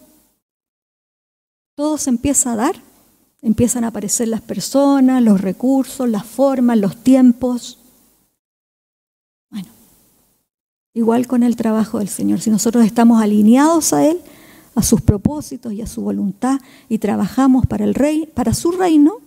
todo 1.74 1.96
se 1.96 2.10
empieza 2.10 2.52
a 2.52 2.56
dar? 2.56 2.93
Empiezan 3.44 3.84
a 3.84 3.88
aparecer 3.88 4.28
las 4.28 4.40
personas, 4.40 5.22
los 5.22 5.42
recursos, 5.42 6.08
las 6.08 6.24
formas, 6.24 6.78
los 6.78 6.96
tiempos. 6.96 7.78
Bueno, 9.50 9.68
igual 10.94 11.26
con 11.26 11.42
el 11.42 11.54
trabajo 11.54 11.98
del 11.98 12.08
Señor. 12.08 12.40
Si 12.40 12.48
nosotros 12.48 12.86
estamos 12.86 13.22
alineados 13.22 13.92
a 13.92 14.06
Él, 14.06 14.18
a 14.74 14.82
sus 14.82 15.02
propósitos 15.02 15.74
y 15.74 15.82
a 15.82 15.86
su 15.86 16.00
voluntad 16.00 16.58
y 16.88 16.96
trabajamos 16.96 17.66
para 17.66 17.84
el 17.84 17.92
rey, 17.92 18.24
para 18.24 18.54
su 18.54 18.72
reino, 18.72 19.18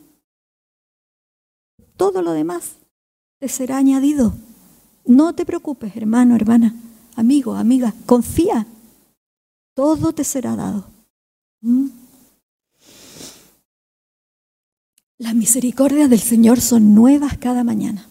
todo 1.96 2.24
lo 2.24 2.32
demás 2.32 2.78
te 3.38 3.48
será 3.48 3.78
añadido. 3.78 4.34
No 5.06 5.36
te 5.36 5.46
preocupes, 5.46 5.96
hermano, 5.96 6.36
hermana, 6.36 6.74
amigo, 7.16 7.54
amiga, 7.54 7.94
confía. 8.08 8.66
Todo 9.76 10.12
te 10.12 10.24
será 10.24 10.56
dado. 10.56 10.88
¿Mm? 11.62 12.07
Las 15.20 15.34
misericordias 15.34 16.10
del 16.10 16.20
Señor 16.20 16.62
son 16.62 16.94
nuevas 16.94 17.38
cada 17.38 17.64
mañana. 17.64 18.08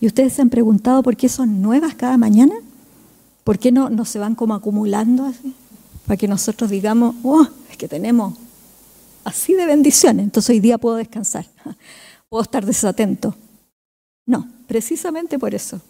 ¿Y 0.00 0.06
ustedes 0.06 0.34
se 0.34 0.42
han 0.42 0.50
preguntado 0.50 1.02
por 1.02 1.16
qué 1.16 1.28
son 1.28 1.62
nuevas 1.62 1.94
cada 1.94 2.18
mañana? 2.18 2.54
¿Por 3.42 3.58
qué 3.58 3.72
no, 3.72 3.88
no 3.88 4.04
se 4.04 4.18
van 4.18 4.34
como 4.34 4.54
acumulando 4.54 5.24
así? 5.24 5.54
Para 6.06 6.18
que 6.18 6.28
nosotros 6.28 6.70
digamos, 6.70 7.14
oh, 7.22 7.46
es 7.70 7.76
que 7.76 7.88
tenemos 7.88 8.34
así 9.24 9.54
de 9.54 9.66
bendiciones, 9.66 10.24
entonces 10.24 10.50
hoy 10.50 10.60
día 10.60 10.78
puedo 10.78 10.96
descansar, 10.96 11.46
puedo 12.28 12.42
estar 12.42 12.64
desatento. 12.66 13.34
No, 14.26 14.48
precisamente 14.66 15.38
por 15.38 15.54
eso. 15.54 15.80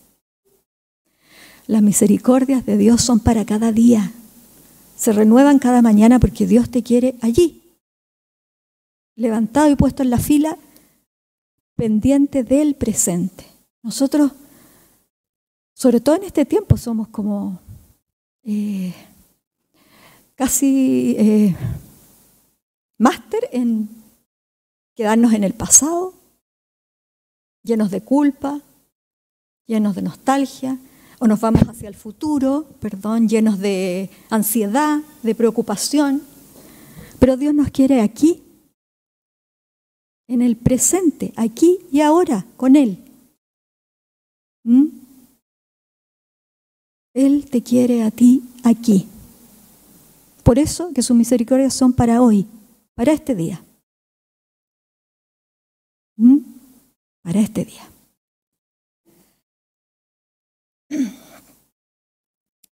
Las 1.67 1.83
misericordias 1.83 2.64
de 2.64 2.77
Dios 2.77 3.03
son 3.03 3.19
para 3.19 3.45
cada 3.45 3.73
día. 3.73 4.12
Se 4.97 5.12
renuevan 5.12 5.59
cada 5.59 5.83
mañana 5.83 6.21
porque 6.21 6.47
Dios 6.47 6.71
te 6.71 6.83
quiere 6.83 7.17
allí, 7.21 7.62
levantado 9.17 9.71
y 9.71 9.77
puesto 9.77 10.03
en 10.03 10.11
la 10.11 10.19
fila, 10.19 10.57
pendiente 11.75 12.45
del 12.45 12.75
presente. 12.75 13.45
Nosotros, 13.83 14.33
sobre 15.75 16.01
todo 16.01 16.17
en 16.17 16.25
este 16.25 16.45
tiempo, 16.45 16.77
somos 16.77 17.09
como 17.09 17.61
eh, 18.45 18.95
casi 20.35 21.17
eh, 21.19 21.57
máster 22.99 23.49
en 23.53 23.89
quedarnos 24.95 25.33
en 25.33 25.45
el 25.45 25.55
pasado, 25.55 26.14
llenos 27.62 27.91
de 27.91 28.03
culpa, 28.03 28.61
llenos 29.67 29.97
de 29.97 30.03
nostalgia, 30.03 30.79
o 31.19 31.27
nos 31.27 31.41
vamos 31.41 31.62
hacia 31.62 31.89
el 31.89 31.95
futuro, 31.95 32.67
perdón, 32.81 33.29
llenos 33.29 33.59
de 33.59 34.11
ansiedad, 34.29 35.01
de 35.23 35.35
preocupación. 35.35 36.23
Pero 37.19 37.39
Dios 37.39 37.55
nos 37.55 37.71
quiere 37.71 38.03
aquí 38.03 38.43
en 40.29 40.43
el 40.43 40.57
presente, 40.57 41.33
aquí 41.37 41.79
y 41.93 42.01
ahora, 42.01 42.47
con 42.57 42.77
Él. 42.77 42.99
¿Mm? 44.64 44.87
Él 47.14 47.49
te 47.51 47.62
quiere 47.62 48.03
a 48.03 48.11
ti 48.11 48.43
aquí. 48.64 49.09
Por 50.43 50.59
eso 50.59 50.93
que 50.93 51.03
sus 51.03 51.16
misericordias 51.16 51.74
son 51.74 51.93
para 51.93 52.20
hoy, 52.20 52.47
para 52.95 53.12
este 53.12 53.35
día. 53.35 53.64
¿Mm? 56.16 56.39
Para 57.22 57.41
este 57.41 57.64
día. 57.64 57.91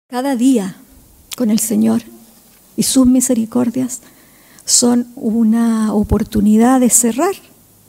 Cada 0.07 0.37
día 0.37 0.77
con 1.37 1.51
el 1.51 1.59
Señor 1.59 2.03
y 2.77 2.83
sus 2.83 3.07
misericordias 3.07 4.03
son 4.65 5.09
una 5.17 5.93
oportunidad 5.95 6.81
de 6.81 6.91
cerrar 6.91 7.35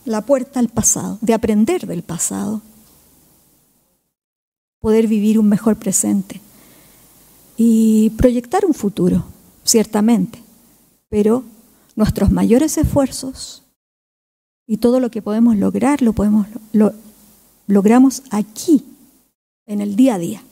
la 0.05 0.21
puerta 0.21 0.59
al 0.59 0.69
pasado, 0.69 1.17
de 1.21 1.33
aprender 1.33 1.87
del 1.87 2.03
pasado, 2.03 2.61
poder 4.79 5.07
vivir 5.07 5.39
un 5.39 5.47
mejor 5.47 5.77
presente 5.77 6.41
y 7.55 8.09
proyectar 8.11 8.65
un 8.65 8.73
futuro, 8.73 9.23
ciertamente, 9.63 10.41
pero 11.09 11.43
nuestros 11.95 12.31
mayores 12.31 12.77
esfuerzos 12.77 13.63
y 14.65 14.77
todo 14.77 14.99
lo 14.99 15.11
que 15.11 15.21
podemos 15.21 15.55
lograr 15.55 16.01
lo 16.01 16.13
podemos 16.13 16.47
lo, 16.71 16.93
logramos 17.67 18.23
aquí 18.31 18.83
en 19.65 19.81
el 19.81 19.95
día 19.95 20.15
a 20.15 20.19
día. 20.19 20.43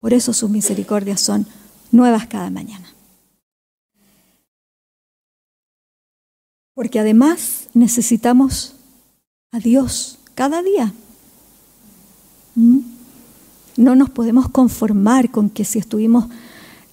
Por 0.00 0.14
eso 0.14 0.32
sus 0.32 0.50
misericordias 0.50 1.20
son 1.20 1.46
nuevas 1.92 2.26
cada 2.26 2.50
mañana. 2.50 2.94
Porque 6.80 6.98
además 6.98 7.68
necesitamos 7.74 8.74
a 9.52 9.58
Dios 9.58 10.18
cada 10.34 10.62
día. 10.62 10.94
¿Mm? 12.54 12.78
No 13.76 13.94
nos 13.94 14.08
podemos 14.08 14.48
conformar 14.48 15.30
con 15.30 15.50
que 15.50 15.66
si 15.66 15.78
estuvimos 15.78 16.24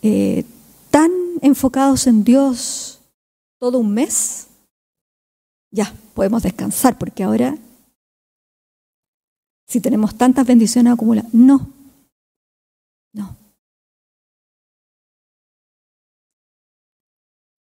eh, 0.02 0.44
tan 0.92 1.10
enfocados 1.42 2.06
en 2.06 2.26
Dios 2.26 3.00
todo 3.60 3.78
un 3.78 3.94
mes, 3.94 4.48
ya 5.72 5.94
podemos 6.14 6.44
descansar 6.44 6.98
porque 6.98 7.24
ahora, 7.24 7.58
si 9.70 9.80
tenemos 9.80 10.16
tantas 10.16 10.46
bendiciones 10.46 10.92
acumuladas, 10.92 11.34
no, 11.34 11.60
no. 11.60 11.77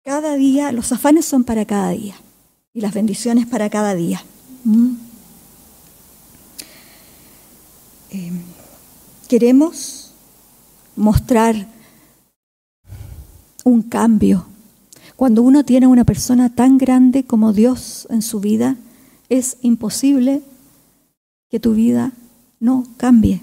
Cada 0.06 0.36
día, 0.36 0.70
los 0.70 0.92
afanes 0.92 1.24
son 1.24 1.42
para 1.42 1.64
cada 1.64 1.90
día 1.90 2.14
y 2.72 2.80
las 2.80 2.94
bendiciones 2.94 3.44
para 3.44 3.68
cada 3.68 3.92
día. 3.96 4.22
¿Mm? 4.62 4.92
Eh, 8.10 8.30
queremos 9.26 10.12
mostrar 10.94 11.66
un 13.64 13.82
cambio. 13.82 14.46
Cuando 15.16 15.42
uno 15.42 15.64
tiene 15.64 15.88
una 15.88 16.04
persona 16.04 16.54
tan 16.54 16.78
grande 16.78 17.24
como 17.24 17.52
Dios 17.52 18.06
en 18.08 18.22
su 18.22 18.38
vida, 18.38 18.76
es 19.28 19.56
imposible 19.62 20.40
que 21.50 21.58
tu 21.58 21.74
vida 21.74 22.12
no 22.60 22.86
cambie. 22.96 23.42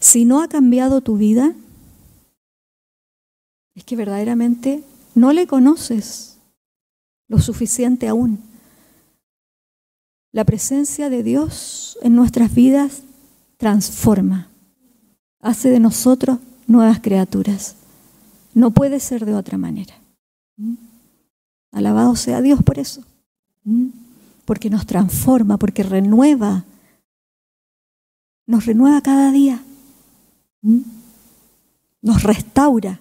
Si 0.00 0.24
no 0.24 0.42
ha 0.42 0.48
cambiado 0.48 1.02
tu 1.02 1.16
vida, 1.16 1.54
es 3.76 3.84
que 3.84 3.94
verdaderamente 3.94 4.82
no 5.14 5.32
le 5.32 5.46
conoces 5.46 6.38
lo 7.28 7.38
suficiente 7.38 8.08
aún. 8.08 8.40
La 10.32 10.44
presencia 10.44 11.10
de 11.10 11.22
Dios 11.22 11.98
en 12.02 12.16
nuestras 12.16 12.54
vidas 12.54 13.02
transforma, 13.56 14.48
hace 15.40 15.70
de 15.70 15.80
nosotros 15.80 16.38
nuevas 16.66 17.00
criaturas. 17.00 17.76
No 18.52 18.72
puede 18.72 19.00
ser 19.00 19.24
de 19.24 19.34
otra 19.34 19.58
manera. 19.58 19.94
¿Mm? 20.56 20.74
Alabado 21.72 22.16
sea 22.16 22.40
Dios 22.40 22.62
por 22.62 22.78
eso. 22.78 23.04
¿Mm? 23.64 23.88
Porque 24.44 24.70
nos 24.70 24.86
transforma, 24.86 25.56
porque 25.56 25.82
renueva. 25.82 26.64
Nos 28.46 28.66
renueva 28.66 29.00
cada 29.00 29.30
día. 29.30 29.62
¿Mm? 30.62 30.80
Nos 32.02 32.22
restaura 32.22 33.00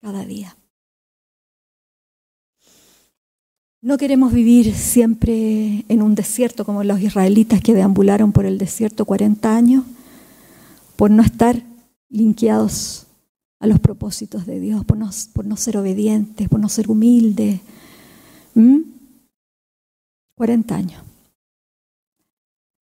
cada 0.00 0.24
día. 0.24 0.56
No 3.82 3.96
queremos 3.96 4.32
vivir 4.34 4.74
siempre 4.74 5.86
en 5.88 6.02
un 6.02 6.14
desierto 6.14 6.66
como 6.66 6.84
los 6.84 7.00
israelitas 7.00 7.62
que 7.62 7.72
deambularon 7.72 8.30
por 8.30 8.44
el 8.44 8.58
desierto 8.58 9.06
40 9.06 9.56
años 9.56 9.84
por 10.96 11.10
no 11.10 11.22
estar 11.22 11.62
linkeados 12.10 13.06
a 13.58 13.66
los 13.66 13.80
propósitos 13.80 14.44
de 14.44 14.60
Dios, 14.60 14.84
por 14.84 14.98
no, 14.98 15.08
por 15.32 15.46
no 15.46 15.56
ser 15.56 15.78
obedientes, 15.78 16.46
por 16.50 16.60
no 16.60 16.68
ser 16.68 16.90
humildes. 16.90 17.60
40 20.34 20.74
años. 20.74 21.02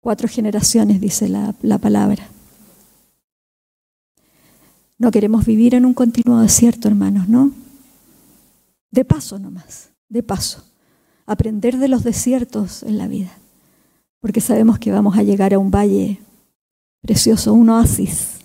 Cuatro 0.01 0.27
generaciones, 0.27 0.99
dice 0.99 1.29
la, 1.29 1.55
la 1.61 1.77
palabra. 1.77 2.27
No 4.97 5.11
queremos 5.11 5.45
vivir 5.45 5.75
en 5.75 5.85
un 5.85 5.93
continuo 5.93 6.41
desierto, 6.41 6.89
hermanos, 6.89 7.29
¿no? 7.29 7.51
De 8.91 9.05
paso 9.05 9.39
nomás, 9.39 9.91
de 10.09 10.23
paso. 10.23 10.72
Aprender 11.25 11.77
de 11.77 11.87
los 11.87 12.03
desiertos 12.03 12.83
en 12.83 12.97
la 12.97 13.07
vida, 13.07 13.31
porque 14.19 14.41
sabemos 14.41 14.79
que 14.79 14.91
vamos 14.91 15.17
a 15.17 15.23
llegar 15.23 15.53
a 15.53 15.59
un 15.59 15.71
valle 15.71 16.19
precioso, 17.01 17.53
un 17.53 17.69
oasis. 17.69 18.39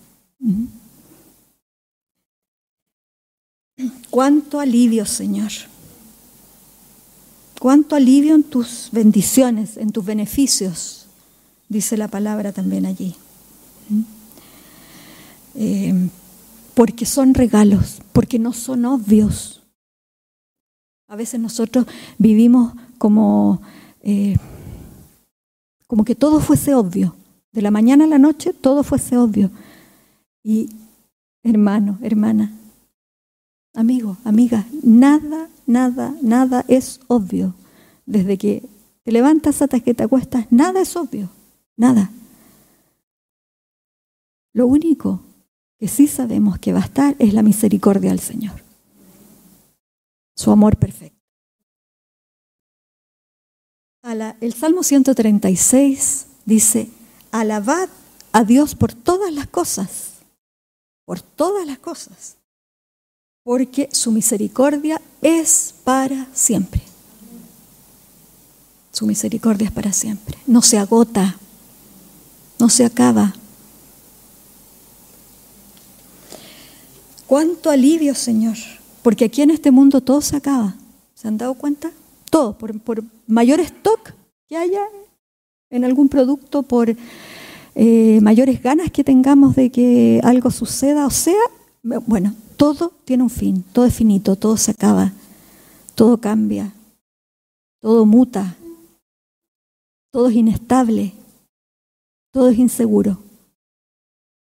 Cuánto 4.11 4.61
alivio, 4.61 5.07
Señor. 5.07 5.51
Cuánto 7.61 7.97
alivio 7.97 8.35
en 8.35 8.45
tus 8.45 8.89
bendiciones, 8.93 9.77
en 9.77 9.91
tus 9.91 10.05
beneficios, 10.05 11.07
dice 11.69 11.97
la 11.97 12.09
palabra 12.09 12.53
también 12.53 12.87
allí. 12.87 13.17
Eh, 15.55 16.09
porque 16.75 17.05
son 17.05 17.35
regalos, 17.35 18.01
porque 18.13 18.39
no 18.39 18.53
son 18.53 18.85
obvios. 18.85 19.58
A 21.09 21.17
veces 21.17 21.41
nosotros 21.41 21.87
vivimos 22.19 22.75
como, 22.99 23.61
eh, 24.03 24.37
como 25.87 26.05
que 26.05 26.15
todo 26.15 26.41
fuese 26.41 26.75
obvio. 26.75 27.15
De 27.51 27.63
la 27.63 27.71
mañana 27.71 28.05
a 28.05 28.09
la 28.09 28.19
noche 28.19 28.53
todo 28.53 28.85
fuese 28.85 29.17
obvio. 29.17 29.51
Y 30.45 30.69
hermano, 31.43 31.99
hermana, 32.03 32.53
amigo, 33.75 34.19
amiga, 34.25 34.67
nada, 34.83 35.49
nada, 35.67 36.15
nada 36.21 36.65
es 36.69 37.01
obvio. 37.09 37.55
Desde 38.05 38.37
que 38.37 38.63
te 39.03 39.11
levantas 39.11 39.63
hasta 39.63 39.81
que 39.81 39.95
te 39.95 40.03
acuestas, 40.03 40.47
nada 40.51 40.81
es 40.83 40.95
obvio, 40.95 41.31
nada. 41.77 42.11
Lo 44.53 44.67
único 44.67 45.21
que 45.79 45.89
sí 45.89 46.07
sabemos 46.07 46.59
que 46.59 46.73
va 46.73 46.81
a 46.81 46.85
estar 46.85 47.17
es 47.19 47.33
la 47.33 47.43
misericordia 47.43 48.11
del 48.11 48.21
Señor, 48.21 48.63
su 50.39 50.53
amor 50.53 50.77
perfecto. 50.77 51.19
el 54.41 54.55
Salmo 54.55 54.85
136 54.85 56.27
dice, 56.47 56.89
alabad 57.33 57.89
a 58.33 58.45
Dios 58.45 58.77
por 58.77 58.95
todas 58.95 59.33
las 59.33 59.49
cosas, 59.49 60.13
por 61.05 61.21
todas 61.21 61.67
las 61.67 61.79
cosas, 61.81 62.37
porque 63.43 63.89
su 63.93 64.13
misericordia 64.13 65.03
es 65.21 65.75
para 65.83 66.29
siempre. 66.33 66.83
Su 68.93 69.07
misericordia 69.07 69.67
es 69.67 69.73
para 69.73 69.93
siempre, 69.93 70.39
no 70.47 70.63
se 70.63 70.79
agota, 70.79 71.37
no 72.61 72.69
se 72.71 72.85
acaba. 72.85 73.35
Cuánto 77.27 77.71
alivio, 77.71 78.15
Señor, 78.15 78.57
porque 79.09 79.25
aquí 79.25 79.41
en 79.41 79.49
este 79.49 79.71
mundo 79.71 80.03
todo 80.03 80.21
se 80.21 80.37
acaba. 80.37 80.75
¿Se 81.15 81.27
han 81.29 81.39
dado 81.39 81.55
cuenta? 81.55 81.91
Todo, 82.29 82.59
por, 82.59 83.03
mayor 83.27 83.59
stock 83.61 84.13
que 84.47 84.55
haya 84.55 84.83
en 85.71 85.87
algún 85.87 86.11
producto, 86.11 86.63
por 86.63 86.95
eh, 87.75 88.19
mayores 88.21 88.63
ganas 88.63 88.91
que 88.91 89.05
tengamos 89.05 89.57
de 89.57 89.71
que 89.71 90.21
algo 90.23 90.51
suceda, 90.51 91.07
o 91.07 91.11
sea, 91.11 91.41
bueno, 91.83 92.35
todo 92.59 92.93
tiene 93.07 93.23
un 93.23 93.31
fin, 93.31 93.65
todo 93.73 93.87
es 93.87 93.95
finito, 93.95 94.37
todo 94.37 94.59
se 94.59 94.73
acaba, 94.73 95.11
todo 95.95 96.19
cambia, 96.21 96.75
todo 97.81 98.05
muta, 98.05 98.57
todo 100.11 100.29
es 100.29 100.37
inestable, 100.37 101.15
todo 102.31 102.51
es 102.51 102.59
inseguro, 102.59 103.17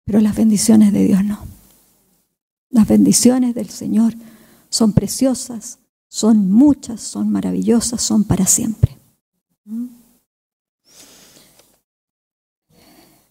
pero 0.06 0.20
las 0.20 0.36
bendiciones 0.36 0.94
de 0.94 1.06
Dios 1.06 1.26
no. 1.26 1.40
Las 2.70 2.88
bendiciones 2.88 3.56
del 3.56 3.70
Señor 3.70 4.14
son 4.74 4.92
preciosas, 4.94 5.78
son 6.08 6.52
muchas, 6.52 7.00
son 7.00 7.30
maravillosas, 7.30 8.02
son 8.02 8.24
para 8.24 8.48
siempre. 8.48 8.98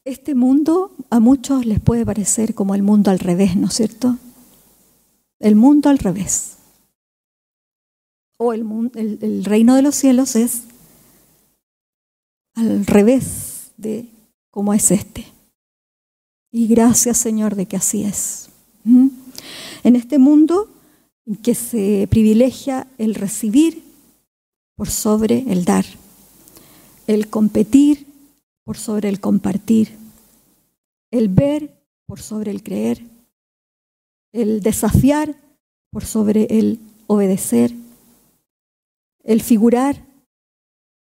Este 0.05 0.37
mundo 0.37 0.93
a 1.11 1.19
muchos 1.19 1.67
les 1.67 1.81
puede 1.81 2.07
parecer 2.07 2.55
como 2.55 2.77
el 2.77 2.85
mundo 2.85 3.11
al 3.11 3.19
revés, 3.19 3.57
¿no 3.57 3.67
es 3.67 3.75
cierto? 3.75 4.19
El 5.41 5.57
mundo 5.57 5.89
al 5.89 5.99
revés. 5.99 6.59
O 8.39 8.53
el, 8.53 8.65
el 8.95 9.45
reino 9.45 9.75
de 9.75 9.83
los 9.83 9.97
cielos 9.97 10.37
es 10.37 10.63
al 12.55 12.87
revés 12.87 13.73
de 13.77 14.09
cómo 14.53 14.75
es 14.75 14.93
este. 14.93 15.27
Y 16.53 16.69
gracias 16.69 17.19
Señor 17.19 17.57
de 17.57 17.67
que 17.67 17.79
así 17.79 18.05
es. 18.05 18.49
¿Mm? 18.85 19.09
En 19.83 19.97
este 19.97 20.19
mundo 20.19 20.72
que 21.43 21.55
se 21.55 22.07
privilegia 22.11 22.87
el 22.99 23.15
recibir 23.15 23.83
por 24.77 24.91
sobre 24.91 25.45
el 25.53 25.65
dar, 25.65 25.85
el 27.07 27.29
competir 27.29 28.07
por 28.65 28.77
sobre 28.77 29.09
el 29.09 29.21
compartir, 29.21 29.91
el 31.11 31.29
ver 31.29 31.71
por 32.07 32.21
sobre 32.21 32.51
el 32.51 32.63
creer, 32.63 33.03
el 34.33 34.63
desafiar 34.63 35.37
por 35.91 36.05
sobre 36.05 36.47
el 36.51 36.79
obedecer, 37.07 37.73
el 39.25 39.43
figurar 39.43 40.05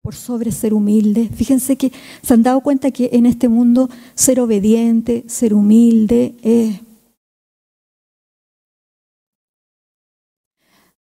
por 0.01 0.15
sobre 0.15 0.51
ser 0.51 0.73
humilde. 0.73 1.29
Fíjense 1.33 1.75
que 1.75 1.91
se 2.21 2.33
han 2.33 2.43
dado 2.43 2.61
cuenta 2.61 2.91
que 2.91 3.09
en 3.13 3.25
este 3.25 3.49
mundo 3.49 3.89
ser 4.15 4.39
obediente, 4.39 5.23
ser 5.27 5.53
humilde 5.53 6.35
es 6.41 6.79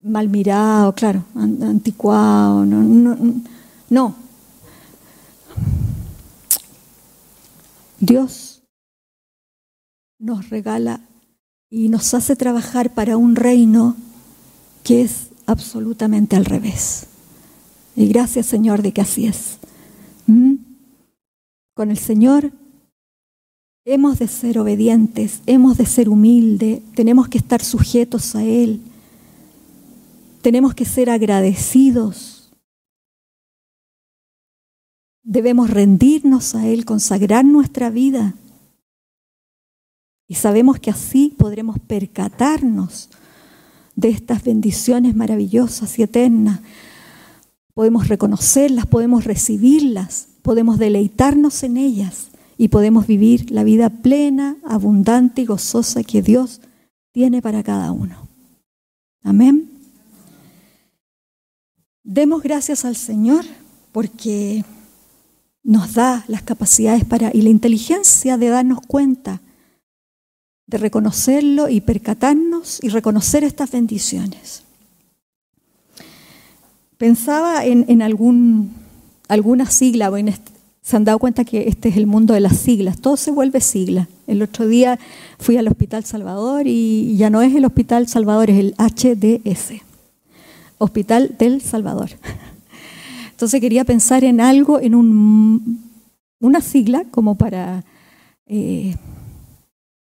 mal 0.05 0.29
mirado, 0.29 0.95
claro, 0.95 1.25
anticuado, 1.35 2.65
no, 2.67 2.83
no, 2.83 3.17
no, 3.89 4.15
Dios 7.99 8.63
nos 10.19 10.51
regala 10.51 11.01
y 11.71 11.89
nos 11.89 12.13
hace 12.13 12.37
trabajar 12.37 12.93
para 12.93 13.17
un 13.17 13.35
reino 13.35 13.97
que 14.83 15.03
es 15.03 15.29
absolutamente 15.47 16.37
al 16.37 16.45
revés. 16.45 17.07
Y 17.97 18.07
gracias 18.09 18.47
Señor 18.47 18.83
de 18.83 18.93
que 18.93 19.01
así 19.01 19.27
es. 19.27 19.59
¿Mm? 20.27 20.57
Con 21.75 21.91
el 21.91 21.99
Señor 21.99 22.53
hemos 23.87 24.19
de 24.19 24.29
ser 24.29 24.59
obedientes, 24.59 25.41
hemos 25.47 25.79
de 25.79 25.87
ser 25.87 26.09
humildes, 26.09 26.81
tenemos 26.95 27.29
que 27.29 27.39
estar 27.39 27.63
sujetos 27.63 28.35
a 28.35 28.45
Él, 28.45 28.81
tenemos 30.45 30.75
que 30.75 30.85
ser 30.85 31.09
agradecidos, 31.09 32.53
debemos 35.23 35.71
rendirnos 35.71 36.55
a 36.55 36.67
Él, 36.67 36.85
consagrar 36.85 37.47
nuestra 37.47 37.89
vida. 37.89 38.35
Y 40.29 40.35
sabemos 40.35 40.79
que 40.81 40.91
así 40.91 41.35
podremos 41.39 41.79
percatarnos 41.79 43.09
de 43.97 44.11
estas 44.11 44.45
bendiciones 44.45 45.17
maravillosas 45.17 45.99
y 45.99 46.03
eternas. 46.03 46.61
Podemos 47.73 48.09
reconocerlas, 48.09 48.85
podemos 48.85 49.25
recibirlas, 49.25 50.29
podemos 50.43 50.79
deleitarnos 50.79 51.63
en 51.63 51.79
ellas 51.79 52.29
y 52.59 52.69
podemos 52.69 53.07
vivir 53.07 53.51
la 53.51 53.65
vida 53.65 53.89
plena, 53.89 54.59
abundante 54.63 55.41
y 55.41 55.47
gozosa 55.47 56.05
que 56.05 56.21
Dios 56.21 56.61
tiene 57.13 57.41
para 57.41 57.63
cada 57.63 57.93
uno. 57.93 58.29
Amén. 59.23 59.74
Demos 62.05 62.43
gracias 62.43 62.85
al 62.85 62.97
Señor 62.97 63.47
porque 63.91 64.63
nos 65.63 65.95
da 65.95 66.23
las 66.29 66.43
capacidades 66.43 67.07
para 67.07 67.31
y 67.33 67.41
la 67.41 67.49
inteligencia 67.49 68.37
de 68.37 68.51
darnos 68.51 68.81
cuenta, 68.87 69.41
de 70.67 70.77
reconocerlo 70.77 71.71
y 71.71 71.81
percatarnos 71.81 72.79
y 72.83 72.91
reconocer 72.91 73.43
estas 73.43 73.71
bendiciones. 73.71 74.65
Pensaba 76.99 77.65
en, 77.65 78.03
alguna 78.03 79.71
sigla, 79.71 80.13
en 80.19 80.35
se 80.83 80.97
han 80.97 81.05
dado 81.05 81.19
cuenta 81.19 81.47
que 81.47 81.69
este 81.69 81.89
es 81.89 81.97
el 81.97 82.07
mundo 82.07 82.35
de 82.35 82.41
las 82.41 82.59
siglas, 82.59 83.01
todo 83.01 83.17
se 83.17 83.31
vuelve 83.31 83.63
sigla. 83.63 84.09
El 84.27 84.43
otro 84.43 84.69
día 84.69 84.99
fui 85.39 85.57
al 85.57 85.69
Hospital 85.69 86.05
Salvador 86.05 86.67
y 86.67 87.17
ya 87.17 87.31
no 87.31 87.41
es 87.41 87.55
el 87.55 87.65
Hospital 87.65 88.09
Salvador, 88.09 88.51
es 88.51 88.59
el 88.59 88.75
HDS, 88.77 89.84
Hospital 90.79 91.37
del 91.39 91.61
Salvador. 91.61 92.11
Entonces 93.31 93.61
quería 93.61 93.85
pensar 93.85 94.25
en 94.25 94.41
algo, 94.41 94.81
en 94.81 94.95
un, 94.95 95.91
una 96.41 96.61
sigla 96.61 97.05
como 97.11 97.37
para 97.37 97.85
eh, 98.47 98.97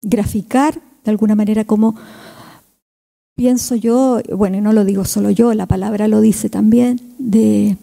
graficar 0.02 0.80
de 1.04 1.10
alguna 1.10 1.34
manera 1.34 1.64
cómo 1.64 1.96
pienso 3.34 3.74
yo, 3.74 4.20
bueno, 4.36 4.60
no 4.60 4.72
lo 4.72 4.84
digo 4.84 5.04
solo 5.04 5.30
yo, 5.30 5.54
la 5.54 5.66
palabra 5.66 6.08
lo 6.08 6.20
dice 6.20 6.50
también, 6.50 7.00
de, 7.18 7.76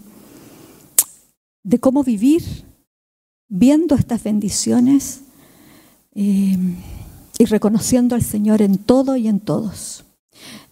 de 1.64 1.80
cómo 1.80 2.04
vivir 2.04 2.44
viendo 3.48 3.96
estas 3.96 4.24
bendiciones 4.24 5.22
eh, 6.14 6.58
y 7.38 7.46
reconociendo 7.46 8.16
al 8.16 8.24
Señor 8.24 8.62
en 8.62 8.78
todo 8.78 9.16
y 9.16 9.28
en 9.28 9.40
todos. 9.40 10.06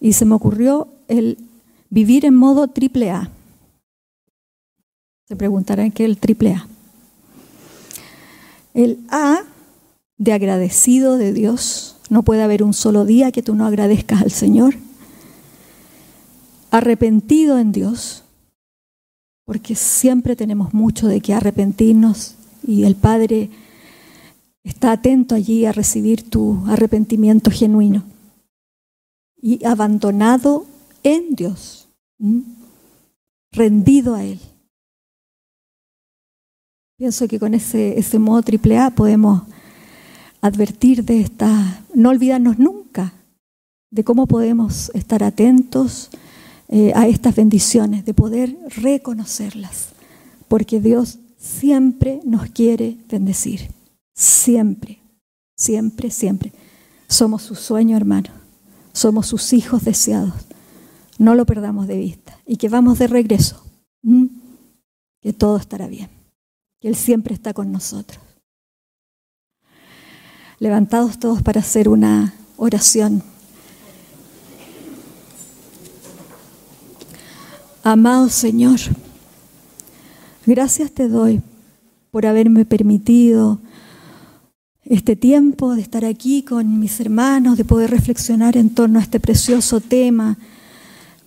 Y 0.00 0.12
se 0.12 0.24
me 0.24 0.34
ocurrió 0.34 0.88
el 1.08 1.36
vivir 1.90 2.24
en 2.24 2.34
modo 2.34 2.68
triple 2.68 3.10
A. 3.10 3.30
Se 5.26 5.36
preguntarán 5.36 5.90
qué 5.90 6.04
es 6.04 6.10
el 6.10 6.18
triple 6.18 6.54
A. 6.54 6.66
El 8.74 8.98
A 9.10 9.42
de 10.16 10.32
agradecido 10.32 11.16
de 11.16 11.32
Dios. 11.32 11.96
No 12.10 12.22
puede 12.22 12.42
haber 12.42 12.62
un 12.62 12.74
solo 12.74 13.04
día 13.04 13.32
que 13.32 13.42
tú 13.42 13.54
no 13.54 13.66
agradezcas 13.66 14.22
al 14.22 14.30
Señor. 14.30 14.74
Arrepentido 16.70 17.58
en 17.58 17.72
Dios, 17.72 18.24
porque 19.44 19.74
siempre 19.74 20.36
tenemos 20.36 20.74
mucho 20.74 21.06
de 21.06 21.20
qué 21.20 21.32
arrepentirnos 21.32 22.34
y 22.66 22.84
el 22.84 22.94
Padre 22.94 23.50
está 24.64 24.92
atento 24.92 25.34
allí 25.34 25.64
a 25.64 25.72
recibir 25.72 26.28
tu 26.28 26.62
arrepentimiento 26.66 27.50
genuino. 27.50 28.04
Y 29.40 29.64
abandonado 29.64 30.66
en 31.02 31.34
Dios, 31.34 31.88
rendido 33.52 34.14
a 34.14 34.24
Él. 34.24 34.40
Pienso 36.98 37.28
que 37.28 37.38
con 37.38 37.54
ese, 37.54 38.18
modo 38.18 38.42
triple 38.42 38.76
A 38.78 38.90
podemos 38.90 39.42
advertir 40.40 41.04
de 41.04 41.20
esta, 41.20 41.84
no 41.94 42.10
olvidarnos 42.10 42.58
nunca 42.58 43.12
de 43.90 44.04
cómo 44.04 44.26
podemos 44.26 44.90
estar 44.94 45.22
atentos 45.22 46.10
eh, 46.68 46.92
a 46.94 47.06
estas 47.06 47.36
bendiciones, 47.36 48.04
de 48.04 48.14
poder 48.14 48.56
reconocerlas, 48.76 49.90
porque 50.48 50.80
Dios 50.80 51.18
siempre 51.38 52.20
nos 52.24 52.50
quiere 52.50 52.98
bendecir, 53.08 53.70
siempre, 54.14 54.98
siempre, 55.56 56.10
siempre. 56.10 56.52
Somos 57.08 57.42
su 57.42 57.54
sueño, 57.54 57.96
hermano, 57.96 58.30
somos 58.92 59.28
sus 59.28 59.52
hijos 59.52 59.84
deseados, 59.84 60.34
no 61.18 61.34
lo 61.34 61.44
perdamos 61.44 61.86
de 61.86 61.98
vista 61.98 62.38
y 62.46 62.56
que 62.56 62.68
vamos 62.68 62.98
de 62.98 63.08
regreso, 63.08 63.62
que 65.20 65.32
todo 65.32 65.58
estará 65.58 65.86
bien, 65.86 66.08
que 66.80 66.88
Él 66.88 66.96
siempre 66.96 67.34
está 67.34 67.52
con 67.52 67.70
nosotros 67.70 68.20
levantados 70.60 71.18
todos 71.18 71.42
para 71.42 71.60
hacer 71.60 71.88
una 71.88 72.34
oración. 72.56 73.22
Amado 77.82 78.28
Señor, 78.28 78.78
gracias 80.46 80.90
te 80.92 81.08
doy 81.08 81.40
por 82.10 82.26
haberme 82.26 82.64
permitido 82.64 83.60
este 84.84 85.16
tiempo 85.16 85.74
de 85.74 85.82
estar 85.82 86.04
aquí 86.04 86.42
con 86.42 86.80
mis 86.80 86.98
hermanos, 87.00 87.56
de 87.56 87.64
poder 87.64 87.90
reflexionar 87.90 88.56
en 88.56 88.70
torno 88.70 88.98
a 88.98 89.02
este 89.02 89.20
precioso 89.20 89.80
tema. 89.80 90.38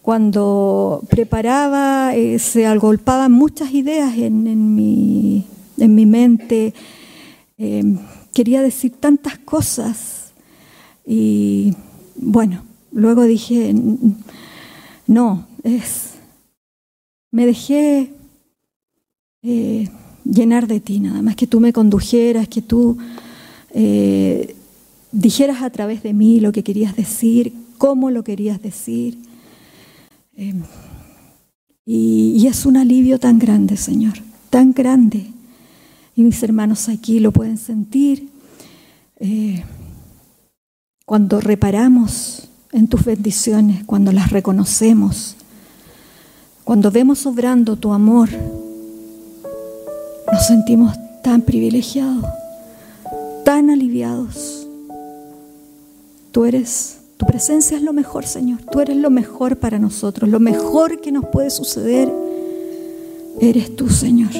Cuando 0.01 1.03
preparaba, 1.09 2.15
eh, 2.15 2.39
se 2.39 2.65
agolpaban 2.65 3.31
muchas 3.31 3.73
ideas 3.73 4.17
en, 4.17 4.75
mi, 4.75 5.45
en 5.77 5.95
mi, 5.95 6.05
mente. 6.05 6.73
Eh, 7.57 7.83
quería 8.33 8.61
decir 8.61 8.93
tantas 8.99 9.37
cosas 9.37 10.31
y 11.05 11.73
bueno, 12.15 12.63
luego 12.91 13.23
dije, 13.23 13.73
no, 15.07 15.47
es, 15.63 16.11
me 17.31 17.45
dejé 17.45 18.13
eh, 19.43 19.89
llenar 20.23 20.67
de 20.67 20.79
ti, 20.79 20.99
nada 20.99 21.21
más 21.21 21.35
que 21.35 21.47
tú 21.47 21.59
me 21.59 21.73
condujeras, 21.73 22.47
que 22.47 22.61
tú 22.61 22.97
eh, 23.71 24.55
dijeras 25.11 25.61
a 25.63 25.69
través 25.69 26.03
de 26.03 26.13
mí 26.13 26.39
lo 26.39 26.51
que 26.51 26.63
querías 26.63 26.95
decir, 26.95 27.53
cómo 27.77 28.11
lo 28.11 28.23
querías 28.23 28.61
decir. 28.61 29.17
Em, 30.41 30.63
y, 31.85 32.47
es 32.47 32.65
un 32.65 32.75
alivio 32.75 33.19
tan 33.19 33.37
grande, 33.37 33.77
Señor, 33.77 34.13
tan 34.49 34.73
grande 34.73 35.27
y 36.15 36.23
mis 36.23 36.41
hermanos 36.41 36.89
aquí 36.89 37.19
lo 37.19 37.31
pueden 37.31 37.59
sentir. 37.59 38.27
Eh, 39.19 39.63
cuando 41.05 41.41
reparamos 41.41 42.49
en 42.71 42.87
tus 42.87 43.05
bendiciones, 43.05 43.83
cuando 43.83 44.11
las 44.11 44.31
reconocemos, 44.31 45.35
cuando 46.63 46.89
vemos 46.89 47.27
obrando 47.27 47.75
tu 47.75 47.93
amor, 47.93 48.29
nos 50.31 50.47
sentimos 50.47 50.97
tan 51.21 51.43
privilegiados, 51.43 52.25
tan 53.45 53.69
aliviados. 53.69 54.67
Tú 56.31 56.45
eres, 56.45 57.00
tu 57.21 57.27
presencia 57.27 57.77
es 57.77 57.83
lo 57.83 57.93
mejor, 57.93 58.25
Señor. 58.25 58.59
Tú 58.71 58.79
eres 58.79 58.97
lo 58.97 59.09
mejor 59.09 59.57
para 59.57 59.79
nosotros. 59.79 60.29
Lo 60.29 60.39
mejor 60.39 60.99
que 61.01 61.11
nos 61.11 61.25
puede 61.25 61.51
suceder 61.51 62.11
eres 63.39 63.75
tú, 63.75 63.89
Señor 63.89 64.31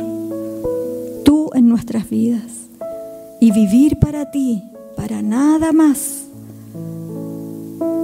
en 1.54 1.68
nuestras 1.68 2.10
vidas 2.10 2.70
y 3.40 3.52
vivir 3.52 3.98
para 4.00 4.32
ti, 4.32 4.64
para 4.96 5.22
nada 5.22 5.72
más. 5.72 6.24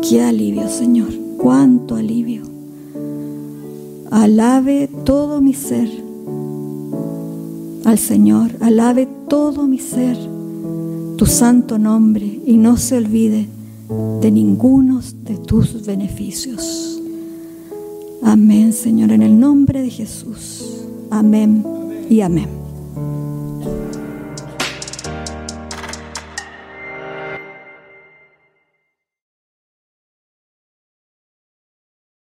Qué 0.08 0.22
alivio, 0.24 0.68
Señor, 0.70 1.10
cuánto 1.38 1.96
alivio. 1.96 2.44
Alabe 4.10 4.90
todo 5.04 5.42
mi 5.42 5.54
ser 5.54 5.90
al 7.86 7.98
Señor, 7.98 8.52
alabe 8.60 9.08
todo 9.30 9.68
mi 9.68 9.80
ser 9.80 10.18
tu 11.18 11.26
santo 11.26 11.80
nombre 11.80 12.42
y 12.46 12.58
no 12.58 12.78
se 12.78 12.98
olvide 12.98 13.48
de 14.22 14.32
ninguno 14.32 15.02
de 15.24 15.38
tus 15.38 15.86
beneficios. 15.86 17.02
Amén, 18.24 18.74
Señor, 18.74 19.12
en 19.12 19.22
el 19.22 19.40
nombre 19.40 19.82
de 19.82 19.90
Jesús. 19.90 20.86
Amén 21.10 21.64
y 22.10 22.22
amén. 22.22 22.67